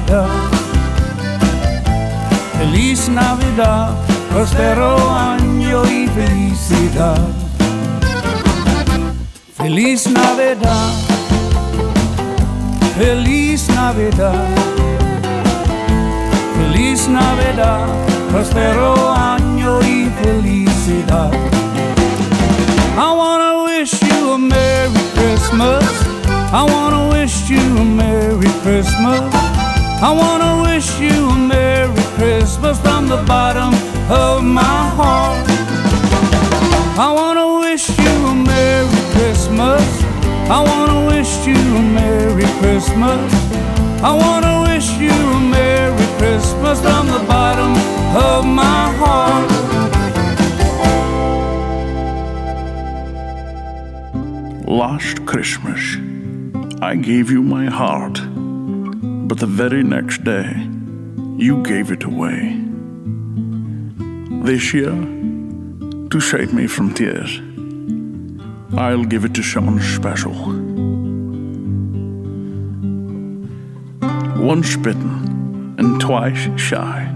Navidad. 0.00 0.28
Feliz 2.58 3.08
Navidad. 3.08 3.94
Prospero 4.30 4.96
año 5.14 5.84
y 5.84 6.08
felicidad. 6.08 7.18
Feliz 9.54 10.06
Navidad. 10.06 10.92
Feliz 12.96 13.68
Navidad. 13.68 14.48
Feliz 16.56 17.08
Navidad. 17.08 17.86
Prospero 18.30 19.12
año 19.12 19.80
y 19.82 20.08
felicidad. 20.22 21.30
I 22.96 23.12
wanna 23.12 23.64
wish 23.64 24.00
you 24.02 24.32
a 24.32 24.38
Merry 24.38 25.04
Christmas. 25.14 25.84
I 26.52 26.62
wanna 26.64 27.08
wish 27.08 27.50
you 27.50 27.60
a 27.78 27.84
Merry 27.84 28.50
Christmas. 28.62 29.49
I 30.02 30.10
wanna 30.12 30.62
wish 30.62 30.98
you 30.98 31.28
a 31.28 31.36
Merry 31.36 31.94
Christmas 32.16 32.80
from 32.80 33.06
the 33.06 33.22
bottom 33.26 33.74
of 34.10 34.42
my 34.42 34.62
heart. 34.96 35.46
I 36.98 37.12
wanna 37.12 37.60
wish 37.60 37.86
you 37.98 38.14
a 38.32 38.34
Merry 38.34 39.02
Christmas. 39.12 39.84
I 40.48 40.60
wanna 40.64 41.06
wish 41.06 41.46
you 41.46 41.60
a 41.76 41.82
Merry 41.82 42.46
Christmas. 42.60 43.30
I 44.02 44.12
wanna 44.16 44.62
wish 44.68 44.88
you 44.96 45.12
a 45.12 45.40
Merry 45.40 46.06
Christmas 46.16 46.80
from 46.80 47.06
the 47.08 47.22
bottom 47.28 47.72
of 48.16 48.46
my 48.46 48.84
heart. 49.00 49.50
Last 54.66 55.26
Christmas, 55.26 55.98
I 56.80 56.96
gave 56.96 57.30
you 57.30 57.42
my 57.42 57.66
heart, 57.66 58.18
but 59.30 59.38
the 59.38 59.46
very 59.46 59.84
next 59.84 60.24
day, 60.24 60.68
you 61.36 61.62
gave 61.62 61.92
it 61.92 62.02
away. 62.02 62.60
This 64.42 64.74
year, 64.74 64.90
to 66.10 66.18
save 66.20 66.52
me 66.52 66.66
from 66.66 66.92
tears, 66.92 67.40
I'll 68.76 69.04
give 69.04 69.24
it 69.24 69.32
to 69.34 69.42
someone 69.44 69.80
special. 69.80 70.32
Once 74.44 74.74
bitten 74.76 75.76
and 75.78 76.00
twice 76.00 76.48
shy. 76.60 77.08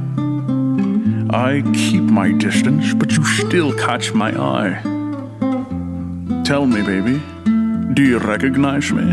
I 1.30 1.64
keep 1.74 2.04
my 2.04 2.30
distance, 2.30 2.94
but 2.94 3.10
you 3.10 3.24
still 3.24 3.72
catch 3.72 4.14
my 4.14 4.30
eye. 4.40 4.80
Tell 6.44 6.64
me, 6.64 6.80
baby, 6.82 7.20
do 7.94 8.04
you 8.04 8.18
recognize 8.18 8.92
me? 8.92 9.06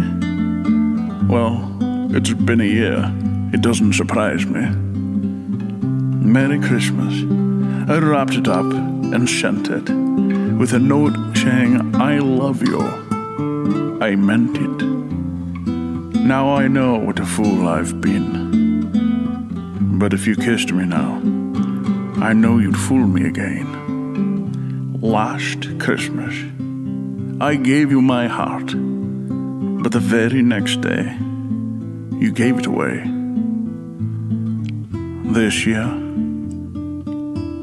Well, 1.27 1.70
it's 2.13 2.33
been 2.33 2.61
a 2.61 2.65
year. 2.65 3.13
It 3.53 3.61
doesn't 3.61 3.93
surprise 3.93 4.45
me. 4.45 4.61
Merry 6.21 6.59
Christmas. 6.59 7.13
I 7.89 7.97
wrapped 7.99 8.33
it 8.33 8.47
up 8.47 8.65
and 8.65 9.29
sent 9.29 9.69
it 9.69 9.89
with 10.57 10.73
a 10.73 10.79
note 10.79 11.15
saying, 11.37 11.95
I 11.95 12.19
love 12.19 12.61
you. 12.61 12.81
I 14.01 14.15
meant 14.15 14.57
it. 14.57 14.85
Now 16.21 16.53
I 16.53 16.67
know 16.67 16.97
what 16.97 17.19
a 17.19 17.25
fool 17.25 17.67
I've 17.67 18.01
been. 18.01 18.39
But 19.97 20.13
if 20.13 20.27
you 20.27 20.35
kissed 20.35 20.71
me 20.71 20.85
now, 20.85 21.21
I 22.21 22.33
know 22.33 22.59
you'd 22.59 22.77
fool 22.77 23.07
me 23.07 23.25
again. 23.25 24.99
Last 25.01 25.79
Christmas, 25.79 26.35
I 27.41 27.55
gave 27.55 27.89
you 27.89 28.01
my 28.01 28.27
heart, 28.27 28.73
but 29.81 29.91
the 29.91 29.99
very 29.99 30.41
next 30.41 30.81
day, 30.81 31.17
you 32.21 32.31
gave 32.31 32.59
it 32.59 32.67
away. 32.67 33.03
This 35.33 35.65
year, 35.65 35.87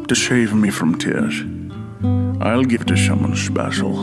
to 0.08 0.14
save 0.16 0.52
me 0.52 0.70
from 0.70 0.98
tears, 0.98 1.44
I'll 2.40 2.64
give 2.64 2.80
it 2.80 2.88
to 2.88 2.96
someone 2.96 3.36
special. 3.36 3.94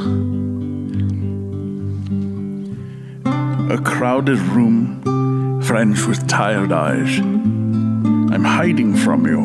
A 3.69 3.77
crowded 3.81 4.39
room, 4.39 5.61
friends 5.61 6.07
with 6.07 6.25
tired 6.25 6.71
eyes. 6.71 7.19
I'm 7.19 8.45
hiding 8.45 8.95
from 8.95 9.27
you 9.27 9.41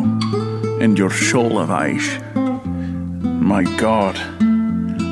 and 0.80 0.96
your 0.96 1.10
shoal 1.10 1.58
of 1.58 1.72
ice. 1.72 2.18
My 3.24 3.64
God, 3.78 4.16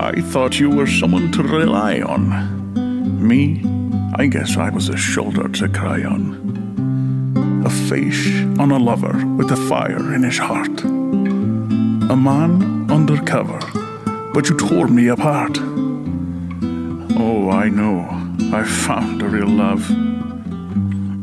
I 0.01 0.21
thought 0.31 0.61
you 0.61 0.71
were 0.71 0.87
someone 0.87 1.33
to 1.33 1.43
rely 1.43 2.03
on. 2.03 3.27
Me, 3.27 3.78
I 4.15 4.27
guess 4.27 4.57
I 4.57 4.71
was 4.71 4.89
a 4.89 4.97
shoulder 4.97 5.49
to 5.49 5.69
cry 5.69 6.03
on. 6.03 7.63
A 7.65 7.71
fish 7.71 8.43
on 8.59 8.71
a 8.71 8.79
lover 8.79 9.25
with 9.37 9.53
a 9.53 9.57
fire 9.57 10.15
in 10.15 10.23
his 10.23 10.39
heart. 10.39 10.83
A 10.83 12.17
man 12.17 12.91
under 12.91 13.21
cover, 13.23 13.61
but 14.33 14.49
you 14.49 14.57
tore 14.57 14.89
me 14.89 15.09
apart. 15.09 15.59
Oh, 17.21 17.51
I 17.51 17.69
know, 17.69 18.07
I 18.53 18.65
found 18.65 19.23
a 19.23 19.29
real 19.29 19.49
love. 19.49 19.89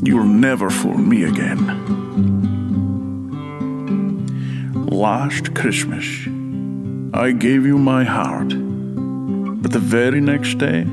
You'll 0.05 0.25
never 0.25 0.69
fool 0.69 0.97
me 0.97 1.23
again. 1.23 1.61
Last 4.87 5.55
Christmas, 5.55 6.05
I 7.13 7.31
gave 7.31 7.65
you 7.65 7.77
my 7.77 8.03
heart, 8.03 8.49
but 8.49 9.71
the 9.71 9.79
very 9.79 10.21
next 10.21 10.59
day, 10.59 10.85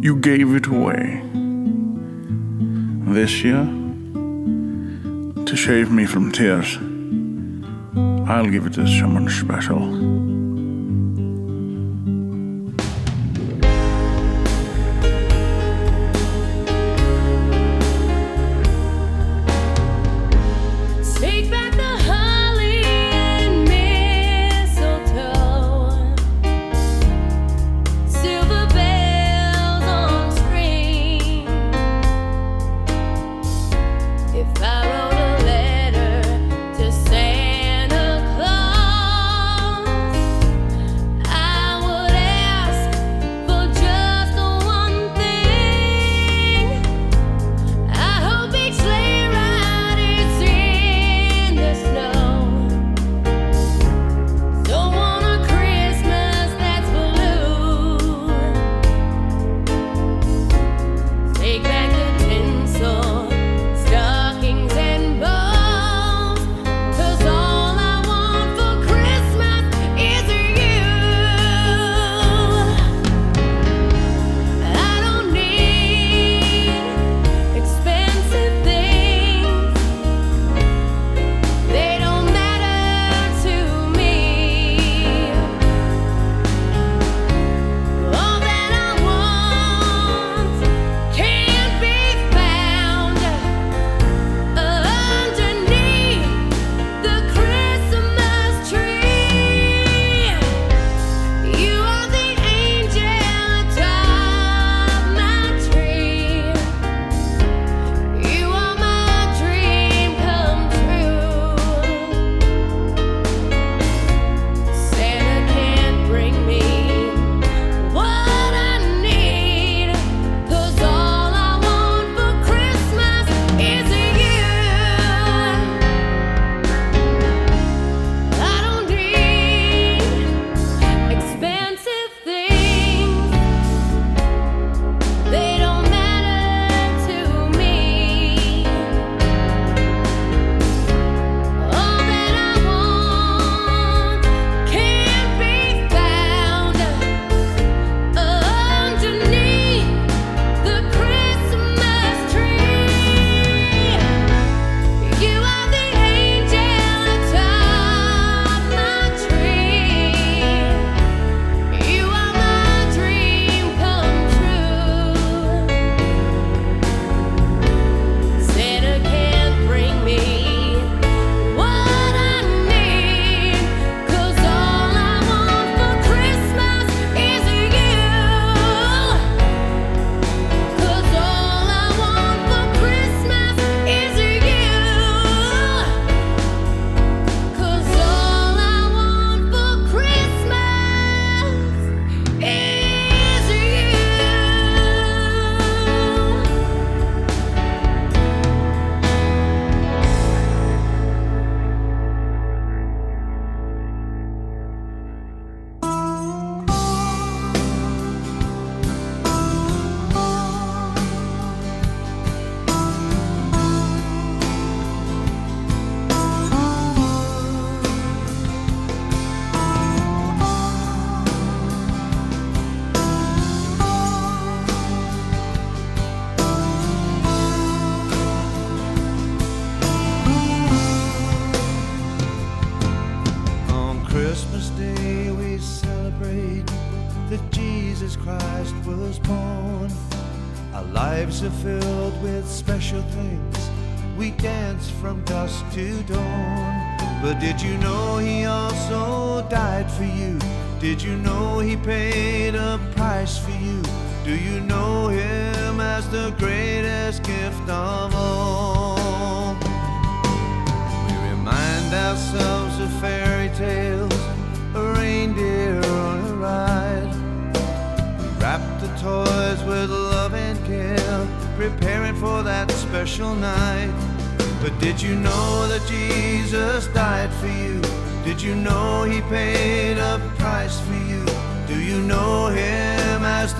you 0.00 0.16
gave 0.16 0.54
it 0.54 0.66
away 0.66 1.27
this 3.14 3.42
year 3.42 3.64
to 5.44 5.56
save 5.56 5.90
me 5.90 6.06
from 6.06 6.32
tears. 6.32 6.78
I'll 8.28 8.50
give 8.50 8.66
it 8.66 8.74
to 8.74 8.86
someone 8.86 9.28
special. 9.28 10.17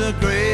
The 0.08 0.20
greatest 0.20 0.47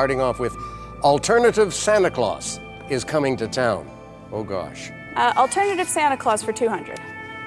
Starting 0.00 0.22
off 0.22 0.40
with 0.40 0.56
Alternative 1.02 1.74
Santa 1.74 2.10
Claus 2.10 2.58
is 2.88 3.04
coming 3.04 3.36
to 3.36 3.46
town. 3.46 3.86
Oh 4.32 4.42
gosh. 4.42 4.90
Uh, 5.14 5.34
alternative 5.36 5.86
Santa 5.86 6.16
Claus 6.16 6.42
for 6.42 6.54
200. 6.54 6.98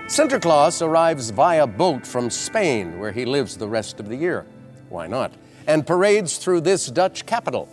Santa 0.07 0.39
Claus 0.39 0.79
arrives 0.83 1.31
via 1.31 1.65
boat 1.65 2.05
from 2.05 2.29
Spain, 2.29 2.99
where 2.99 3.11
he 3.11 3.25
lives 3.25 3.57
the 3.57 3.67
rest 3.67 3.99
of 3.99 4.07
the 4.07 4.15
year. 4.15 4.45
Why 4.89 5.07
not? 5.07 5.33
And 5.65 5.87
parades 5.87 6.37
through 6.37 6.61
this 6.61 6.85
Dutch 6.85 7.25
capital. 7.25 7.67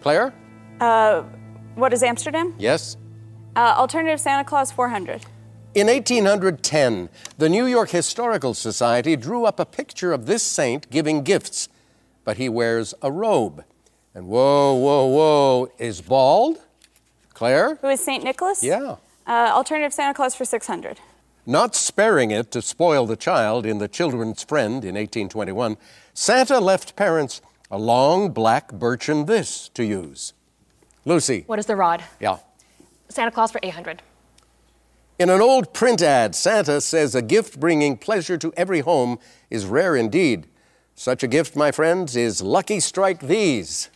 Claire? 0.00 0.32
Uh, 0.80 1.24
what 1.74 1.92
is 1.92 2.02
Amsterdam? 2.02 2.54
Yes? 2.58 2.96
Uh, 3.56 3.74
alternative 3.76 4.20
Santa 4.20 4.42
Claus 4.42 4.72
400. 4.72 5.26
In 5.74 5.88
1810, 5.88 7.10
the 7.36 7.50
New 7.50 7.66
York 7.66 7.90
Historical 7.90 8.54
Society 8.54 9.16
drew 9.16 9.44
up 9.44 9.60
a 9.60 9.66
picture 9.66 10.14
of 10.14 10.24
this 10.24 10.42
saint 10.42 10.88
giving 10.88 11.24
gifts, 11.24 11.68
but 12.24 12.38
he 12.38 12.48
wears 12.48 12.94
a 13.02 13.12
robe. 13.12 13.64
And 14.18 14.26
whoa, 14.26 14.74
whoa, 14.74 15.06
whoa, 15.06 15.72
is 15.78 16.00
bald? 16.00 16.58
Claire? 17.34 17.76
Who 17.76 17.86
is 17.86 18.00
St. 18.00 18.24
Nicholas? 18.24 18.64
Yeah. 18.64 18.96
Uh, 19.24 19.52
alternative 19.52 19.92
Santa 19.92 20.12
Claus 20.12 20.34
for 20.34 20.44
600. 20.44 20.98
Not 21.46 21.76
sparing 21.76 22.32
it 22.32 22.50
to 22.50 22.60
spoil 22.60 23.06
the 23.06 23.14
child 23.14 23.64
in 23.64 23.78
The 23.78 23.86
Children's 23.86 24.42
Friend 24.42 24.84
in 24.84 24.96
1821, 24.96 25.76
Santa 26.14 26.58
left 26.58 26.96
parents 26.96 27.40
a 27.70 27.78
long 27.78 28.32
black 28.32 28.72
birchen 28.72 29.28
this 29.28 29.68
to 29.68 29.84
use. 29.84 30.32
Lucy. 31.04 31.44
What 31.46 31.60
is 31.60 31.66
the 31.66 31.76
rod? 31.76 32.02
Yeah. 32.18 32.38
Santa 33.08 33.30
Claus 33.30 33.52
for 33.52 33.60
800. 33.62 34.02
In 35.20 35.30
an 35.30 35.40
old 35.40 35.72
print 35.72 36.02
ad, 36.02 36.34
Santa 36.34 36.80
says 36.80 37.14
a 37.14 37.22
gift 37.22 37.60
bringing 37.60 37.96
pleasure 37.96 38.36
to 38.38 38.52
every 38.56 38.80
home 38.80 39.20
is 39.48 39.64
rare 39.64 39.94
indeed. 39.94 40.48
Such 40.96 41.22
a 41.22 41.28
gift, 41.28 41.54
my 41.54 41.70
friends, 41.70 42.16
is 42.16 42.42
Lucky 42.42 42.80
Strike 42.80 43.20
These. 43.20 43.90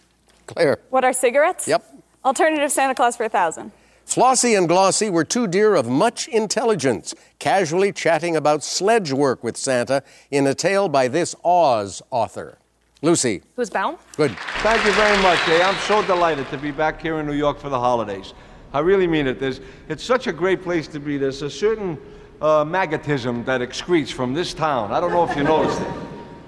Claire. 0.47 0.79
What 0.91 1.05
are 1.05 1.13
cigarettes? 1.13 1.69
Yep. 1.69 1.85
Alternative 2.25 2.71
Santa 2.71 2.95
Claus 2.95 3.17
for 3.17 3.25
a 3.25 3.29
1000. 3.29 3.73
Flossie 4.05 4.57
and 4.59 4.69
Glossie 4.69 5.11
were 5.11 5.25
two 5.25 5.47
deer 5.47 5.75
of 5.75 5.89
much 5.89 6.29
intelligence, 6.29 7.15
casually 7.39 7.93
chatting 7.93 8.37
about 8.37 8.63
sledge 8.63 9.13
work 9.13 9.43
with 9.43 9.57
Santa 9.57 10.03
in 10.31 10.47
a 10.47 10.55
tale 10.55 10.89
by 10.89 11.09
this 11.09 11.35
Oz 11.45 12.03
author. 12.11 12.59
Lucy. 13.01 13.43
Who's 13.57 13.71
Baum? 13.71 13.97
Good. 14.17 14.37
Thank 14.59 14.85
you 14.85 14.93
very 14.93 15.21
much, 15.23 15.45
Jay. 15.45 15.61
I'm 15.63 15.77
so 15.87 16.05
delighted 16.07 16.49
to 16.51 16.59
be 16.59 16.71
back 16.71 17.01
here 17.01 17.19
in 17.19 17.27
New 17.27 17.33
York 17.33 17.59
for 17.59 17.69
the 17.69 17.79
holidays. 17.79 18.33
I 18.73 18.79
really 18.79 19.07
mean 19.07 19.27
it. 19.27 19.41
There's, 19.41 19.61
it's 19.89 20.05
such 20.05 20.29
a 20.29 20.33
great 20.33 20.63
place 20.63 20.87
to 20.89 21.01
be. 21.01 21.19
There's 21.19 21.43
a 21.43 21.51
certain 21.51 21.99
uh, 22.41 22.65
magnetism 22.65 23.45
that 23.45 23.61
excretes 23.61 24.13
from 24.13 24.35
this 24.35 24.55
town. 24.55 24.93
I 24.93 25.01
don't 25.01 25.11
know 25.11 25.25
if 25.25 25.37
you 25.37 25.43
noticed 25.43 25.81
it, 25.81 25.93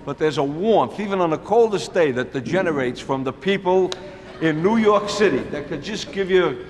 but 0.05 0.18
there's 0.18 0.39
a 0.39 0.44
warmth, 0.44 1.00
even 1.00 1.20
on 1.20 1.31
the 1.31 1.39
coldest 1.39 1.94
day, 1.94 2.12
that 2.12 2.33
degenerates 2.33 3.00
from 3.00 3.24
the 3.24 3.33
people 3.33 3.91
in 4.41 4.62
New 4.62 4.76
York 4.76 5.08
City 5.08 5.39
that 5.39 5.68
could 5.68 5.83
just 5.83 6.12
give 6.12 6.31
you 6.31 6.66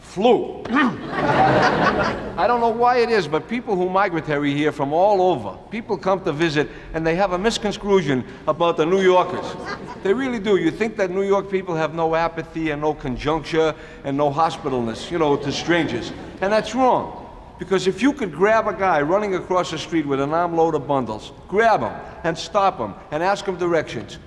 flu. 0.00 0.62
I 0.68 2.46
don't 2.46 2.60
know 2.60 2.70
why 2.70 2.98
it 2.98 3.10
is, 3.10 3.28
but 3.28 3.48
people 3.48 3.76
who 3.76 3.88
migratory 3.88 4.54
here 4.54 4.72
from 4.72 4.92
all 4.92 5.20
over, 5.22 5.58
people 5.70 5.96
come 5.96 6.22
to 6.24 6.32
visit 6.32 6.68
and 6.94 7.06
they 7.06 7.14
have 7.14 7.32
a 7.32 7.38
misconstruction 7.38 8.24
about 8.46 8.76
the 8.76 8.86
New 8.86 9.00
Yorkers. 9.00 9.54
They 10.02 10.14
really 10.14 10.38
do. 10.38 10.56
You 10.56 10.70
think 10.70 10.96
that 10.96 11.10
New 11.10 11.22
York 11.22 11.50
people 11.50 11.74
have 11.74 11.94
no 11.94 12.14
apathy 12.14 12.70
and 12.70 12.80
no 12.80 12.94
conjuncture 12.94 13.74
and 14.04 14.16
no 14.16 14.30
hospitalness, 14.30 15.10
you 15.10 15.18
know, 15.18 15.36
to 15.36 15.52
strangers. 15.52 16.12
And 16.40 16.52
that's 16.52 16.74
wrong. 16.74 17.27
Because 17.58 17.86
if 17.86 18.02
you 18.02 18.12
could 18.12 18.32
grab 18.32 18.68
a 18.68 18.72
guy 18.72 19.02
running 19.02 19.34
across 19.34 19.70
the 19.70 19.78
street 19.78 20.06
with 20.06 20.20
an 20.20 20.32
armload 20.32 20.74
of 20.74 20.86
bundles, 20.86 21.32
grab 21.48 21.80
him 21.80 21.92
and 22.24 22.38
stop 22.38 22.78
him 22.78 22.94
and 23.10 23.22
ask 23.22 23.44
him 23.44 23.56
directions, 23.56 24.18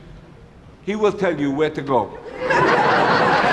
he 0.84 0.95
will 0.95 1.14
tell 1.14 1.40
you 1.40 1.51
where 1.51 1.69
to 1.69 1.82
go. 1.82 2.18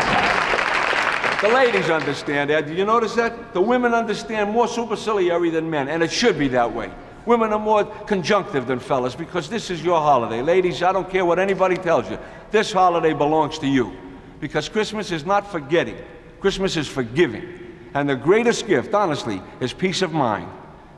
The 1.41 1.49
ladies 1.49 1.89
understand 1.89 2.51
that. 2.51 2.67
Do 2.67 2.75
you 2.75 2.85
notice 2.85 3.15
that? 3.15 3.55
The 3.55 3.61
women 3.61 3.95
understand 3.95 4.51
more 4.51 4.67
superciliary 4.67 5.53
than 5.53 5.71
men, 5.71 5.89
and 5.89 6.03
it 6.03 6.11
should 6.11 6.37
be 6.37 6.49
that 6.49 6.75
way. 6.75 6.91
Women 7.27 7.53
are 7.53 7.61
more 7.61 7.85
conjunctive 7.85 8.67
than 8.67 8.81
fellas 8.81 9.15
because 9.15 9.49
this 9.49 9.71
is 9.71 9.85
your 9.85 10.01
holiday. 10.01 10.43
Ladies, 10.43 10.83
I 10.83 10.93
don't 10.93 11.09
care 11.09 11.25
what 11.25 11.39
anybody 11.39 11.77
tells 11.77 12.11
you. 12.11 12.19
This 12.51 12.73
holiday 12.73 13.13
belongs 13.13 13.57
to 13.61 13.69
you. 13.69 13.97
Because 14.41 14.69
Christmas 14.69 15.13
is 15.13 15.25
not 15.25 15.53
forgetting, 15.53 15.97
Christmas 16.41 16.77
is 16.77 16.89
forgiving. 16.89 17.68
And 17.99 18.09
the 18.09 18.15
greatest 18.15 18.69
gift, 18.69 18.95
honestly, 18.95 19.43
is 19.59 19.73
peace 19.73 20.03
of 20.03 20.13
mind. 20.13 20.49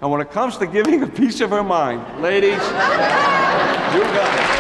And 0.03 0.11
when 0.11 0.21
it 0.21 0.31
comes 0.31 0.59
to 0.59 0.67
giving 0.67 1.03
a 1.07 1.07
piece 1.07 1.41
of 1.41 1.49
her 1.49 1.65
mind, 1.65 2.21
ladies, 2.21 2.53
you 2.53 4.03
got 4.13 4.39
it. 4.39 4.51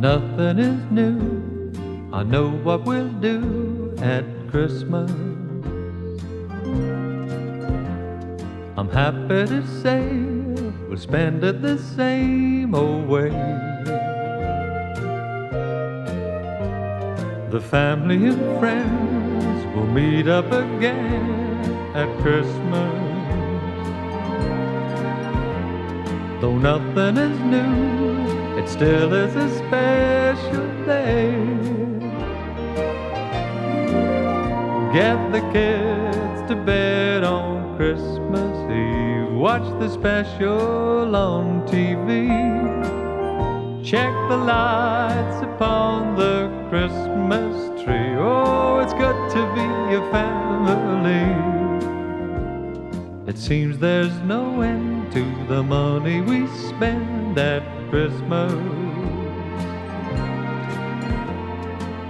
Nothing 0.00 0.58
is 0.58 0.90
new. 0.90 2.10
I 2.12 2.24
know 2.24 2.50
what 2.50 2.82
we'll 2.82 3.12
do 3.20 3.94
at 4.00 4.24
Christmas. 4.50 5.12
I'm 8.76 8.88
happy 8.90 9.46
to 9.46 9.64
say 9.80 10.39
we'll 10.90 10.98
spend 10.98 11.44
it 11.44 11.62
the 11.62 11.78
same 11.78 12.74
old 12.74 13.06
way. 13.06 13.30
The 17.50 17.60
family 17.60 18.26
and 18.26 18.58
friends 18.58 19.76
will 19.76 19.86
meet 19.86 20.26
up 20.26 20.46
again 20.46 21.70
at 21.94 22.08
Christmas. 22.22 22.96
Though 26.40 26.58
nothing 26.58 27.16
is 27.18 27.38
new, 27.38 28.58
it 28.58 28.68
still 28.68 29.12
is 29.12 29.36
a 29.36 29.48
special 29.58 30.66
day. 30.86 31.30
Get 34.92 35.18
the 35.30 35.42
kids 35.52 36.48
to 36.48 36.56
bed 36.56 37.22
on 37.22 37.76
Christmas. 37.76 38.49
Watch 39.40 39.62
the 39.80 39.88
special 39.88 41.16
on 41.16 41.66
TV. 41.66 42.28
Check 43.82 44.12
the 44.28 44.36
lights 44.36 45.42
upon 45.42 46.14
the 46.14 46.50
Christmas 46.68 47.56
tree. 47.82 48.16
Oh, 48.18 48.80
it's 48.80 48.92
good 48.92 49.16
to 49.32 49.40
be 49.54 49.94
a 49.94 50.02
family. 50.12 51.24
It 53.26 53.38
seems 53.38 53.78
there's 53.78 54.14
no 54.26 54.60
end 54.60 55.10
to 55.12 55.24
the 55.48 55.62
money 55.62 56.20
we 56.20 56.46
spend 56.68 57.38
at 57.38 57.62
Christmas. 57.88 58.52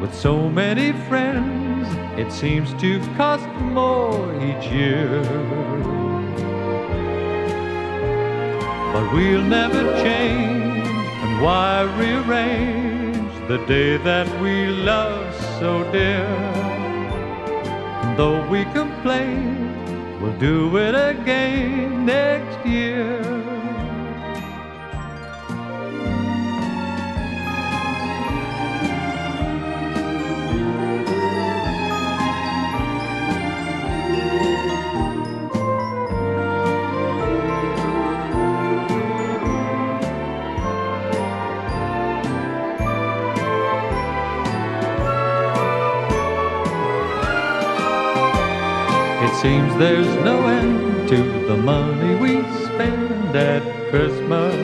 With 0.00 0.12
so 0.12 0.48
many 0.48 0.90
friends, 1.08 1.86
it 2.18 2.32
seems 2.32 2.74
to 2.82 2.98
cost 3.16 3.46
more 3.60 4.34
each 4.42 4.66
year. 4.72 5.99
But 8.92 9.12
we'll 9.12 9.42
never 9.42 9.82
change, 10.02 10.88
and 11.22 11.40
why 11.40 11.82
rearrange 11.96 13.32
the 13.46 13.58
day 13.66 13.96
that 13.98 14.28
we 14.40 14.66
love 14.66 15.32
so 15.60 15.84
dear? 15.92 16.26
And 18.02 18.18
though 18.18 18.46
we 18.48 18.64
complain, 18.64 20.20
we'll 20.20 20.38
do 20.38 20.76
it 20.76 20.94
again 20.94 22.04
next 22.04 22.66
year. 22.66 23.39
Seems 49.40 49.74
there's 49.78 50.14
no 50.22 50.46
end 50.48 51.08
to 51.08 51.16
the 51.48 51.56
money 51.56 52.14
we 52.16 52.42
spend 52.66 53.34
at 53.34 53.62
Christmas. 53.88 54.54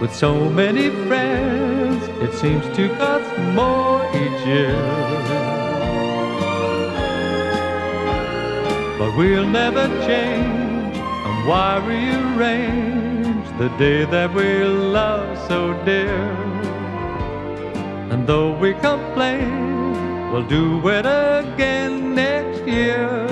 With 0.00 0.14
so 0.14 0.48
many 0.48 0.88
friends, 1.08 2.08
it 2.24 2.32
seems 2.32 2.64
to 2.74 2.88
cost 2.96 3.30
more 3.52 4.00
each 4.22 4.46
year. 4.46 4.80
But 8.98 9.14
we'll 9.18 9.46
never 9.46 9.88
change, 10.08 10.96
and 10.96 11.36
why 11.46 11.84
rearrange 11.86 13.46
the 13.58 13.68
day 13.76 14.06
that 14.06 14.32
we 14.32 14.64
love 14.64 15.36
so 15.46 15.74
dear? 15.84 16.16
And 18.10 18.26
though 18.26 18.56
we 18.56 18.72
complain, 18.72 19.69
We'll 20.30 20.46
do 20.46 20.88
it 20.88 21.04
again 21.06 22.14
next 22.14 22.64
year. 22.64 23.26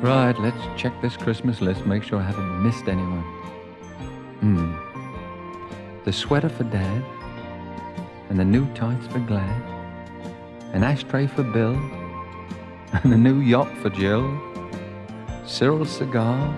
Right, 0.00 0.36
let's 0.40 0.58
check 0.76 0.92
this 1.00 1.16
Christmas 1.16 1.60
list, 1.60 1.86
make 1.86 2.02
sure 2.02 2.18
I 2.18 2.24
haven't 2.24 2.64
missed 2.64 2.88
anyone. 2.88 3.22
Hmm. 4.40 4.74
The 6.04 6.12
sweater 6.12 6.48
for 6.48 6.64
Dad, 6.64 7.04
and 8.28 8.40
the 8.40 8.44
new 8.44 8.66
tights 8.74 9.06
for 9.06 9.20
Glad, 9.20 9.62
an 10.72 10.82
ashtray 10.82 11.28
for 11.28 11.44
Bill, 11.44 11.74
and 13.04 13.12
a 13.12 13.16
new 13.16 13.38
yacht 13.38 13.70
for 13.78 13.88
Jill, 13.88 14.36
Cyril's 15.46 15.90
cigar, 15.90 16.52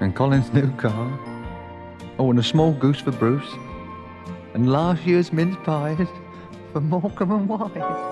and 0.00 0.16
Colin's 0.16 0.52
new 0.52 0.72
car. 0.72 1.16
Oh, 2.18 2.28
and 2.30 2.40
a 2.40 2.42
small 2.42 2.72
goose 2.72 2.98
for 2.98 3.12
Bruce, 3.12 3.54
and 4.54 4.68
last 4.68 5.06
year's 5.06 5.32
mince 5.32 5.56
pies 5.62 6.08
for 6.72 6.80
Morecambe 6.80 7.32
and 7.32 7.48
Wise. 7.48 8.11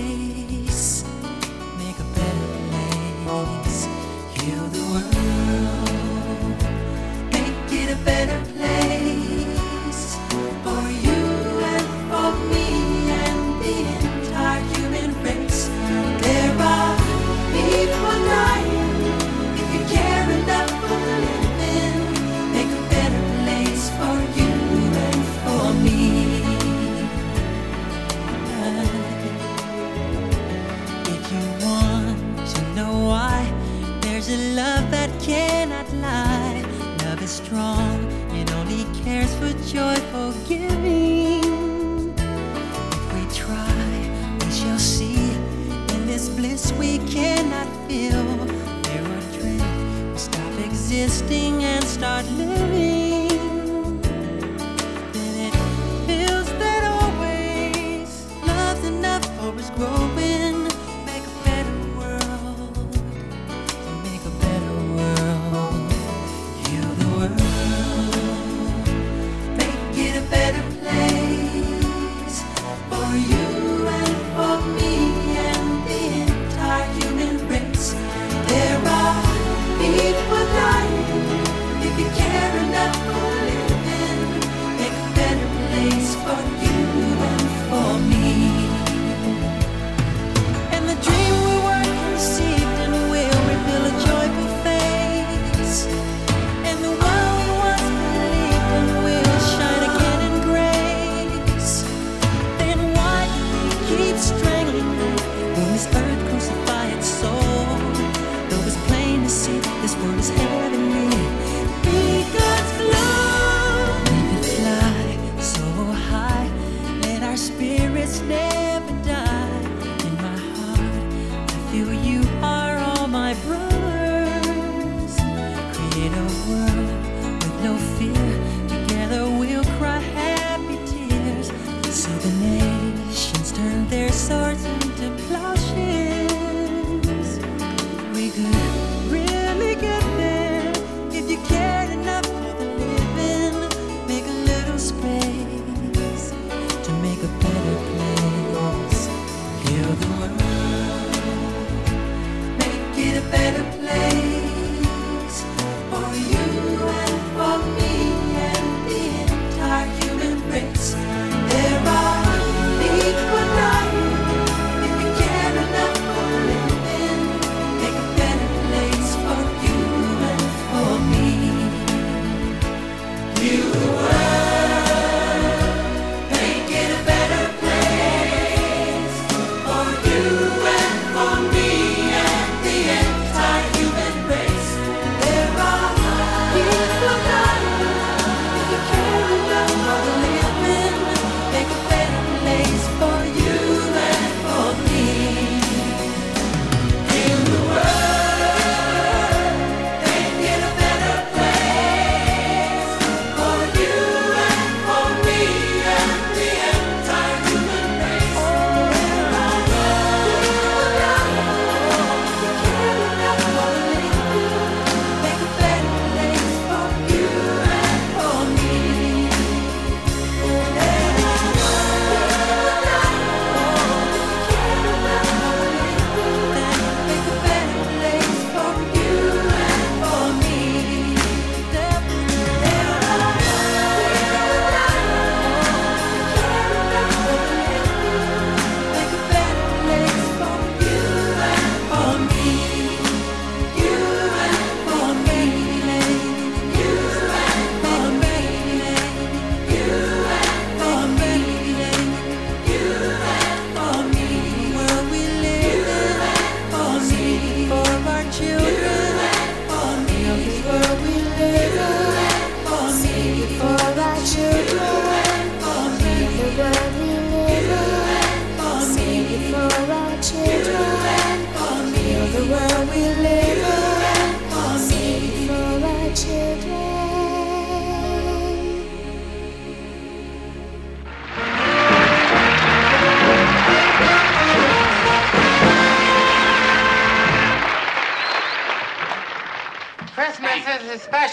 existing 51.11 51.61
and 51.65 51.83
start 51.83 52.25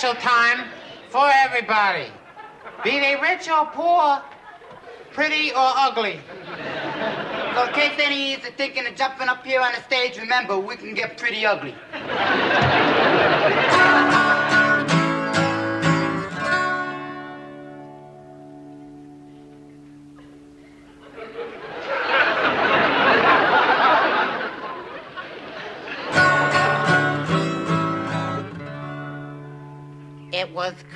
special 0.08 0.20
time 0.22 0.68
for 1.10 1.30
everybody. 1.34 2.10
Be 2.82 2.98
they 2.98 3.16
rich 3.20 3.48
or 3.48 3.66
poor, 3.66 4.22
pretty 5.12 5.50
or 5.50 5.56
ugly. 5.58 6.20
So 7.54 7.64
in 7.66 7.74
case 7.74 7.92
any 7.98 8.36
are 8.36 8.38
thinking 8.56 8.86
of 8.86 8.94
jumping 8.94 9.28
up 9.28 9.44
here 9.44 9.60
on 9.60 9.72
the 9.72 9.82
stage, 9.82 10.18
remember, 10.18 10.58
we 10.58 10.76
can 10.76 10.94
get 10.94 11.18
pretty 11.18 11.44
ugly. 11.44 11.74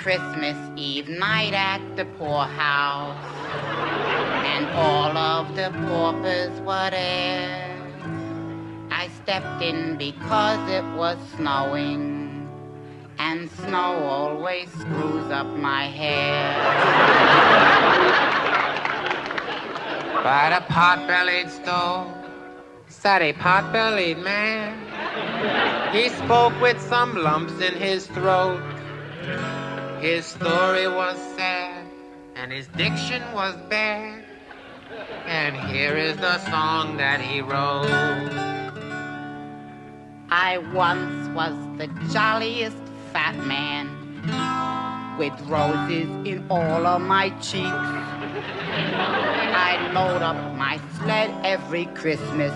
Christmas 0.03 0.57
Eve 0.75 1.09
night 1.09 1.53
at 1.55 1.81
the 1.95 2.05
poorhouse, 2.05 3.25
and 4.45 4.69
all 4.71 5.17
of 5.17 5.55
the 5.55 5.71
paupers 5.87 6.51
were 6.63 6.91
there. 6.91 7.79
I 8.91 9.09
stepped 9.23 9.63
in 9.63 9.97
because 9.97 10.59
it 10.69 10.83
was 10.97 11.19
snowing, 11.37 12.49
and 13.21 13.49
snow 13.49 14.03
always 14.03 14.69
screws 14.73 15.31
up 15.31 15.47
my 15.47 15.85
hair. 15.85 16.53
By 20.25 20.51
the 20.51 20.65
pot-bellied 20.67 21.49
stove 21.49 22.13
sat 22.89 23.23
a 23.23 23.35
pot-bellied 23.35 24.19
man. 24.19 24.75
He 25.95 26.09
spoke 26.09 26.61
with 26.61 26.81
some 26.81 27.15
lumps 27.15 27.61
in 27.61 27.75
his 27.75 28.09
throat. 28.09 28.61
His 30.03 30.27
story 30.27 30.89
was 30.89 31.17
sad, 31.37 31.87
and 32.35 32.51
his 32.51 32.67
diction 32.77 33.23
was 33.33 33.55
bad. 33.71 34.25
And 35.27 35.55
here 35.71 35.97
is 35.97 36.17
the 36.17 36.39
song 36.51 36.97
that 36.97 37.21
he 37.21 37.41
wrote. 37.41 37.87
I 40.29 40.59
once 40.75 41.29
was 41.37 41.55
the 41.79 41.87
jolliest 42.13 42.77
fat 43.13 43.37
man 43.47 43.87
with 45.19 45.41
roses 45.43 46.09
in 46.27 46.47
all 46.51 46.85
of 46.85 47.01
my 47.01 47.31
cheeks. 47.39 47.63
I 49.55 49.89
load 49.95 50.21
up 50.21 50.57
my 50.57 50.81
sled 50.99 51.31
every 51.45 51.85
Christmas 51.95 52.53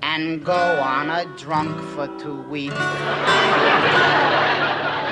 and 0.00 0.42
go 0.42 0.80
on 0.80 1.10
a 1.10 1.26
drunk 1.36 1.78
for 1.94 2.08
two 2.18 2.40
weeks. 2.48 2.80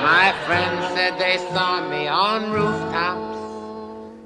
My 0.03 0.33
friends 0.45 0.85
said 0.93 1.17
they 1.17 1.37
saw 1.53 1.87
me 1.89 2.09
on 2.09 2.51
rooftops 2.51 3.39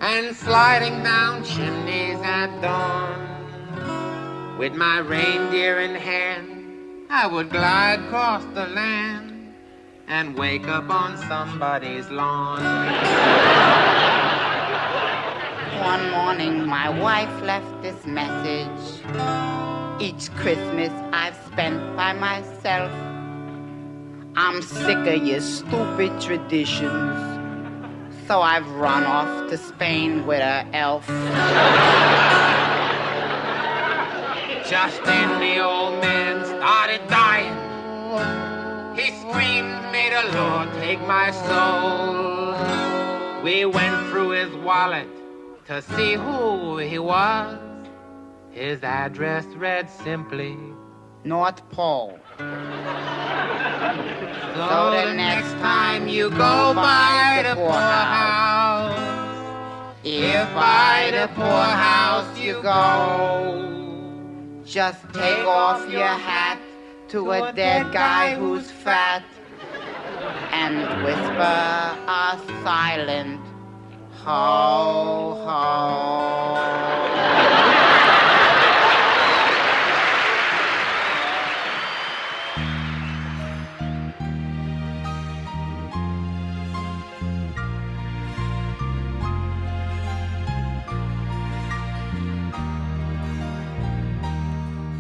and 0.01 0.35
sliding 0.35 1.03
down 1.03 1.43
chimneys 1.43 2.17
at 2.23 2.49
dawn. 2.63 4.57
With 4.57 4.73
my 4.73 4.97
reindeer 4.97 5.79
in 5.81 5.93
hand, 5.93 7.05
I 7.11 7.27
would 7.27 7.51
glide 7.51 7.99
across 7.99 8.43
the 8.55 8.65
land 8.65 9.53
and 10.07 10.35
wake 10.35 10.67
up 10.67 10.89
on 10.89 11.15
somebody's 11.29 12.09
lawn. 12.09 12.63
One 15.79 16.09
morning, 16.09 16.65
my 16.65 16.89
wife 16.89 17.41
left 17.43 17.83
this 17.83 18.03
message. 18.07 19.03
Each 20.01 20.33
Christmas 20.37 20.91
I've 21.13 21.37
spent 21.45 21.95
by 21.95 22.13
myself. 22.13 23.16
I'm 24.39 24.61
sick 24.61 24.99
of 25.07 25.25
your 25.25 25.41
stupid 25.41 26.21
traditions. 26.21 27.17
So 28.27 28.39
I've 28.39 28.69
run 28.69 29.03
off 29.03 29.49
to 29.49 29.57
Spain 29.57 30.27
with 30.27 30.41
a 30.41 30.63
elf. 30.73 31.07
Just 34.69 35.03
then 35.05 35.39
the 35.39 35.59
old 35.59 35.99
man 36.01 36.45
started 36.45 37.01
dying. 37.07 37.51
He 38.95 39.07
screamed, 39.21 39.73
May 39.91 40.11
the 40.11 40.37
Lord 40.37 40.71
take 40.73 41.01
my 41.07 41.31
soul. 41.31 42.53
We 43.43 43.65
went 43.65 44.07
through 44.11 44.29
his 44.29 44.53
wallet 44.57 45.09
to 45.65 45.81
see 45.81 46.13
who 46.13 46.77
he 46.77 46.99
was. 46.99 47.57
His 48.51 48.83
address 48.83 49.45
read 49.55 49.89
simply 49.89 50.55
North 51.23 51.67
Pole. 51.71 52.19
So 52.37 52.45
the 54.91 55.11
next 55.15 55.53
time 55.53 56.07
you 56.07 56.29
go 56.29 56.75
by 56.75 57.41
the 57.43 57.55
poorhouse, 57.55 58.99
if 60.03 60.53
by 60.53 61.09
the 61.13 61.29
poorhouse 61.33 62.39
you 62.39 62.61
go, 62.61 64.61
just 64.65 65.01
take 65.13 65.47
off 65.47 65.89
your 65.89 66.03
hat 66.03 66.59
to 67.07 67.31
a 67.31 67.51
dead 67.53 67.91
guy 67.91 68.35
who's 68.35 68.69
fat 68.69 69.23
and 70.51 71.03
whisper 71.03 71.97
a 72.07 72.39
silent 72.63 73.41
ho 74.13 75.33
ho. 75.43 77.76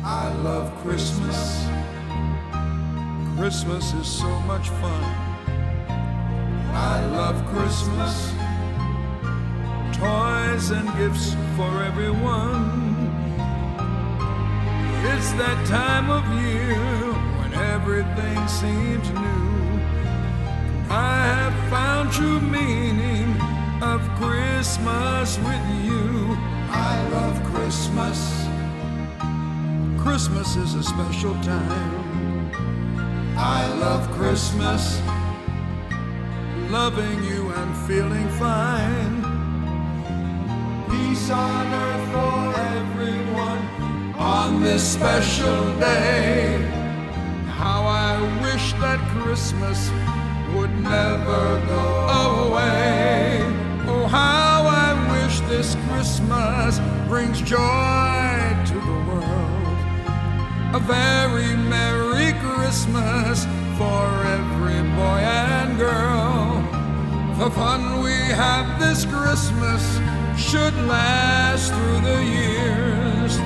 I 0.09 0.31
love 0.35 0.73
Christmas. 0.83 1.67
Christmas 3.35 3.93
is 3.93 4.07
so 4.07 4.39
much 4.51 4.69
fun. 4.69 5.03
I 6.73 7.05
love 7.07 7.45
Christmas. 7.47 8.31
Toys 9.97 10.71
and 10.71 10.87
gifts 10.97 11.35
for 11.57 11.83
everyone. 11.83 13.11
It's 15.11 15.31
that 15.33 15.59
time 15.67 16.09
of 16.09 16.23
year 16.41 17.11
when 17.39 17.53
everything 17.53 18.47
seems 18.47 19.09
new. 19.09 19.59
I 20.89 21.19
have 21.35 21.69
found 21.69 22.13
true 22.13 22.39
meaning 22.39 23.35
of 23.83 23.99
Christmas 24.15 25.37
with 25.39 25.67
you. 25.83 26.37
I 26.71 27.09
love 27.11 27.43
Christmas. 27.51 28.46
Christmas 29.97 30.55
is 30.55 30.75
a 30.75 30.83
special 30.83 31.33
time. 31.43 32.51
I 33.37 33.67
love 33.79 34.09
Christmas. 34.11 35.01
Loving 36.69 37.23
you 37.23 37.49
and 37.51 37.77
feeling 37.87 38.27
fine. 38.29 39.21
Peace 40.89 41.29
on 41.29 41.67
earth 41.67 42.11
for 42.13 42.59
everyone 42.77 43.63
on 44.17 44.61
this 44.61 44.83
special 44.93 45.79
day. 45.79 46.57
How 47.57 47.83
I 47.83 48.21
wish 48.43 48.73
that 48.73 48.99
Christmas 49.09 49.91
would 50.55 50.73
never 50.79 51.61
go 51.67 52.47
away. 52.47 53.41
Oh, 53.87 54.07
how 54.07 54.65
I 54.65 54.93
wish 55.13 55.39
this 55.41 55.75
Christmas 55.87 56.79
brings 57.07 57.41
joy 57.41 58.55
to 58.67 58.73
the 58.73 58.91
world. 58.91 59.06
A 60.73 60.79
very 60.79 61.55
Merry 61.55 62.33
Christmas 62.39 63.45
for 63.77 64.05
every 64.25 64.81
boy 64.97 65.21
and 65.23 65.77
girl. 65.77 66.61
The 67.39 67.49
fun 67.51 68.03
we 68.03 68.11
have 68.11 68.77
this 68.77 69.05
Christmas 69.05 69.81
should 70.37 70.75
last 70.85 71.71
through 71.71 72.01
the 72.01 72.21
years 72.21 73.37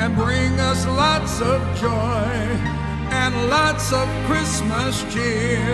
and 0.00 0.14
bring 0.14 0.60
us 0.60 0.86
lots 0.86 1.40
of 1.40 1.60
joy 1.80 2.30
and 3.10 3.50
lots 3.50 3.92
of 3.92 4.08
Christmas 4.26 5.02
cheer. 5.12 5.66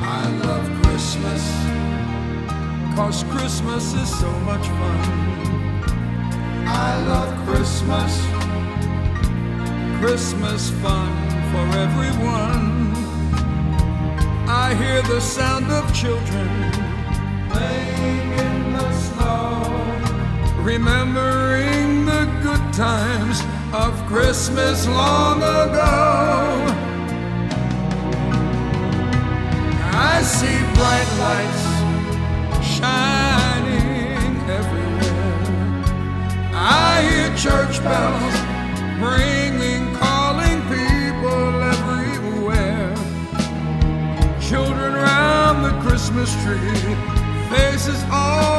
I 0.00 0.28
love 0.46 0.66
Christmas, 0.82 1.42
cause 2.96 3.22
Christmas 3.24 3.92
is 3.92 4.18
so 4.18 4.30
much 4.40 4.66
fun. 4.66 5.57
I 6.66 6.90
love 7.06 7.30
Christmas. 7.46 8.12
Christmas 10.00 10.70
fun 10.82 11.12
for 11.50 11.66
everyone. 11.78 12.94
I 14.48 14.74
hear 14.74 15.02
the 15.02 15.20
sound 15.20 15.66
of 15.70 15.92
children 15.94 16.48
playing 17.50 18.32
in 18.32 18.72
the 18.72 18.92
snow, 18.92 19.62
remembering 20.62 22.06
the 22.06 22.24
good 22.42 22.72
times 22.72 23.40
of 23.72 23.92
Christmas 24.06 24.86
long 24.86 25.38
ago. 25.38 26.88
I 29.90 30.22
see 30.22 30.58
bright 30.74 31.10
lights 31.24 32.66
shine 32.66 33.47
I 36.60 37.02
hear 37.08 37.28
church 37.36 37.82
bells 37.84 38.36
ringing, 39.00 39.94
calling 39.96 40.60
people 40.66 41.62
everywhere. 41.74 42.94
Children 44.40 44.94
round 44.94 45.64
the 45.64 45.88
Christmas 45.88 46.30
tree, 46.42 46.96
faces 47.50 48.02
all. 48.10 48.57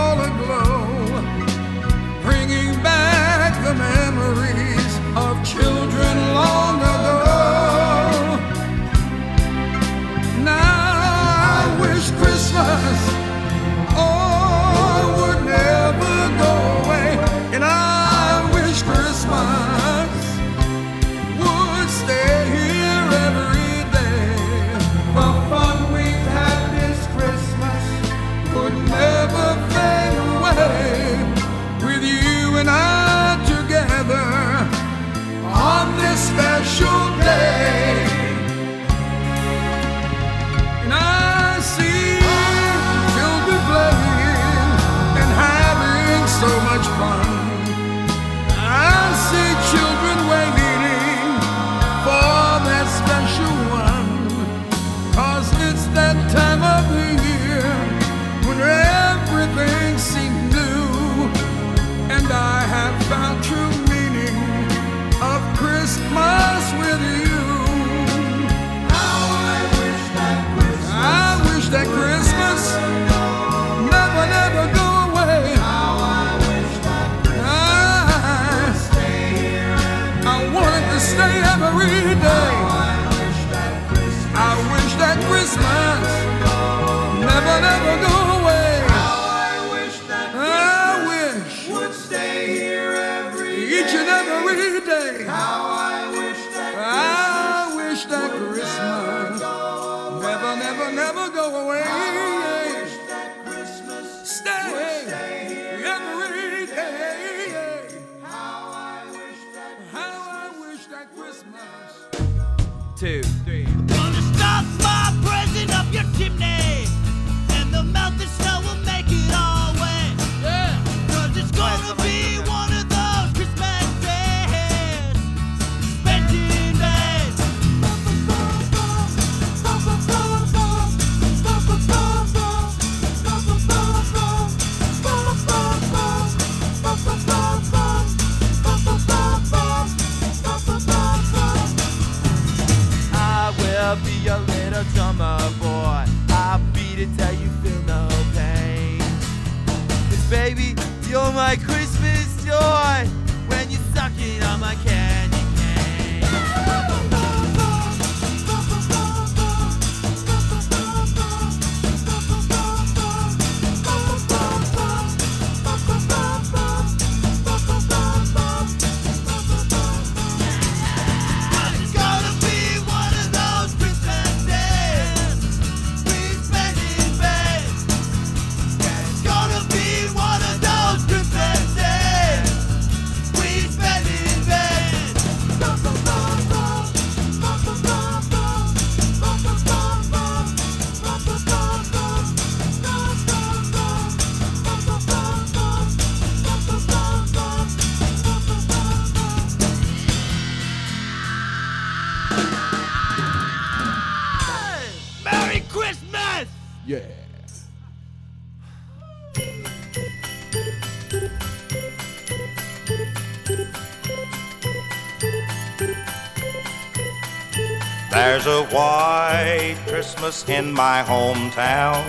a 218.49 218.63
white 218.73 219.77
Christmas 219.87 220.47
in 220.49 220.73
my 220.73 221.03
hometown. 221.05 222.03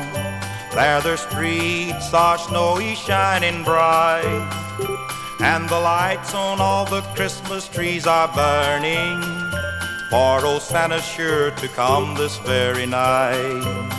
There 0.73 1.01
the 1.03 1.17
streets 1.17 2.15
are 2.15 2.39
snowy, 2.39 2.95
shining 2.95 3.63
bright, 3.63 4.49
and 5.41 5.69
the 5.69 5.79
lights 5.79 6.35
on 6.35 6.61
all 6.61 6.87
the 6.87 7.03
Christmas 7.15 7.69
trees 7.69 8.07
are 8.07 8.29
burning. 8.35 9.21
For 10.11 10.47
old 10.47 10.63
Santa's 10.63 11.05
sure 11.05 11.51
to 11.51 11.69
come 11.69 12.15
this 12.15 12.39
very 12.39 12.87
night. 12.87 13.91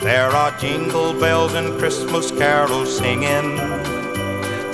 There 0.00 0.30
are 0.30 0.58
jingle 0.58 1.12
bells 1.14 1.54
and 1.54 1.78
Christmas 1.78 2.32
carols 2.32 2.98
singing 2.98 3.56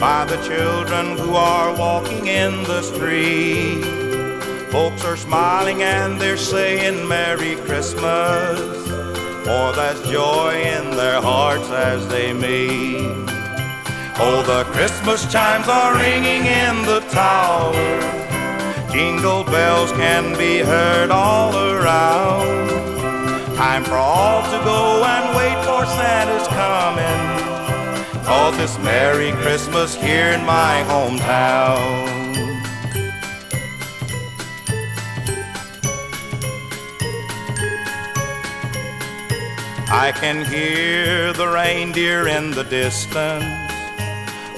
by 0.00 0.25
the 0.25 0.41
children 0.49 1.18
who 1.18 1.34
are 1.34 1.76
walking 1.76 2.26
in 2.26 2.62
the 2.65 2.83
street. 2.83 3.97
Folks 4.70 5.02
are 5.02 5.16
smiling 5.16 5.82
and 5.82 6.20
they're 6.20 6.36
saying 6.36 7.08
Merry 7.08 7.56
Christmas. 7.56 8.60
For 9.47 9.72
there's 9.72 10.02
joy 10.10 10.60
in 10.60 10.90
their 10.90 11.22
hearts 11.22 11.70
as 11.70 12.06
they 12.08 12.34
meet. 12.34 13.28
Oh, 14.20 14.42
the 14.47 14.64
Christmas 14.70 15.22
chimes 15.32 15.68
are 15.68 15.97
ringing 15.97 16.44
in 16.44 16.82
the 16.84 17.00
tower. 17.08 17.72
Jingle 18.92 19.44
bells 19.44 19.90
can 19.92 20.36
be 20.36 20.58
heard 20.58 21.10
all 21.10 21.56
around. 21.56 22.68
Time 23.56 23.84
for 23.84 23.97
all 23.97 24.42
to 24.42 24.58
go 24.64 25.02
and 25.02 25.34
wait 25.34 25.58
for 25.64 25.86
Santa's 25.97 26.47
coming. 26.48 28.24
Cause 28.26 28.58
it's 28.58 28.78
Merry 28.80 29.32
Christmas 29.40 29.94
here 29.94 30.32
in 30.32 30.44
my 30.44 30.84
hometown. 30.86 31.88
Can 40.12 40.44
hear 40.44 41.32
the 41.32 41.48
reindeer 41.48 42.28
in 42.28 42.52
the 42.52 42.62
distance. 42.62 43.44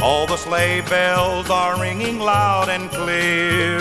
All 0.03 0.27
the 0.27 0.37
sleigh 0.37 0.83
bells 0.83 1.49
are 1.49 1.81
ringing 1.81 2.19
loud 2.19 2.69
and 2.69 2.91
clear. 2.91 3.79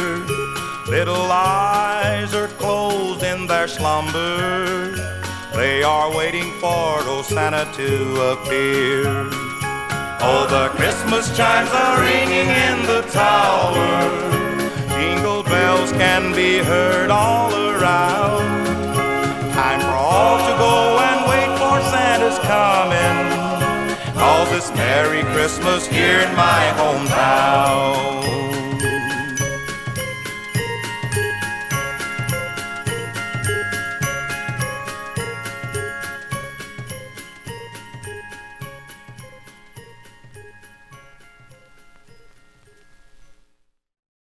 Little 0.88 1.30
eyes 1.32 2.34
are 2.34 2.48
closed 2.48 3.24
in 3.24 3.46
their 3.46 3.68
slumber. 3.68 4.96
They 5.54 5.84
are 5.84 6.16
waiting 6.16 6.50
for 6.62 7.04
old 7.08 7.26
Santa 7.26 7.70
to 7.76 8.22
appear. 8.32 9.04
Oh, 10.22 10.48
the 10.50 10.70
Christmas 10.78 11.26
chimes 11.38 11.72
are 11.72 12.00
ringing 12.02 12.50
in 12.68 12.78
the 12.88 13.02
tower. 13.12 14.02
Jingle 14.96 15.44
bells 15.44 15.92
can 15.92 16.34
be 16.34 16.60
heard 16.60 17.10
all 17.10 17.54
around. 17.54 18.66
Time 19.54 19.82
for 19.82 19.98
all 20.12 20.38
to 20.38 20.54
go 20.58 21.00
and 21.00 21.19
for 22.36 22.42
coming. 22.42 23.32
Cause 24.14 24.52
it's 24.52 24.72
Merry 24.76 25.24
Christmas 25.34 25.88
here 25.88 26.20
in 26.20 26.36
my 26.36 26.74
hometown. 26.76 28.19